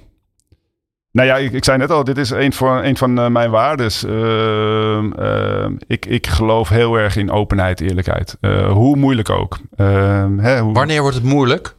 Nou 1.11 1.29
ja, 1.29 1.37
ik, 1.37 1.53
ik, 1.53 1.65
zei 1.65 1.79
net 1.79 1.91
al, 1.91 2.05
dit 2.05 2.19
is 2.19 2.31
een 2.31 2.53
van, 2.53 2.85
een 2.85 2.97
van 2.97 3.19
uh, 3.19 3.27
mijn 3.27 3.51
waardes. 3.51 4.05
Uh, 4.05 5.05
ik, 5.87 6.07
ik 6.07 6.27
geloof 6.27 6.69
heel 6.69 6.95
erg 6.95 7.17
in 7.17 7.31
openheid, 7.31 7.81
eerlijkheid. 7.81 8.37
hoe 8.69 8.97
moeilijk 8.97 9.31
ook. 9.31 9.59
Hè, 9.77 10.61
hoe... 10.61 10.73
Wanneer 10.73 11.01
wordt 11.01 11.17
het 11.17 11.25
moeilijk? 11.25 11.75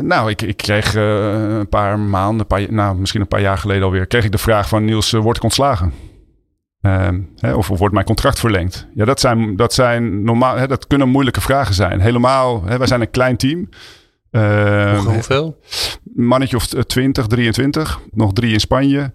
Nou, 0.00 0.30
ik, 0.30 0.42
ik 0.42 0.56
kreeg 0.56 0.94
een 0.94 1.68
paar 1.68 1.98
maanden, 1.98 2.40
een 2.40 2.46
paar, 2.46 2.72
nou, 2.72 2.96
misschien 2.96 3.20
een 3.20 3.28
paar 3.28 3.40
jaar 3.40 3.58
geleden 3.58 3.82
alweer, 3.82 4.06
kreeg 4.06 4.24
ik 4.24 4.32
de 4.32 4.38
vraag 4.38 4.68
van 4.68 4.84
Niels, 4.84 5.10
word 5.10 5.36
ik 5.36 5.42
ontslagen? 5.42 5.92
Uh, 6.82 7.08
hè, 7.36 7.54
of, 7.54 7.70
of, 7.70 7.78
wordt 7.78 7.94
mijn 7.94 8.06
contract 8.06 8.38
verlengd? 8.38 8.86
Ja, 8.94 9.04
dat 9.04 9.20
zijn, 9.20 9.56
dat 9.56 9.72
zijn 9.72 10.22
normaal, 10.22 10.56
hè, 10.56 10.66
dat 10.66 10.86
kunnen 10.86 11.08
moeilijke 11.08 11.40
vragen 11.40 11.74
zijn. 11.74 12.00
Helemaal, 12.00 12.64
hè, 12.64 12.78
wij 12.78 12.86
zijn 12.86 13.00
een 13.00 13.10
klein 13.10 13.36
team. 13.36 13.68
Uh, 14.30 15.04
hoeveel? 15.04 15.60
Mannetje 16.14 16.56
of 16.56 16.66
20, 16.66 17.26
23, 17.26 18.00
nog 18.10 18.32
drie 18.32 18.52
in 18.52 18.60
Spanje. 18.60 19.12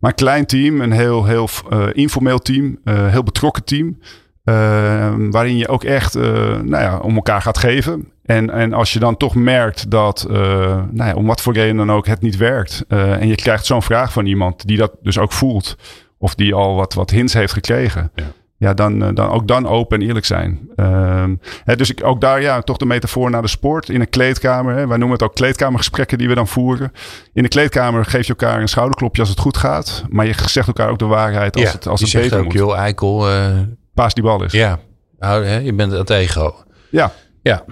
Maar 0.00 0.10
een 0.10 0.16
klein 0.16 0.46
team, 0.46 0.80
een 0.80 0.92
heel, 0.92 1.24
heel 1.24 1.48
uh, 1.72 1.86
informeel 1.92 2.38
team, 2.38 2.78
uh, 2.84 3.08
heel 3.08 3.22
betrokken 3.22 3.64
team. 3.64 3.98
Ehm, 4.44 5.30
waarin 5.30 5.56
je 5.56 5.68
ook 5.68 5.84
echt 5.84 6.14
nou 6.14 6.68
ja, 6.68 6.98
om 6.98 7.14
elkaar 7.14 7.42
gaat 7.42 7.58
geven. 7.58 8.12
En, 8.26 8.50
en 8.50 8.72
als 8.72 8.92
je 8.92 8.98
dan 8.98 9.16
toch 9.16 9.34
merkt 9.34 9.90
dat, 9.90 10.26
nou 10.28 11.04
ja, 11.04 11.14
om 11.14 11.26
wat 11.26 11.40
voor 11.40 11.52
reden 11.52 11.76
dan 11.76 11.92
ook, 11.92 12.06
het 12.06 12.20
niet 12.20 12.36
werkt. 12.36 12.84
en 12.88 13.28
je 13.28 13.34
krijgt 13.34 13.66
zo'n 13.66 13.82
vraag 13.82 14.12
van 14.12 14.26
iemand 14.26 14.66
die 14.66 14.76
dat 14.76 14.92
dus 15.02 15.18
ook 15.18 15.32
voelt 15.32 15.76
of 16.18 16.34
die 16.34 16.54
al 16.54 16.74
wat, 16.74 16.94
wat 16.94 17.10
hints 17.10 17.32
heeft 17.32 17.52
gekregen. 17.52 18.10
Ja. 18.14 18.24
ja, 18.56 18.74
dan, 18.74 19.14
dan 19.14 19.28
ook 19.28 19.48
dan 19.48 19.66
open 19.66 20.00
en 20.00 20.06
eerlijk 20.06 20.26
zijn. 20.26 20.68
Ehm, 20.76 21.34
hè, 21.64 21.76
dus 21.76 21.90
ik, 21.90 22.04
ook 22.04 22.20
daar 22.20 22.40
ja, 22.40 22.60
toch 22.60 22.76
de 22.76 22.86
metafoor 22.86 23.30
naar 23.30 23.42
de 23.42 23.48
sport. 23.48 23.88
In 23.88 24.00
een 24.00 24.08
kleedkamer, 24.08 24.74
hè, 24.74 24.86
wij 24.86 24.96
noemen 24.96 25.18
het 25.18 25.22
ook 25.22 25.34
kleedkamergesprekken 25.34 26.18
die 26.18 26.28
we 26.28 26.34
dan 26.34 26.48
voeren. 26.48 26.92
In 27.32 27.42
de 27.42 27.48
kleedkamer 27.48 28.04
geef 28.04 28.26
je 28.26 28.34
elkaar 28.36 28.60
een 28.60 28.68
schouderklopje 28.68 29.20
als 29.20 29.30
het 29.30 29.38
goed 29.38 29.56
gaat. 29.56 30.04
Maar 30.08 30.26
je 30.26 30.34
zegt 30.46 30.66
elkaar 30.66 30.90
ook 30.90 30.98
de 30.98 31.04
waarheid 31.04 31.56
als 31.56 31.72
het, 31.72 31.86
als 31.86 32.00
het 32.00 32.12
beter 32.12 32.38
ook, 32.38 32.44
moet. 32.44 32.52
Joh, 32.52 32.76
eikel. 32.76 33.30
Uh, 33.30 33.58
Paas 33.94 34.14
die 34.14 34.22
bal 34.22 34.44
is. 34.44 34.52
Ja, 34.52 34.78
nou, 35.18 35.44
je 35.44 35.72
bent 35.72 35.92
het 35.92 36.10
ego. 36.10 36.54
Ja. 36.90 37.12
Ja. 37.42 37.64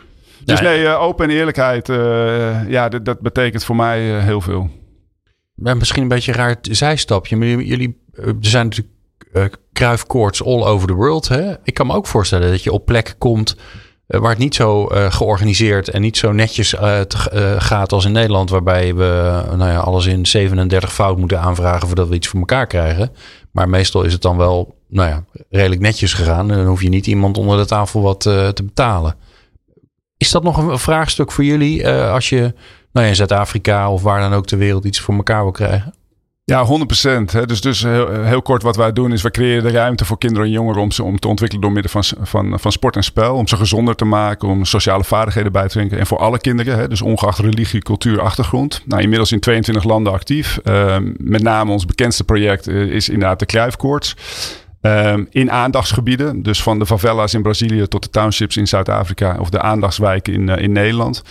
Dus 0.45 0.61
nee, 0.61 0.83
uh, 0.83 1.03
open 1.03 1.29
en 1.29 1.37
eerlijkheid, 1.37 1.89
uh, 1.89 2.69
ja, 2.69 2.89
dat, 2.89 3.05
dat 3.05 3.21
betekent 3.21 3.65
voor 3.65 3.77
mij 3.77 4.21
heel 4.21 4.41
veel. 4.41 4.71
Maar 5.55 5.77
misschien 5.77 6.03
een 6.03 6.09
beetje 6.09 6.33
een 6.33 6.39
raar 6.39 6.57
zijstapje. 6.61 7.37
Maar 7.37 7.49
jullie, 7.49 8.03
er 8.13 8.35
zijn 8.41 8.67
natuurlijk 8.67 8.95
uh, 9.33 9.45
kruifkoorts 9.73 10.45
all 10.45 10.63
over 10.63 10.89
the 10.89 10.95
world. 10.95 11.29
Hè? 11.29 11.55
Ik 11.63 11.75
kan 11.75 11.87
me 11.87 11.95
ook 11.95 12.07
voorstellen 12.07 12.51
dat 12.51 12.63
je 12.63 12.73
op 12.73 12.87
plekken 12.87 13.19
komt 13.19 13.57
uh, 14.09 14.21
waar 14.21 14.31
het 14.31 14.39
niet 14.39 14.55
zo 14.55 14.89
uh, 14.93 15.13
georganiseerd 15.13 15.89
en 15.89 16.01
niet 16.01 16.17
zo 16.17 16.33
netjes 16.33 16.69
te, 16.69 17.57
gaat 17.59 17.93
als 17.93 18.05
in 18.05 18.13
Nederland, 18.13 18.51
waarbij 18.51 18.95
we 18.95 19.43
nou 19.57 19.71
ja, 19.71 19.79
alles 19.79 20.07
in 20.07 20.27
37 20.27 20.93
fout 20.93 21.19
moeten 21.19 21.41
aanvragen 21.41 21.87
voordat 21.87 22.09
we 22.09 22.15
iets 22.15 22.29
voor 22.29 22.41
elkaar 22.41 22.67
krijgen. 22.67 23.11
Maar 23.51 23.69
meestal 23.69 24.03
is 24.03 24.13
het 24.13 24.23
dan 24.23 24.37
wel 24.37 24.79
nou 24.89 25.09
ja, 25.09 25.25
redelijk 25.51 25.81
netjes 25.81 26.13
gegaan. 26.13 26.51
En 26.51 26.57
dan 26.57 26.67
hoef 26.67 26.83
je 26.83 26.89
niet 26.89 27.07
iemand 27.07 27.39
onder 27.39 27.57
de 27.57 27.67
tafel 27.67 28.03
wat 28.03 28.21
te 28.21 28.63
betalen. 28.65 29.17
Is 30.25 30.31
dat 30.31 30.43
nog 30.43 30.57
een 30.57 30.79
vraagstuk 30.79 31.33
voor 31.33 31.45
jullie 31.45 31.89
als 31.89 32.29
je 32.29 32.41
nou 32.93 33.07
ja, 33.07 33.07
in 33.07 33.17
Zuid-Afrika 33.17 33.91
of 33.91 34.03
waar 34.03 34.21
dan 34.21 34.33
ook 34.33 34.47
ter 34.47 34.59
wereld 34.59 34.85
iets 34.85 35.01
voor 35.01 35.15
elkaar 35.15 35.43
wil 35.43 35.53
krijgen? 35.53 35.95
Ja, 36.45 36.67
100%. 36.67 36.71
Hè. 37.33 37.47
Dus, 37.47 37.61
dus 37.61 37.83
heel, 37.83 38.23
heel, 38.23 38.43
kort 38.43 38.63
wat 38.63 38.77
wij 38.77 38.93
doen 38.93 39.13
is 39.13 39.23
we 39.23 39.31
creëren 39.31 39.63
de 39.63 39.71
ruimte 39.71 40.05
voor 40.05 40.19
kinderen 40.19 40.47
en 40.47 40.53
jongeren 40.53 40.83
om 40.83 40.91
ze 40.91 41.03
om 41.03 41.19
te 41.19 41.29
ontwikkelen 41.29 41.63
door 41.63 41.73
middel 41.73 42.03
van, 42.03 42.05
van, 42.27 42.61
van 42.61 42.73
sport 42.73 42.97
en 42.97 43.05
spel. 43.05 43.35
Om 43.35 43.49
ze 43.49 43.57
gezonder 43.57 43.95
te 43.95 44.05
maken, 44.05 44.49
om 44.49 44.65
sociale 44.65 45.05
vaardigheden 45.05 45.53
bij 45.53 45.69
te 45.69 45.79
brengen. 45.79 45.99
En 45.99 46.07
voor 46.07 46.19
alle 46.19 46.39
kinderen, 46.39 46.79
hè, 46.79 46.89
dus 46.89 47.03
ongeacht 47.03 47.39
religie, 47.39 47.83
cultuur, 47.83 48.21
achtergrond. 48.21 48.83
Nou, 48.85 49.03
inmiddels 49.03 49.33
in 49.33 49.41
22 49.41 49.85
landen 49.85 50.13
actief. 50.13 50.59
Uh, 50.65 50.97
met 51.17 51.43
name 51.43 51.73
ons 51.73 51.87
bekendste 51.87 52.25
project 52.25 52.67
is 52.69 53.09
inderdaad 53.09 53.39
de 53.39 53.47
Kruifkoorts. 53.47 54.17
Um, 54.87 55.27
in 55.31 55.51
aandachtsgebieden, 55.51 56.43
dus 56.43 56.63
van 56.63 56.79
de 56.79 56.87
favela's 56.87 57.35
in 57.35 57.43
Brazilië 57.43 57.89
tot 57.89 58.03
de 58.03 58.11
townships 58.11 58.57
in 58.57 58.67
Zuid-Afrika 58.67 59.37
of 59.41 59.51
de 59.51 59.61
aandachtswijken 59.61 60.33
in, 60.33 60.49
uh, 60.49 60.57
in 60.57 60.73
Nederland. 60.73 61.23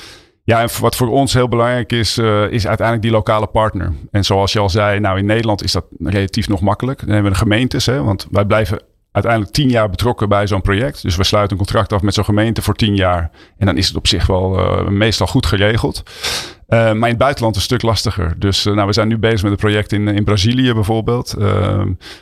Ja, 0.44 0.62
en 0.62 0.70
wat 0.80 0.96
voor 0.96 1.08
ons 1.08 1.34
heel 1.34 1.48
belangrijk 1.48 1.92
is, 1.92 2.18
uh, 2.18 2.52
is 2.52 2.68
uiteindelijk 2.68 3.02
die 3.02 3.12
lokale 3.12 3.48
partner. 3.48 3.94
En 4.12 4.24
zoals 4.24 4.54
je 4.54 4.60
al 4.60 4.70
zei, 4.70 5.00
nou 5.00 5.18
in 5.18 5.26
Nederland 5.26 5.64
is 5.64 5.72
dat 5.72 5.86
relatief 6.00 6.48
nog 6.48 6.62
makkelijk. 6.62 7.00
Dan 7.00 7.10
hebben 7.10 7.32
we 7.32 7.38
de 7.38 7.44
gemeentes, 7.44 7.86
hè, 7.86 8.04
want 8.04 8.28
wij 8.32 8.46
blijven 8.46 8.82
uiteindelijk 9.14 9.54
tien 9.54 9.70
jaar 9.70 9.90
betrokken 9.90 10.30
bij 10.30 10.48
zo'n 10.48 10.62
project. 10.62 11.02
Dus 11.02 11.16
we 11.16 11.24
sluiten 11.24 11.58
een 11.58 11.64
contract 11.64 11.94
af 11.94 12.02
met 12.02 12.14
zo'n 12.14 12.24
gemeente 12.24 12.62
voor 12.62 12.76
tien 12.76 12.96
jaar. 12.96 13.32
En 13.58 13.66
dan 13.66 13.78
is 13.78 13.88
het 13.88 13.96
op 13.96 14.08
zich 14.08 14.28
wel 14.28 14.60
uh, 14.60 14.88
meestal 14.88 15.28
goed 15.28 15.46
geregeld. 15.46 16.04
Uh, 16.04 16.80
maar 16.80 16.94
in 16.94 17.02
het 17.04 17.18
buitenland 17.18 17.56
een 17.56 17.62
stuk 17.62 17.82
lastiger. 17.82 18.34
Dus 18.38 18.66
uh, 18.66 18.74
nou, 18.74 18.88
we 18.88 18.94
zijn 18.94 19.08
nu 19.08 19.18
bezig 19.18 19.42
met 19.42 19.52
een 19.52 19.58
project 19.58 19.92
in, 19.92 20.08
in 20.08 20.24
Brazilië 20.24 20.74
bijvoorbeeld. 20.74 21.36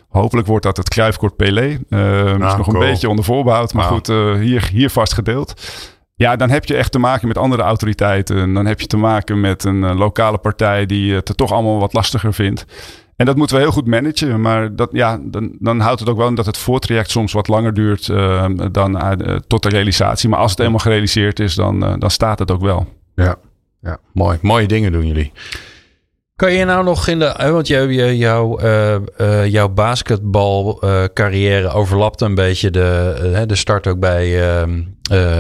hopelijk 0.10 0.48
wordt 0.48 0.66
dat 0.66 0.78
het 0.78 0.90
Kruifkort 0.90 1.36
Pelé. 1.36 1.80
Ah, 1.90 2.00
is 2.30 2.38
nog 2.38 2.62
cool. 2.62 2.82
een 2.82 2.90
beetje 2.90 3.10
onder 3.10 3.26
voorbehoud, 3.26 3.74
maar 3.74 3.90
wow. 3.90 3.94
goed, 3.94 4.08
hier, 4.40 4.70
hier 4.72 4.90
vastgedeeld. 4.90 5.54
Ja, 6.16 6.36
dan 6.36 6.50
heb 6.50 6.66
je 6.66 6.76
echt 6.76 6.92
te 6.92 7.00
maken 7.00 7.28
met 7.28 7.38
andere 7.38 7.62
autoriteiten. 7.62 8.54
Dan 8.54 8.66
heb 8.66 8.80
je 8.82 8.88
te 8.88 8.98
maken 8.98 9.40
met 9.40 9.64
een 9.64 9.96
lokale 9.96 10.38
partij 10.38 10.86
die 10.86 11.14
het 11.14 11.38
toch 11.38 11.52
allemaal 11.52 11.80
wat 11.80 11.94
lastiger 11.94 12.34
vindt. 12.34 12.66
En 13.22 13.28
dat 13.28 13.36
moeten 13.36 13.56
we 13.56 13.62
heel 13.62 13.72
goed 13.72 13.88
managen. 13.88 14.42
Maar 14.42 14.76
dat, 14.76 14.90
ja, 14.92 15.20
dan, 15.24 15.56
dan 15.60 15.80
houdt 15.80 16.00
het 16.00 16.10
ook 16.10 16.18
wel 16.18 16.28
in 16.28 16.36
dat 16.36 16.46
het 16.46 16.58
voortraject 16.58 17.12
soms 17.12 17.34
wat 17.34 17.48
langer 17.48 17.74
duurt 17.74 18.08
uh, 18.08 18.46
dan 18.72 18.96
uh, 18.96 19.12
tot 19.48 19.64
de 19.64 19.70
realisatie. 19.70 20.30
Maar 20.30 20.40
als 20.40 20.52
het 20.52 20.60
eenmaal 20.60 20.80
gerealiseerd 20.80 21.40
is, 21.40 21.56
dan, 21.56 22.00
dan 22.00 22.10
staat 22.10 22.40
het 22.40 22.52
ook 22.52 22.62
wel. 22.62 22.88
Ja, 23.16 23.36
ja, 23.82 23.98
mooi. 24.14 24.38
Mooie 24.42 24.68
dingen 24.68 24.92
doen 24.92 25.08
jullie. 25.08 25.32
Kan 26.36 26.54
je 26.54 26.66
nou 26.66 26.84
nog 26.84 27.08
in 27.08 27.20
de. 27.20 27.50
Want 27.52 27.68
jou, 27.68 27.94
jou, 28.14 28.64
uh, 28.64 28.96
uh, 29.18 29.46
jouw 29.46 29.70
basketbalcarrière 29.70 31.68
uh, 31.68 31.76
overlapt 31.76 32.22
een 32.22 32.36
beetje 32.36 32.72
de, 32.72 33.44
de 33.48 33.56
start 33.56 33.88
ook 33.88 34.00
bij, 34.00 34.40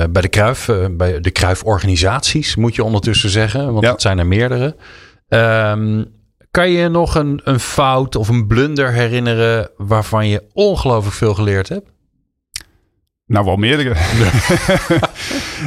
bij 0.10 0.22
de 0.22 0.30
Kruif. 0.30 0.70
bij 0.91 1.20
de 1.20 1.32
Kruif-organisaties, 1.32 2.56
moet 2.56 2.76
je 2.76 2.84
ondertussen 2.84 3.30
zeggen. 3.30 3.72
Want 3.74 3.86
ja. 3.86 3.91
het 3.91 4.02
zijn 4.02 4.20
er 4.20 4.28
meerdere. 4.28 4.76
Um, 5.28 6.20
kan 6.51 6.69
je 6.69 6.87
nog 6.87 7.15
een, 7.15 7.41
een 7.43 7.59
fout 7.59 8.15
of 8.15 8.29
een 8.29 8.47
blunder 8.47 8.91
herinneren 8.91 9.69
waarvan 9.77 10.27
je 10.27 10.43
ongelooflijk 10.53 11.15
veel 11.15 11.33
geleerd 11.33 11.69
hebt? 11.69 11.89
Nou, 13.25 13.45
wel 13.45 13.55
meerdere. 13.55 13.93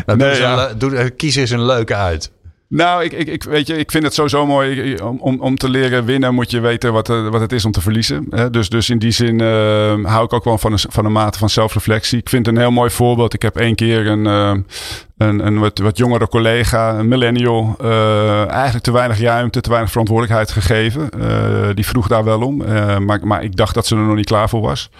nou, 0.06 0.18
nee, 0.18 0.36
ja. 0.36 0.70
een, 0.70 0.78
doe, 0.78 1.10
kies 1.10 1.36
eens 1.36 1.50
een 1.50 1.64
leuke 1.64 1.94
uit. 1.94 2.32
Nou, 2.68 3.04
ik, 3.04 3.12
ik, 3.12 3.28
ik, 3.28 3.42
weet 3.42 3.66
je, 3.66 3.76
ik 3.76 3.90
vind 3.90 4.04
het 4.04 4.14
sowieso 4.14 4.46
mooi. 4.46 4.96
Om, 4.96 5.18
om, 5.20 5.40
om 5.40 5.56
te 5.56 5.68
leren 5.68 6.04
winnen 6.04 6.34
moet 6.34 6.50
je 6.50 6.60
weten 6.60 6.92
wat, 6.92 7.06
wat 7.08 7.40
het 7.40 7.52
is 7.52 7.64
om 7.64 7.72
te 7.72 7.80
verliezen. 7.80 8.28
Dus, 8.50 8.68
dus 8.68 8.90
in 8.90 8.98
die 8.98 9.10
zin 9.10 9.38
uh, 9.38 10.04
hou 10.04 10.24
ik 10.24 10.32
ook 10.32 10.44
wel 10.44 10.58
van 10.58 10.72
een, 10.72 10.78
van 10.88 11.04
een 11.04 11.12
mate 11.12 11.38
van 11.38 11.50
zelfreflectie. 11.50 12.18
Ik 12.18 12.28
vind 12.28 12.46
een 12.46 12.58
heel 12.58 12.70
mooi 12.70 12.90
voorbeeld. 12.90 13.34
Ik 13.34 13.42
heb 13.42 13.56
één 13.56 13.74
keer 13.74 14.06
een, 14.06 14.24
uh, 14.26 14.54
een, 15.16 15.58
wat, 15.58 15.78
wat 15.78 15.98
jongere 15.98 16.28
collega, 16.28 16.98
een 16.98 17.08
millennial, 17.08 17.76
uh, 17.82 18.50
eigenlijk 18.50 18.84
te 18.84 18.92
weinig 18.92 19.20
ruimte, 19.20 19.60
te 19.60 19.68
weinig 19.68 19.90
verantwoordelijkheid 19.90 20.50
gegeven. 20.50 21.08
die 21.74 21.86
vroeg 21.86 22.08
daar 22.08 22.24
wel 22.24 22.40
om. 22.40 22.56
maar, 23.04 23.26
maar 23.26 23.42
ik 23.42 23.56
dacht 23.56 23.74
dat 23.74 23.86
ze 23.86 23.96
er 23.96 24.02
nog 24.02 24.16
niet 24.16 24.26
klaar 24.26 24.48
voor 24.48 24.60
was. 24.60 24.90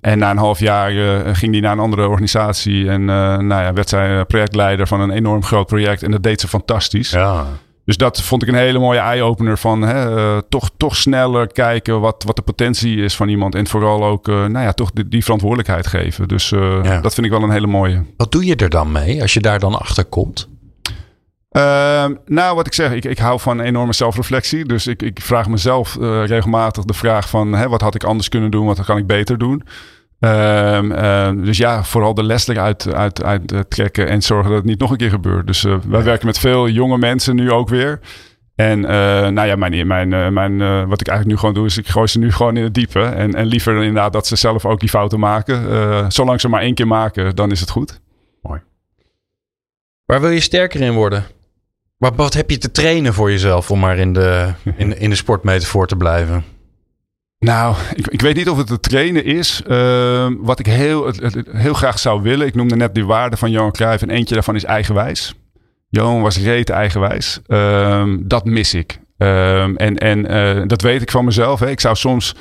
En 0.00 0.18
na 0.18 0.30
een 0.30 0.36
half 0.36 0.58
jaar 0.58 0.90
ging 1.34 1.52
die 1.52 1.60
naar 1.60 1.72
een 1.72 1.78
andere 1.78 2.08
organisatie. 2.08 2.88
En 2.88 3.04
nou 3.04 3.48
ja, 3.48 3.72
werd 3.72 3.88
zij 3.88 4.24
projectleider 4.24 4.86
van 4.86 5.00
een 5.00 5.10
enorm 5.10 5.44
groot 5.44 5.66
project. 5.66 6.02
En 6.02 6.10
dat 6.10 6.22
deed 6.22 6.40
ze 6.40 6.48
fantastisch. 6.48 7.10
Ja. 7.10 7.46
Dus 7.88 7.96
dat 7.96 8.22
vond 8.22 8.42
ik 8.42 8.48
een 8.48 8.54
hele 8.54 8.78
mooie 8.78 8.98
eye-opener 8.98 9.58
van 9.58 9.82
hè, 9.82 10.16
uh, 10.16 10.38
toch, 10.48 10.70
toch 10.76 10.96
sneller 10.96 11.46
kijken 11.46 12.00
wat, 12.00 12.22
wat 12.26 12.36
de 12.36 12.42
potentie 12.42 12.96
is 12.96 13.16
van 13.16 13.28
iemand. 13.28 13.54
En 13.54 13.66
vooral 13.66 14.04
ook 14.04 14.26
nou 14.26 14.58
ja, 14.58 14.72
toch 14.72 14.90
die, 14.90 15.08
die 15.08 15.22
verantwoordelijkheid 15.22 15.86
geven. 15.86 16.28
Dus 16.28 16.48
ja. 16.48 17.00
dat 17.00 17.14
vind 17.14 17.26
ik 17.26 17.32
wel 17.32 17.42
een 17.42 17.50
hele 17.50 17.66
mooie. 17.66 18.04
Wat 18.16 18.32
doe 18.32 18.46
je 18.46 18.56
er 18.56 18.68
dan 18.68 18.92
mee 18.92 19.22
als 19.22 19.34
je 19.34 19.40
daar 19.40 19.58
dan 19.58 19.74
achter 19.74 20.04
komt? 20.04 20.48
Uh, 21.52 22.06
nou, 22.26 22.56
wat 22.56 22.66
ik 22.66 22.74
zeg, 22.74 22.92
ik, 22.92 23.04
ik 23.04 23.18
hou 23.18 23.40
van 23.40 23.60
enorme 23.60 23.92
zelfreflectie. 23.92 24.64
Dus 24.64 24.86
ik, 24.86 25.02
ik 25.02 25.20
vraag 25.20 25.48
mezelf 25.48 25.96
regelmatig 26.24 26.84
de 26.84 26.94
vraag 26.94 27.28
van... 27.28 27.52
Hè, 27.52 27.68
wat 27.68 27.80
had 27.80 27.94
ik 27.94 28.04
anders 28.04 28.28
kunnen 28.28 28.50
doen? 28.50 28.66
Wat 28.66 28.84
kan 28.84 28.96
ik 28.96 29.06
beter 29.06 29.38
doen? 29.38 29.62
Uh, 30.20 30.82
uh, 30.82 31.30
dus 31.44 31.56
ja, 31.56 31.84
vooral 31.84 32.14
de 32.14 32.22
les 32.22 32.48
uit, 32.50 32.94
uit, 32.94 33.24
uit 33.24 33.64
trekken 33.68 34.08
en 34.08 34.22
zorgen 34.22 34.48
dat 34.48 34.58
het 34.58 34.68
niet 34.68 34.78
nog 34.78 34.90
een 34.90 34.96
keer 34.96 35.10
gebeurt. 35.10 35.46
Dus 35.46 35.64
uh, 35.64 35.76
wij 35.88 36.02
werken 36.02 36.26
met 36.26 36.38
veel 36.38 36.68
jonge 36.68 36.98
mensen 36.98 37.36
nu 37.36 37.50
ook 37.50 37.68
weer. 37.68 38.00
En 38.54 38.80
nou 39.34 39.46
ja, 39.46 39.56
mijn, 39.56 39.86
mijn, 39.86 40.32
mijn, 40.32 40.58
wat 40.88 41.00
ik 41.00 41.08
eigenlijk 41.08 41.26
nu 41.26 41.36
gewoon 41.36 41.54
doe, 41.54 41.66
is 41.66 41.78
ik 41.78 41.88
gooi 41.88 42.06
ze 42.06 42.18
nu 42.18 42.32
gewoon 42.32 42.56
in 42.56 42.62
het 42.62 42.74
diepe. 42.74 43.00
En, 43.00 43.34
en 43.34 43.46
liever 43.46 43.76
inderdaad 43.76 44.12
dat 44.12 44.26
ze 44.26 44.36
zelf 44.36 44.66
ook 44.66 44.80
die 44.80 44.88
fouten 44.88 45.18
maken. 45.18 46.12
zolang 46.12 46.40
ze 46.40 46.48
maar 46.48 46.60
één 46.60 46.74
keer 46.74 46.86
maken, 46.86 47.36
dan 47.36 47.50
is 47.50 47.60
het 47.60 47.70
goed. 47.70 48.00
Mooi. 48.42 48.60
Waar 50.04 50.20
wil 50.20 50.30
je 50.30 50.40
sterker 50.40 50.80
in 50.80 50.92
worden? 50.92 51.24
Maar 51.96 52.14
wat 52.14 52.34
heb 52.34 52.50
je 52.50 52.58
te 52.58 52.70
trainen 52.70 53.14
voor 53.14 53.30
jezelf 53.30 53.70
om 53.70 53.78
maar 53.78 53.98
in 53.98 54.12
de, 54.12 54.52
in, 54.76 54.98
in 54.98 55.10
de 55.10 55.16
sportmetafoor 55.16 55.86
te 55.86 55.96
blijven? 55.96 56.44
Nou, 57.38 57.76
ik, 57.94 58.06
ik 58.06 58.20
weet 58.20 58.36
niet 58.36 58.48
of 58.48 58.56
het 58.56 58.66
te 58.66 58.80
trainen 58.80 59.24
is. 59.24 59.62
Uh, 59.66 60.26
wat 60.38 60.58
ik 60.58 60.66
heel, 60.66 61.12
heel 61.50 61.74
graag 61.74 61.98
zou 61.98 62.22
willen. 62.22 62.46
Ik 62.46 62.54
noemde 62.54 62.76
net 62.76 62.94
die 62.94 63.06
waarde 63.06 63.36
van 63.36 63.50
Johan 63.50 63.72
Cruijff. 63.72 64.02
En 64.02 64.10
eentje 64.10 64.34
daarvan 64.34 64.54
is 64.54 64.64
eigenwijs. 64.64 65.34
Johan 65.88 66.22
was 66.22 66.38
reet 66.38 66.70
eigenwijs. 66.70 67.40
Uh, 67.46 68.04
dat 68.20 68.44
mis 68.44 68.74
ik. 68.74 68.98
Uh, 69.18 69.62
en 69.62 69.98
en 69.98 70.32
uh, 70.32 70.62
dat 70.66 70.82
weet 70.82 71.02
ik 71.02 71.10
van 71.10 71.24
mezelf. 71.24 71.60
Hè. 71.60 71.70
Ik 71.70 71.80
zou 71.80 71.96
soms 71.96 72.34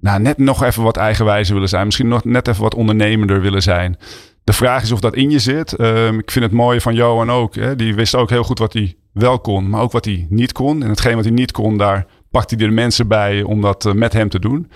nou, 0.00 0.20
net 0.20 0.38
nog 0.38 0.62
even 0.62 0.82
wat 0.82 0.96
eigenwijzer 0.96 1.54
willen 1.54 1.68
zijn. 1.68 1.84
Misschien 1.84 2.08
nog 2.08 2.24
net 2.24 2.48
even 2.48 2.62
wat 2.62 2.74
ondernemender 2.74 3.40
willen 3.40 3.62
zijn. 3.62 3.98
De 4.44 4.52
vraag 4.52 4.82
is 4.82 4.92
of 4.92 5.00
dat 5.00 5.14
in 5.14 5.30
je 5.30 5.38
zit. 5.38 5.72
Ik 6.18 6.30
vind 6.30 6.44
het 6.44 6.52
mooie 6.52 6.80
van 6.80 6.94
Johan 6.94 7.30
ook. 7.30 7.54
Hè? 7.54 7.76
Die 7.76 7.94
wist 7.94 8.14
ook 8.14 8.30
heel 8.30 8.44
goed 8.44 8.58
wat 8.58 8.72
hij 8.72 8.96
wel 9.12 9.38
kon, 9.38 9.68
maar 9.68 9.80
ook 9.80 9.92
wat 9.92 10.04
hij 10.04 10.26
niet 10.28 10.52
kon. 10.52 10.82
En 10.82 10.88
hetgeen 10.88 11.14
wat 11.14 11.24
hij 11.24 11.32
niet 11.32 11.52
kon, 11.52 11.78
daar 11.78 12.06
pakt 12.34 12.50
hij 12.50 12.58
de 12.58 12.68
mensen 12.68 13.08
bij 13.08 13.42
om 13.42 13.60
dat 13.60 13.84
uh, 13.84 13.92
met 13.92 14.12
hem 14.12 14.28
te 14.28 14.38
doen. 14.38 14.70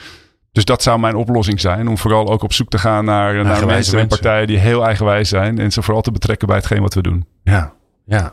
Dus 0.53 0.65
dat 0.65 0.83
zou 0.83 0.99
mijn 0.99 1.15
oplossing 1.15 1.61
zijn. 1.61 1.89
Om 1.89 1.99
vooral 1.99 2.29
ook 2.29 2.43
op 2.43 2.53
zoek 2.53 2.69
te 2.69 2.79
gaan 2.79 3.05
naar, 3.05 3.45
naar 3.45 3.67
mensen 3.67 3.99
en 3.99 4.09
partijen 4.09 4.47
die 4.47 4.59
heel 4.59 4.85
eigenwijs 4.85 5.29
zijn. 5.29 5.59
En 5.59 5.73
ze 5.73 5.83
vooral 5.83 6.03
te 6.03 6.11
betrekken 6.11 6.47
bij 6.47 6.57
hetgeen 6.57 6.81
wat 6.81 6.95
we 6.95 7.03
doen. 7.03 7.27
Ja, 7.43 7.73
ja. 8.05 8.33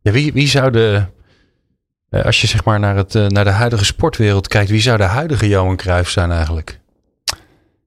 ja 0.00 0.12
wie, 0.12 0.32
wie 0.32 0.48
zou 0.48 0.70
de. 0.70 1.04
Uh, 2.10 2.24
als 2.24 2.40
je 2.40 2.46
zeg 2.46 2.64
maar 2.64 2.80
naar, 2.80 2.96
het, 2.96 3.14
uh, 3.14 3.26
naar 3.26 3.44
de 3.44 3.50
huidige 3.50 3.84
sportwereld 3.84 4.48
kijkt, 4.48 4.70
wie 4.70 4.80
zou 4.80 4.96
de 4.96 5.04
huidige 5.04 5.48
Johan 5.48 5.76
Cruijff 5.76 6.10
zijn 6.10 6.30
eigenlijk? 6.30 6.80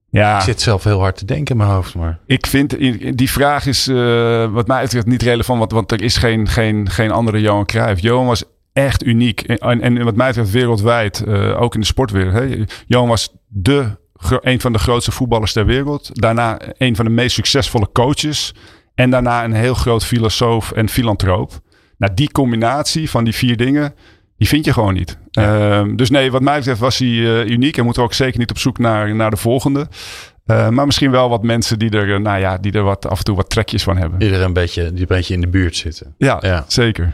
Ja. 0.09 0.35
Ik 0.35 0.43
zit 0.43 0.61
zelf 0.61 0.83
heel 0.83 0.99
hard 0.99 1.17
te 1.17 1.25
denken 1.25 1.55
in 1.55 1.57
mijn 1.57 1.73
hoofd. 1.75 1.95
Maar. 1.95 2.19
Ik 2.25 2.47
vind, 2.47 2.77
die 3.17 3.31
vraag 3.31 3.65
is 3.65 3.87
uh, 3.87 4.51
wat 4.51 4.67
mij 4.67 4.81
betreft 4.81 5.05
niet 5.05 5.21
relevant. 5.21 5.59
Want, 5.59 5.71
want 5.71 5.91
er 5.91 6.01
is 6.01 6.17
geen, 6.17 6.47
geen, 6.47 6.89
geen 6.89 7.11
andere 7.11 7.41
Johan 7.41 7.65
Cruijff. 7.65 8.01
Johan 8.01 8.25
was 8.25 8.43
echt 8.73 9.03
uniek. 9.03 9.41
En, 9.41 9.81
en 9.81 10.03
wat 10.03 10.15
mij 10.15 10.27
betreft 10.27 10.51
wereldwijd. 10.51 11.23
Uh, 11.27 11.61
ook 11.61 11.73
in 11.73 11.79
de 11.79 11.85
sportwereld. 11.85 12.33
Hè. 12.33 12.63
Johan 12.87 13.07
was 13.07 13.35
de 13.47 13.99
een 14.41 14.61
van 14.61 14.71
de 14.73 14.79
grootste 14.79 15.11
voetballers 15.11 15.53
ter 15.53 15.65
wereld. 15.65 16.09
Daarna 16.13 16.59
een 16.77 16.95
van 16.95 17.05
de 17.05 17.11
meest 17.11 17.35
succesvolle 17.35 17.89
coaches. 17.93 18.53
En 18.95 19.09
daarna 19.09 19.43
een 19.43 19.53
heel 19.53 19.73
groot 19.73 20.05
filosoof 20.05 20.71
en 20.71 20.89
filantroop. 20.89 21.59
Nou, 21.97 22.13
die 22.13 22.31
combinatie 22.31 23.09
van 23.09 23.23
die 23.23 23.35
vier 23.35 23.57
dingen, 23.57 23.93
die 24.37 24.47
vind 24.47 24.65
je 24.65 24.73
gewoon 24.73 24.93
niet. 24.93 25.17
Ehm, 25.31 25.95
dus 25.95 26.09
nee, 26.09 26.31
wat 26.31 26.41
mij 26.41 26.57
betreft 26.57 26.79
was 26.79 26.97
hij 26.97 27.07
uh, 27.07 27.45
uniek. 27.45 27.77
En 27.77 27.83
moeten 27.83 28.01
we 28.01 28.07
ook 28.07 28.15
zeker 28.15 28.39
niet 28.39 28.49
op 28.49 28.57
zoek 28.57 28.77
naar, 28.77 29.15
naar 29.15 29.29
de 29.29 29.37
volgende. 29.37 29.87
Uh, 30.45 30.69
maar 30.69 30.85
misschien 30.85 31.11
wel 31.11 31.29
wat 31.29 31.43
mensen 31.43 31.79
die 31.79 31.89
er, 31.89 32.21
nou 32.21 32.39
ja, 32.39 32.57
die 32.57 32.71
er 32.71 32.83
wat, 32.83 33.07
af 33.07 33.17
en 33.17 33.23
toe 33.23 33.35
wat 33.35 33.49
trekjes 33.49 33.83
van 33.83 33.97
hebben. 33.97 34.19
Die 34.19 34.33
er 34.33 34.41
een 34.41 34.53
beetje, 34.53 34.91
die 34.91 35.01
een 35.01 35.07
beetje 35.07 35.33
in 35.33 35.41
de 35.41 35.47
buurt 35.47 35.75
zitten. 35.75 36.15
Ja, 36.17 36.37
ja. 36.41 36.65
zeker. 36.67 37.13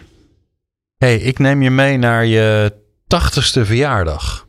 Hey, 0.97 1.17
ik 1.17 1.39
neem 1.39 1.61
je 1.61 1.71
mee 1.71 1.97
naar 1.97 2.25
je 2.25 2.73
tachtigste 3.07 3.65
verjaardag. 3.65 4.47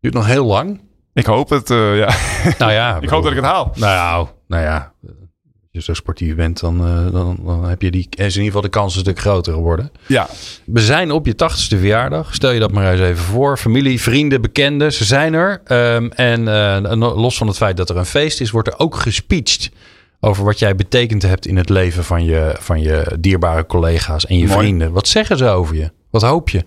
Duurt 0.00 0.14
nog 0.14 0.26
heel 0.26 0.44
lang. 0.44 0.80
Ik 1.12 1.26
hoop 1.26 1.50
het, 1.50 1.70
uh, 1.70 1.98
ja. 1.98 2.14
Nou 2.58 2.72
ja. 2.72 2.98
ik 3.00 3.08
hoop 3.08 3.22
dat 3.22 3.30
ik 3.30 3.38
het 3.38 3.46
haal. 3.46 3.72
Nou, 3.74 4.28
nou 4.46 4.62
ja. 4.62 4.92
Als 5.02 5.84
je 5.84 5.92
zo 5.92 5.94
sportief 5.94 6.34
bent, 6.34 6.60
dan, 6.60 6.86
uh, 6.86 7.12
dan, 7.12 7.38
dan 7.44 7.64
heb 7.64 7.82
je 7.82 7.90
die, 7.90 8.06
is 8.10 8.16
in 8.16 8.24
ieder 8.26 8.44
geval 8.44 8.60
de 8.60 8.68
kans 8.68 8.94
een 8.94 9.00
stuk 9.00 9.18
groter 9.18 9.52
geworden. 9.52 9.92
Ja. 10.06 10.28
We 10.64 10.80
zijn 10.80 11.10
op 11.10 11.26
je 11.26 11.34
tachtigste 11.34 11.78
verjaardag. 11.78 12.34
Stel 12.34 12.50
je 12.50 12.60
dat 12.60 12.72
maar 12.72 12.92
eens 12.92 13.00
even 13.00 13.24
voor. 13.24 13.56
Familie, 13.56 14.00
vrienden, 14.00 14.40
bekenden, 14.40 14.92
ze 14.92 15.04
zijn 15.04 15.34
er. 15.34 15.62
Um, 15.94 16.12
en 16.12 16.40
uh, 16.40 17.16
los 17.16 17.36
van 17.36 17.46
het 17.46 17.56
feit 17.56 17.76
dat 17.76 17.90
er 17.90 17.96
een 17.96 18.06
feest 18.06 18.40
is, 18.40 18.50
wordt 18.50 18.68
er 18.68 18.78
ook 18.78 18.96
gespeecht 18.96 19.70
over 20.20 20.44
wat 20.44 20.58
jij 20.58 20.74
betekend 20.76 21.22
hebt 21.22 21.46
in 21.46 21.56
het 21.56 21.68
leven 21.68 22.04
van 22.04 22.24
je, 22.24 22.54
van 22.58 22.80
je 22.80 23.16
dierbare 23.20 23.66
collega's 23.66 24.26
en 24.26 24.38
je 24.38 24.46
Mooi. 24.46 24.58
vrienden. 24.58 24.92
Wat 24.92 25.08
zeggen 25.08 25.36
ze 25.36 25.48
over 25.48 25.76
je? 25.76 25.90
Wat 26.10 26.22
hoop 26.22 26.48
je? 26.48 26.64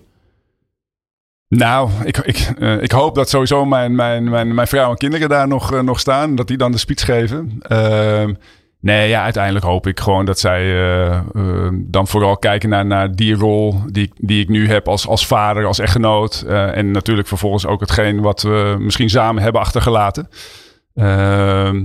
Nou, 1.48 1.90
ik, 2.04 2.16
ik, 2.18 2.50
uh, 2.58 2.82
ik 2.82 2.92
hoop 2.92 3.14
dat 3.14 3.28
sowieso 3.28 3.64
mijn, 3.64 3.94
mijn, 3.94 4.30
mijn, 4.30 4.54
mijn 4.54 4.66
vrouw 4.66 4.90
en 4.90 4.96
kinderen 4.96 5.28
daar 5.28 5.48
nog, 5.48 5.72
uh, 5.72 5.80
nog 5.80 6.00
staan. 6.00 6.34
Dat 6.34 6.48
die 6.48 6.56
dan 6.56 6.72
de 6.72 6.78
speech 6.78 7.04
geven. 7.04 7.58
Uh, 7.68 8.24
nee, 8.80 9.08
ja, 9.08 9.22
uiteindelijk 9.22 9.64
hoop 9.64 9.86
ik 9.86 10.00
gewoon 10.00 10.24
dat 10.24 10.38
zij 10.38 10.64
uh, 10.64 11.68
dan 11.72 12.06
vooral 12.06 12.36
kijken 12.36 12.68
naar, 12.68 12.86
naar 12.86 13.14
die 13.14 13.34
rol 13.34 13.80
die, 13.86 14.12
die 14.16 14.42
ik 14.42 14.48
nu 14.48 14.68
heb 14.68 14.88
als, 14.88 15.06
als 15.06 15.26
vader, 15.26 15.64
als 15.64 15.78
echtgenoot. 15.78 16.40
En 16.48 16.90
natuurlijk 16.90 17.28
vervolgens 17.28 17.66
ook 17.66 17.80
hetgeen 17.80 18.20
wat 18.20 18.42
we 18.42 18.76
misschien 18.78 19.10
samen 19.10 19.42
hebben 19.42 19.60
achtergelaten. 19.60 20.28
Ehm, 20.94 21.84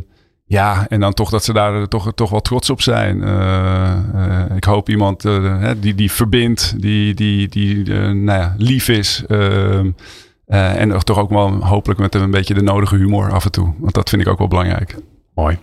ja, 0.50 0.88
en 0.88 1.00
dan 1.00 1.14
toch 1.14 1.30
dat 1.30 1.43
ze 1.43 1.54
daar 1.54 1.88
toch, 1.88 2.12
toch 2.14 2.30
wel 2.30 2.39
trots 2.39 2.70
op 2.70 2.82
zijn. 2.82 3.22
Uh, 3.22 3.97
uh, 4.16 4.56
ik 4.56 4.64
hoop 4.64 4.89
iemand 4.89 5.26
die, 5.80 5.95
die 5.95 6.12
verbindt, 6.12 6.82
die, 6.82 7.14
die, 7.14 7.47
die 7.47 7.84
nou 7.93 8.39
ja, 8.39 8.56
lief 8.58 8.88
is. 8.88 9.24
Ehm, 9.28 9.91
en 10.45 11.04
toch 11.04 11.18
ook 11.18 11.30
wel 11.30 11.66
hopelijk 11.66 12.00
met 12.00 12.16
een 12.16 12.32
beetje 12.32 12.54
de 12.54 12.62
nodige 12.62 12.95
humor 12.95 13.32
af 13.32 13.45
en 13.45 13.52
toe. 13.52 13.74
Want 13.78 13.93
dat 13.93 14.10
vind 14.10 14.22
ik 14.22 14.28
ook 14.28 14.38
wel 14.38 14.47
belangrijk. 14.47 14.95
Mooi. 15.34 15.60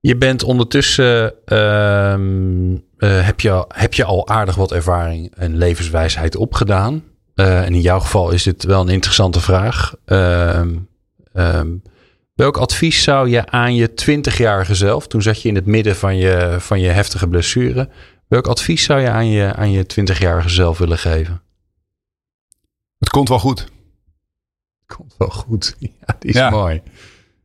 Je 0.00 0.16
bent 0.16 0.42
ondertussen, 0.42 1.34
ehm, 1.44 2.76
heb, 2.98 3.40
je, 3.40 3.64
heb 3.68 3.94
je 3.94 4.04
al 4.04 4.28
aardig 4.28 4.54
wat 4.54 4.72
ervaring 4.72 5.34
en 5.34 5.56
levenswijsheid 5.56 6.36
opgedaan. 6.36 7.02
en 7.34 7.74
in 7.74 7.80
jouw 7.80 8.00
geval 8.00 8.30
is 8.30 8.42
dit 8.42 8.64
wel 8.64 8.80
een 8.80 8.88
interessante 8.88 9.40
vraag. 9.40 9.94
Um, 10.04 10.88
Welk 12.36 12.56
advies 12.56 13.02
zou 13.02 13.28
je 13.28 13.46
aan 13.50 13.74
je 13.74 13.90
20-jarige 13.90 14.74
zelf, 14.74 15.06
toen 15.06 15.22
zat 15.22 15.42
je 15.42 15.48
in 15.48 15.54
het 15.54 15.66
midden 15.66 15.96
van 15.96 16.16
je, 16.16 16.56
van 16.58 16.80
je 16.80 16.88
heftige 16.88 17.28
blessure, 17.28 17.88
welk 18.28 18.46
advies 18.46 18.84
zou 18.84 19.00
je 19.00 19.10
aan 19.10 19.26
je, 19.26 19.54
aan 19.54 19.70
je 19.70 19.84
20-jarige 19.84 20.48
zelf 20.48 20.78
willen 20.78 20.98
geven? 20.98 21.42
Het 22.98 23.08
komt 23.08 23.28
wel 23.28 23.38
goed. 23.38 23.60
Het 23.60 24.96
komt 24.96 25.14
wel 25.18 25.28
goed. 25.28 25.76
Ja, 25.78 26.16
die 26.18 26.30
is 26.30 26.36
ja. 26.36 26.50
mooi. 26.50 26.82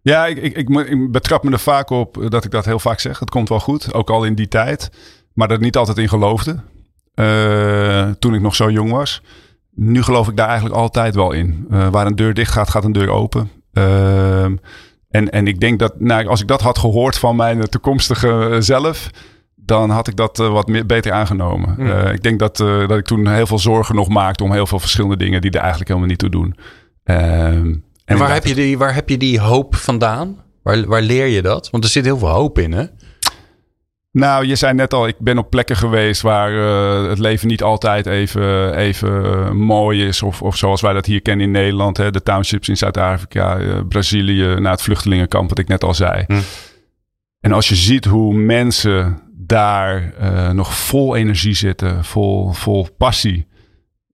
Ja, 0.02 0.26
ik, 0.26 0.38
ik, 0.38 0.58
ik, 0.58 0.70
ik, 0.70 1.12
betrap 1.12 1.44
me 1.44 1.52
er 1.52 1.60
vaak 1.60 1.89
op 1.89 2.26
dat 2.30 2.46
ik 2.46 2.52
dat 2.52 2.66
heel 2.66 2.80
vaak 2.80 3.00
zeg. 3.00 3.20
Het 3.20 3.30
komt 3.30 3.50
wel 3.50 3.60
goed, 3.60 3.94
ook 3.94 4.10
al 4.10 4.24
in 4.24 4.36
die 4.36 4.48
tijd. 4.48 4.89
Maar 5.34 5.48
dat 5.48 5.60
niet 5.60 5.78
altijd 5.78 5.98
in 5.98 6.10
geloofde. 6.10 6.60
Uh, 7.16 8.10
toen 8.20 8.34
ik 8.34 8.42
nog 8.42 8.56
zo 8.56 8.70
jong 8.70 8.92
was. 8.92 9.22
Nu 9.70 10.04
geloof 10.04 10.28
ik 10.28 10.38
daar 10.38 10.48
eigenlijk 10.48 10.76
altijd 10.76 11.16
wel 11.16 11.32
in. 11.32 11.68
Uh, 11.72 11.88
waar 11.89 12.06
een 12.06 12.16
deur 12.16 12.34
dicht 12.34 12.52
gaat, 12.52 12.70
gaat 12.70 12.84
een 12.84 12.92
deur 12.92 13.10
open. 13.10 13.61
Uh, 13.74 14.44
en, 15.10 15.30
en 15.30 15.48
ik 15.48 15.60
denk 15.60 15.80
dat 15.80 16.00
nou, 16.00 16.28
als 16.28 16.42
ik 16.42 16.48
dat 16.48 16.62
had 16.62 16.80
gehoord 16.80 17.18
van 17.18 17.36
mijn 17.36 17.62
toekomstige 17.62 18.58
zelf, 18.60 19.10
dan 19.56 19.90
had 19.90 20.08
ik 20.08 20.16
dat 20.16 20.40
uh, 20.40 20.52
wat 20.52 20.68
meer, 20.68 20.86
beter 20.86 21.12
aangenomen. 21.12 21.76
Mm. 21.78 21.88
Uh, 21.88 22.14
ik 22.14 22.24
denk 22.24 22.40
dat, 22.40 22.60
uh, 22.60 22.88
dat 22.88 22.98
ik 22.98 23.06
toen 23.06 23.28
heel 23.28 23.48
veel 23.48 23.60
zorgen 23.60 23.96
nog 23.96 24.10
maakte 24.10 24.44
om 24.44 24.52
heel 24.52 24.68
veel 24.68 24.80
verschillende 24.80 25.18
dingen 25.18 25.42
die 25.42 25.52
er 25.52 25.60
eigenlijk 25.60 25.88
helemaal 25.88 26.10
niet 26.10 26.20
toe 26.20 26.30
doen. 26.30 26.56
en, 27.04 27.84
en 28.06 28.18
waar, 28.18 28.34
heb 28.34 28.46
je 28.46 28.56
die, 28.56 28.78
waar 28.78 28.94
heb 28.94 29.10
je 29.10 29.18
die 29.18 29.40
hoop 29.40 29.76
vandaan? 29.76 30.38
Waar, 30.64 30.86
waar 30.86 31.02
leer 31.02 31.26
je 31.26 31.42
dat? 31.42 31.70
Want 31.70 31.84
er 31.84 31.90
zit 31.90 32.06
heel 32.06 32.18
veel 32.18 32.30
hoop 32.30 32.60
in, 32.60 32.72
hè? 32.72 32.86
Nou, 34.12 34.45
je 34.45 34.55
zei 34.55 34.74
net 34.74 34.93
al, 34.93 35.07
ik 35.07 35.20
ben 35.20 35.38
op 35.38 35.49
plekken 35.49 35.76
geweest 35.76 36.22
waar 36.22 36.51
uh, 36.51 37.09
het 37.09 37.20
leven 37.20 37.47
niet 37.47 37.64
altijd 37.64 38.05
even, 38.05 38.76
even 38.76 39.26
uh, 39.26 39.51
mooi 39.51 40.07
is. 40.07 40.24
Of, 40.24 40.41
of 40.41 40.57
zoals 40.57 40.82
wij 40.82 40.93
dat 40.93 41.05
hier 41.05 41.22
kennen 41.22 41.45
in 41.45 41.51
Nederland. 41.51 41.97
Hè, 41.97 42.12
de 42.12 42.24
townships 42.24 42.70
in 42.70 42.78
Zuid-Afrika, 42.78 43.59
uh, 43.59 43.80
Brazilië, 43.88 44.59
naar 44.59 44.72
het 44.72 44.82
vluchtelingenkamp, 44.82 45.49
wat 45.49 45.59
ik 45.59 45.68
net 45.68 45.84
al 45.84 45.93
zei. 45.93 46.24
Hm. 46.28 46.39
En 47.39 47.51
als 47.51 47.70
je 47.70 47.76
ziet 47.76 48.05
hoe 48.05 48.34
mensen 48.34 49.22
daar 49.34 50.14
nog 50.53 50.78
vol 50.78 51.16
energie 51.16 51.53
zitten, 51.53 52.05
vol, 52.05 52.51
vol 52.51 52.88
passie. 52.97 53.47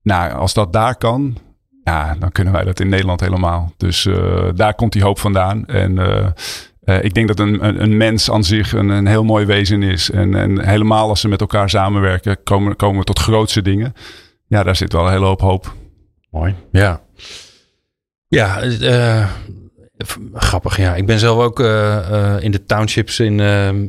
Nou, 0.04 0.34
als 0.34 0.54
dat 0.54 0.74
daar 0.74 0.96
kan, 0.96 1.38
ja, 1.84 2.16
dan 2.20 2.32
kunnen 2.32 2.54
wij 2.54 2.64
dat 2.64 2.80
in 2.80 2.90
Nederland 2.90 3.20
helemaal. 3.20 3.74
Dus 3.78 4.08
daar 4.56 4.76
komt 4.76 4.94
die 4.94 5.04
hoop 5.04 5.20
vandaan. 5.20 5.66
En 5.66 5.98
uh, 6.90 7.04
ik 7.04 7.14
denk 7.14 7.28
dat 7.28 7.40
een, 7.40 7.66
een, 7.66 7.82
een, 7.82 7.98
mens 7.98 8.32
aan 8.32 8.44
zich 8.44 8.74
een, 8.74 8.90
een 8.90 9.08
heel 9.08 9.24
mooi 9.24 9.46
wezen 9.46 9.84
is. 9.84 10.12
En, 10.12 10.36
en, 10.36 10.68
helemaal 10.68 11.10
als 11.10 11.20
ze 11.20 11.28
met 11.28 11.42
elkaar 11.42 11.70
samenwerken, 11.70 12.44
komen, 12.44 12.76
komen 12.76 13.00
we 13.00 13.04
tot 13.04 13.20
grootste 13.20 13.62
dingen. 13.62 13.94
Ja, 14.46 14.64
daar 14.64 14.76
zit 14.76 14.94
wel 14.94 15.06
een 15.06 15.12
hele 15.12 15.26
hoop 15.26 15.42
hoop. 15.42 15.76
Mooi. 16.32 16.56
Ja. 16.72 17.02
Ja, 18.28 18.64
uh, 18.64 19.30
grappig. 20.34 20.78
Ja, 20.78 20.96
ik 20.96 21.06
ben 21.06 21.20
zelf 21.20 21.44
ook 21.44 21.60
uh, 21.60 22.36
in 22.40 22.52
de 22.52 22.64
townships 22.64 23.20
in, 23.20 23.40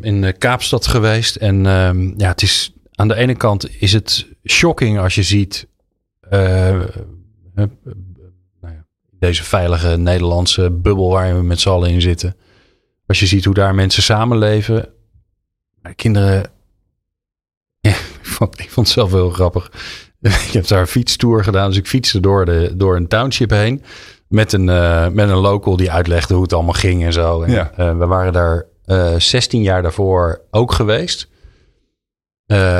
in 0.02 0.34
Kaapstad 0.38 0.86
geweest. 0.86 1.36
En 1.36 1.66
ehm, 1.66 2.12
ja, 2.16 2.28
het 2.28 2.42
is 2.42 2.72
aan 2.94 3.08
de 3.08 3.14
ene 3.14 3.34
kant 3.34 3.80
is 3.80 3.92
het 3.92 4.26
shocking 4.44 4.98
als 4.98 5.14
je 5.14 5.22
ziet. 5.22 5.66
nou 6.30 6.88
ja, 8.60 8.84
deze 9.18 9.44
veilige 9.44 9.96
Nederlandse 9.96 10.70
bubbel 10.70 11.10
waar 11.10 11.36
we 11.36 11.42
met 11.42 11.60
z'n 11.60 11.68
allen 11.68 11.90
in 11.90 12.00
zitten. 12.00 12.36
Als 13.08 13.20
je 13.20 13.26
ziet 13.26 13.44
hoe 13.44 13.54
daar 13.54 13.74
mensen 13.74 14.02
samenleven. 14.02 14.88
Kinderen. 15.96 16.50
Ja, 17.80 17.90
ik, 17.90 18.18
vond, 18.22 18.58
ik 18.58 18.70
vond 18.70 18.86
het 18.86 18.96
zelf 18.96 19.12
heel 19.12 19.30
grappig. 19.30 19.70
Ik 20.46 20.52
heb 20.52 20.66
daar 20.66 20.80
een 20.80 20.86
fietstour 20.86 21.44
gedaan. 21.44 21.68
Dus 21.68 21.78
ik 21.78 21.86
fietste 21.86 22.20
door, 22.20 22.44
de, 22.44 22.72
door 22.76 22.96
een 22.96 23.08
township 23.08 23.50
heen. 23.50 23.82
Met 24.28 24.52
een, 24.52 24.66
uh, 24.66 25.08
met 25.08 25.28
een 25.28 25.36
local 25.36 25.76
die 25.76 25.90
uitlegde 25.90 26.34
hoe 26.34 26.42
het 26.42 26.52
allemaal 26.52 26.72
ging 26.72 27.04
en 27.04 27.12
zo. 27.12 27.42
En, 27.42 27.50
ja. 27.52 27.70
uh, 27.78 27.98
we 27.98 28.06
waren 28.06 28.32
daar 28.32 28.66
uh, 28.86 29.14
16 29.18 29.62
jaar 29.62 29.82
daarvoor 29.82 30.40
ook 30.50 30.72
geweest. 30.72 31.28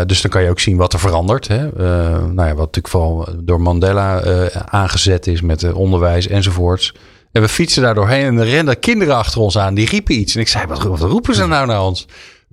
Dus 0.07 0.21
dan 0.21 0.31
kan 0.31 0.43
je 0.43 0.51
ook 0.51 0.61
zien 0.61 0.77
wat 0.77 0.93
er 0.93 0.99
verandert. 0.99 1.49
Hè? 1.49 1.71
nou 1.73 2.49
ja, 2.49 2.55
wat 2.55 2.75
natuurlijk 2.75 2.89
vooral 2.89 3.29
door 3.39 3.61
Mandela 3.61 4.23
aangezet 4.65 5.27
is 5.27 5.41
met 5.41 5.73
onderwijs 5.73 6.29
enzovoorts. 6.29 6.95
En 7.33 7.43
we 7.43 7.49
fietsen 7.49 7.83
daar 7.83 7.95
doorheen 7.95 8.25
en 8.25 8.39
er 8.39 8.49
renden 8.49 8.79
kinderen 8.79 9.17
achter 9.17 9.41
ons 9.41 9.59
aan. 9.59 9.75
Die 9.75 9.89
riepen 9.89 10.15
iets. 10.15 10.35
En 10.35 10.41
ik 10.41 10.49
zei, 10.49 10.67
wat, 10.67 10.83
wat 10.83 11.01
roepen 11.01 11.35
ze 11.35 11.47
nou 11.47 11.67
naar 11.67 11.83
ons? 11.83 12.07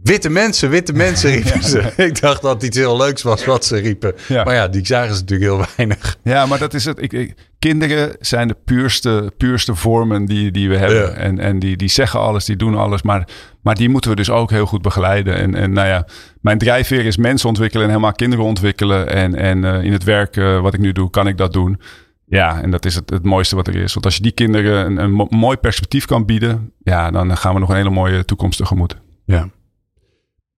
Witte 0.04 0.30
mensen, 0.30 0.70
witte 0.70 0.94
mensen 0.94 1.32
riepen 1.36 1.64
ze. 1.64 1.94
ik 1.98 2.22
dacht 2.22 2.42
dat 2.42 2.54
het 2.54 2.64
iets 2.64 2.78
heel 2.78 2.98
leuks 2.98 3.22
was 3.22 3.46
wat 3.46 3.66
ze 3.66 3.78
riepen. 3.78 4.16
Ja. 4.28 4.44
Maar 4.44 4.54
ja, 4.54 4.68
die 4.68 4.86
zagen 4.86 5.16
ze 5.16 5.22
natuurlijk 5.22 5.52
heel 5.52 5.68
weinig. 5.76 6.18
Ja, 6.24 6.46
maar 6.46 6.60
dat 6.60 6.74
is 6.74 6.86
het. 6.86 7.02
Ik, 7.02 7.14
ik, 7.14 7.36
kinderen 7.60 8.16
zijn 8.20 8.48
de 8.48 8.58
puurste, 8.66 9.32
puurste 9.38 9.76
vormen 9.76 10.26
die, 10.26 10.52
die 10.52 10.70
we 10.70 10.78
hebben. 10.78 11.02
Ja. 11.02 11.10
En, 11.10 11.40
en 11.40 11.60
die, 11.60 11.78
die 11.78 11.90
zeggen 11.90 12.20
alles, 12.20 12.46
die 12.46 12.56
doen 12.56 12.76
alles. 12.76 13.02
Maar, 13.02 13.28
maar 13.62 13.76
die 13.76 13.90
moeten 13.90 14.10
we 14.10 14.16
dus 14.16 14.30
ook 14.30 14.50
heel 14.50 14.66
goed 14.66 14.82
begeleiden. 14.82 15.36
En, 15.36 15.56
en 15.56 15.72
nou 15.72 15.88
ja, 15.88 16.08
mijn 16.42 16.58
drijfveer 16.58 17.06
is 17.06 17.18
mensen 17.18 17.50
ontwikkelen 17.50 17.84
en 17.84 17.90
helemaal 17.90 18.14
kinderen 18.14 18.46
ontwikkelen. 18.46 19.10
En, 19.10 19.36
en 19.36 19.64
uh, 19.64 19.84
in 19.84 19.92
het 19.92 20.04
werk 20.04 20.36
uh, 20.36 20.62
wat 20.62 20.74
ik 20.74 20.80
nu 20.80 20.92
doe, 20.92 21.10
kan 21.10 21.28
ik 21.28 21.38
dat 21.38 21.54
doen. 21.54 21.82
Ja, 22.28 22.62
en 22.62 22.72
dat 22.72 22.86
is 22.86 22.96
het, 22.96 23.10
het 23.10 23.24
mooiste 23.24 23.56
wat 23.56 23.68
er 23.68 23.76
is. 23.76 23.94
Want 23.94 24.06
als 24.06 24.16
je 24.16 24.22
die 24.22 24.32
kinderen 24.32 24.86
een, 24.86 24.98
een 24.98 25.12
mo 25.12 25.28
mooi 25.30 25.58
perspectief 25.58 26.06
kan 26.06 26.26
bieden, 26.26 26.74
ja, 26.84 27.12
dan 27.12 27.38
gaan 27.38 27.54
we 27.54 27.60
nog 27.60 27.70
een 27.70 27.76
hele 27.76 27.90
mooie 27.90 28.26
toekomst 28.26 28.58
tegemoet. 28.58 28.96
Ja. 29.26 29.50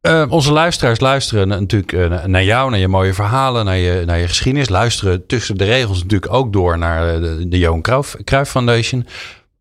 Uh, 0.02 0.26
onze 0.30 0.52
luisteraars 0.52 1.00
luisteren 1.00 1.48
natuurlijk 1.48 1.92
uh, 1.92 2.24
naar 2.24 2.44
jou, 2.44 2.70
naar 2.70 2.80
je 2.80 2.88
mooie 2.88 3.14
verhalen, 3.14 3.66
naar 3.66 3.78
je, 3.78 4.04
naar 4.06 4.18
je 4.18 4.28
geschiedenis. 4.28 4.70
Luisteren 4.70 5.26
tussen 5.26 5.58
de 5.58 5.64
regels 5.64 6.02
natuurlijk 6.02 6.34
ook 6.34 6.54
door 6.54 6.78
naar 6.78 7.22
de, 7.22 7.48
de 7.48 7.58
Johan 7.58 7.82
Cruijff 8.24 8.52
Foundation. 8.52 9.06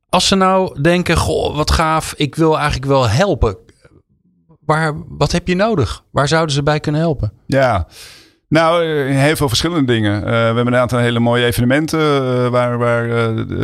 Als 0.09 0.29
ze 0.29 0.35
nou 0.35 0.83
denken, 0.83 1.17
goh, 1.17 1.57
wat 1.57 1.71
gaaf, 1.71 2.15
ik 2.17 2.35
wil 2.35 2.57
eigenlijk 2.57 2.87
wel 2.87 3.09
helpen. 3.09 3.57
Waar, 4.61 4.95
wat 5.09 5.33
heb 5.33 5.49
je 5.49 5.55
nodig? 5.55 6.05
Waar 6.11 6.29
zouden 6.29 6.55
ze 6.55 6.63
bij 6.63 6.81
kunnen 6.81 7.01
helpen? 7.01 7.33
Ja, 7.47 7.87
Nou, 8.49 8.85
heel 9.13 9.37
veel 9.37 9.49
verschillende 9.49 9.93
dingen. 9.93 10.25
we 10.25 10.31
hebben 10.31 10.67
een 10.67 10.77
aantal 10.77 10.99
hele 10.99 11.19
mooie 11.19 11.45
evenementen 11.45 12.51
waar, 12.51 12.79
waar 12.79 13.09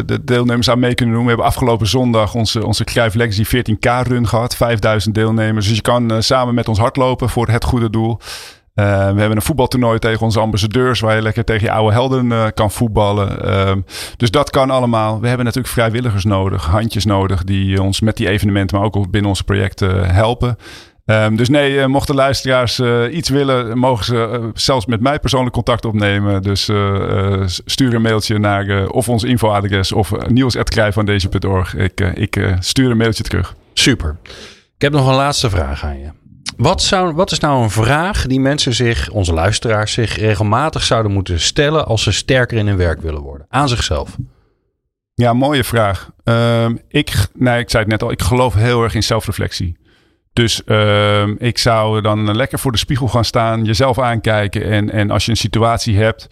de 0.07 0.25
deelnemers 0.25 0.71
aan 0.71 0.79
mee 0.79 0.95
kunnen 0.95 1.15
doen. 1.15 1.23
We 1.23 1.29
hebben 1.29 1.47
afgelopen 1.47 1.87
zondag 1.87 2.35
onze, 2.35 2.67
onze 2.67 2.85
Cruijff 2.85 3.15
Legacy 3.15 3.45
14K 3.45 4.09
run 4.09 4.29
gehad. 4.29 4.57
5000 4.57 5.15
deelnemers. 5.15 5.67
Dus 5.67 5.77
je 5.77 5.83
kan 5.83 6.23
samen 6.23 6.55
met 6.55 6.69
ons 6.69 6.79
hardlopen 6.79 7.29
voor 7.29 7.49
het 7.49 7.65
goede 7.65 7.91
doel. 7.91 8.19
We 8.75 8.83
hebben 8.83 9.37
een 9.37 9.43
voetbaltoernooi 9.43 9.99
tegen 9.99 10.23
onze 10.23 10.41
ambassadeurs, 10.41 11.01
waar 11.01 11.15
je 11.15 11.23
lekker 11.23 11.45
tegen 11.45 11.67
je 11.67 11.73
oude 11.73 11.93
helden 11.93 12.55
kan 12.55 12.71
voetballen. 12.71 13.49
Uh, 13.49 13.73
dus 14.17 14.31
dat 14.31 14.51
kan 14.51 14.71
allemaal. 14.71 15.21
We 15.21 15.27
hebben 15.27 15.45
natuurlijk 15.45 15.75
vrijwilligers 15.75 16.25
nodig, 16.25 16.67
handjes 16.67 17.05
nodig, 17.05 17.45
die 17.45 17.83
ons 17.83 18.01
met 18.01 18.17
die 18.17 18.29
evenementen, 18.29 18.77
maar 18.77 18.87
ook 18.87 19.11
binnen 19.11 19.31
onze 19.31 19.45
projecten 19.45 20.11
helpen. 20.15 20.57
Um, 21.05 21.37
dus 21.37 21.49
nee, 21.49 21.73
uh, 21.75 21.87
mochten 21.87 22.15
luisteraars 22.15 22.79
uh, 22.79 23.15
iets 23.15 23.29
willen, 23.29 23.79
mogen 23.79 24.05
ze 24.05 24.39
uh, 24.41 24.49
zelfs 24.55 24.87
met 24.87 25.01
mij 25.01 25.19
persoonlijk 25.19 25.55
contact 25.55 25.85
opnemen. 25.85 26.43
Dus 26.43 26.71
stuur 27.65 27.95
een 27.95 28.03
mailtje 28.03 28.39
naar 28.39 28.89
of 28.89 29.09
ons 29.09 29.25
infoadres 29.25 29.93
of 29.93 30.27
niels.krijvandezen.org. 30.29 31.75
Ik, 31.75 32.01
ik 32.01 32.57
stuur 32.59 32.91
een 32.91 32.97
mailtje 32.97 33.23
terug. 33.23 33.55
Super. 33.73 34.17
Ik 34.77 34.83
heb 34.83 34.93
nog 34.93 35.09
een 35.09 35.15
laatste 35.15 35.51
vraag 35.51 35.85
aan 35.85 35.99
je. 35.99 36.11
Wat, 36.57 36.83
zou, 36.83 37.15
wat 37.15 37.31
is 37.31 37.39
nou 37.39 37.63
een 37.63 37.71
vraag 37.71 38.27
die 38.27 38.41
mensen 38.41 38.75
zich, 38.75 39.11
onze 39.11 39.33
luisteraars, 39.33 39.93
zich 39.93 40.17
regelmatig 40.17 40.83
zouden 40.83 41.13
moeten 41.13 41.41
stellen 41.41 41.87
als 41.87 42.03
ze 42.03 42.13
sterker 42.13 42.59
in 42.59 42.67
hun 42.67 42.77
werk 42.77 43.01
willen 43.01 43.21
worden? 43.21 43.47
Aan 43.49 43.69
zichzelf. 43.69 44.17
Ja, 45.15 45.33
mooie 45.33 45.65
vraag. 45.65 46.11
Uh, 46.25 46.67
ik, 46.89 47.27
nee, 47.35 47.59
ik 47.59 47.71
zei 47.71 47.83
het 47.83 47.93
net 47.93 48.03
al, 48.03 48.11
ik 48.11 48.23
geloof 48.23 48.55
heel 48.55 48.83
erg 48.83 48.95
in 48.95 49.03
zelfreflectie. 49.03 49.77
Dus 50.33 50.63
uh, 50.67 51.27
ik 51.27 51.59
zou 51.59 52.01
dan 52.01 52.37
lekker 52.37 52.59
voor 52.59 52.73
de 52.73 52.79
spiegel 52.79 53.09
gaan 53.09 53.25
staan, 53.25 53.65
jezelf 53.65 53.99
aankijken. 53.99 54.65
En, 54.65 54.91
en 54.91 55.11
als 55.11 55.25
je 55.25 55.31
een 55.31 55.37
situatie 55.37 55.97
hebt, 55.97 56.29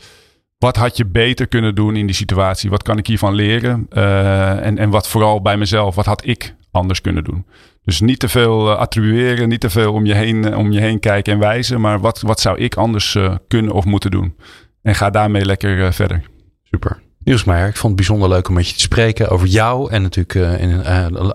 wat 0.58 0.76
had 0.76 0.96
je 0.96 1.06
beter 1.06 1.46
kunnen 1.46 1.74
doen 1.74 1.96
in 1.96 2.06
die 2.06 2.14
situatie? 2.14 2.70
Wat 2.70 2.82
kan 2.82 2.98
ik 2.98 3.06
hiervan 3.06 3.34
leren? 3.34 3.86
Uh, 3.92 4.66
en, 4.66 4.78
en 4.78 4.90
wat 4.90 5.08
vooral 5.08 5.42
bij 5.42 5.56
mezelf, 5.56 5.94
wat 5.94 6.06
had 6.06 6.26
ik 6.26 6.54
anders 6.70 7.00
kunnen 7.00 7.24
doen? 7.24 7.46
Dus 7.84 8.00
niet 8.00 8.18
te 8.18 8.28
veel 8.28 8.70
uh, 8.70 8.76
attribueren, 8.76 9.48
niet 9.48 9.60
te 9.60 9.70
veel 9.70 9.92
om 9.92 10.06
je 10.06 10.14
heen, 10.14 10.46
uh, 10.46 10.58
om 10.58 10.72
je 10.72 10.80
heen 10.80 11.00
kijken 11.00 11.32
en 11.32 11.38
wijzen. 11.38 11.80
Maar 11.80 12.00
wat, 12.00 12.20
wat 12.20 12.40
zou 12.40 12.58
ik 12.58 12.74
anders 12.74 13.18
kunnen 13.48 13.72
of 13.72 13.84
moeten 13.84 14.10
doen? 14.10 14.36
En 14.82 14.94
ga 14.94 15.10
daarmee 15.10 15.44
lekker 15.44 15.92
verder. 15.92 16.22
Super. 16.62 17.09
Niels 17.24 17.44
Meijer, 17.44 17.68
ik 17.68 17.76
vond 17.76 17.86
het 17.86 17.96
bijzonder 17.96 18.28
leuk 18.28 18.48
om 18.48 18.54
met 18.54 18.68
je 18.68 18.74
te 18.74 18.80
spreken 18.80 19.28
over 19.28 19.46
jou. 19.46 19.90
En 19.90 20.02
natuurlijk 20.02 20.60
in, 20.60 20.84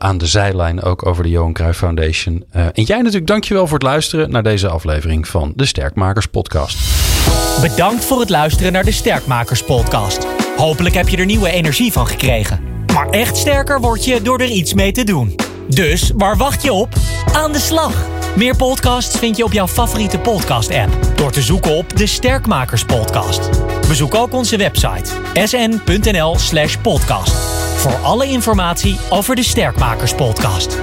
aan 0.01 0.17
de 0.17 0.25
zijlijn 0.25 0.81
ook 0.81 1.05
over 1.05 1.23
de 1.23 1.29
Johan 1.29 1.53
Cruijff 1.53 1.77
Foundation. 1.77 2.45
en 2.51 2.83
jij 2.83 2.97
natuurlijk, 2.97 3.27
dankjewel 3.27 3.67
voor 3.67 3.77
het 3.77 3.87
luisteren 3.87 4.31
naar 4.31 4.43
deze 4.43 4.67
aflevering 4.67 5.27
van 5.27 5.53
de 5.55 5.65
Sterkmakers 5.65 6.25
Podcast. 6.25 6.77
Bedankt 7.61 8.05
voor 8.05 8.19
het 8.19 8.29
luisteren 8.29 8.71
naar 8.71 8.83
de 8.83 8.91
Sterkmakers 8.91 9.63
Podcast. 9.63 10.27
Hopelijk 10.57 10.95
heb 10.95 11.09
je 11.09 11.17
er 11.17 11.25
nieuwe 11.25 11.49
energie 11.49 11.91
van 11.91 12.07
gekregen. 12.07 12.59
Maar 12.93 13.09
echt 13.09 13.37
sterker 13.37 13.79
word 13.79 14.05
je 14.05 14.21
door 14.21 14.39
er 14.39 14.49
iets 14.49 14.73
mee 14.73 14.91
te 14.91 15.03
doen. 15.03 15.35
Dus 15.67 16.11
waar 16.15 16.37
wacht 16.37 16.63
je 16.63 16.73
op? 16.73 16.93
Aan 17.33 17.51
de 17.51 17.59
slag! 17.59 18.24
Meer 18.35 18.55
podcasts 18.55 19.17
vind 19.17 19.37
je 19.37 19.43
op 19.43 19.53
jouw 19.53 19.67
favoriete 19.67 20.19
podcast-app 20.19 20.97
door 21.15 21.31
te 21.31 21.41
zoeken 21.41 21.71
op 21.71 21.97
de 21.97 22.05
Sterkmakers 22.05 22.85
Podcast. 22.85 23.49
Bezoek 23.87 24.15
ook 24.15 24.33
onze 24.33 24.57
website 24.57 25.11
sn.nl/podcast 25.33 27.31
voor 27.75 27.95
alle 27.95 28.27
informatie 28.27 28.97
over 29.09 29.35
de 29.35 29.43
Sterkmakers 29.43 30.15
Podcast. 30.15 30.77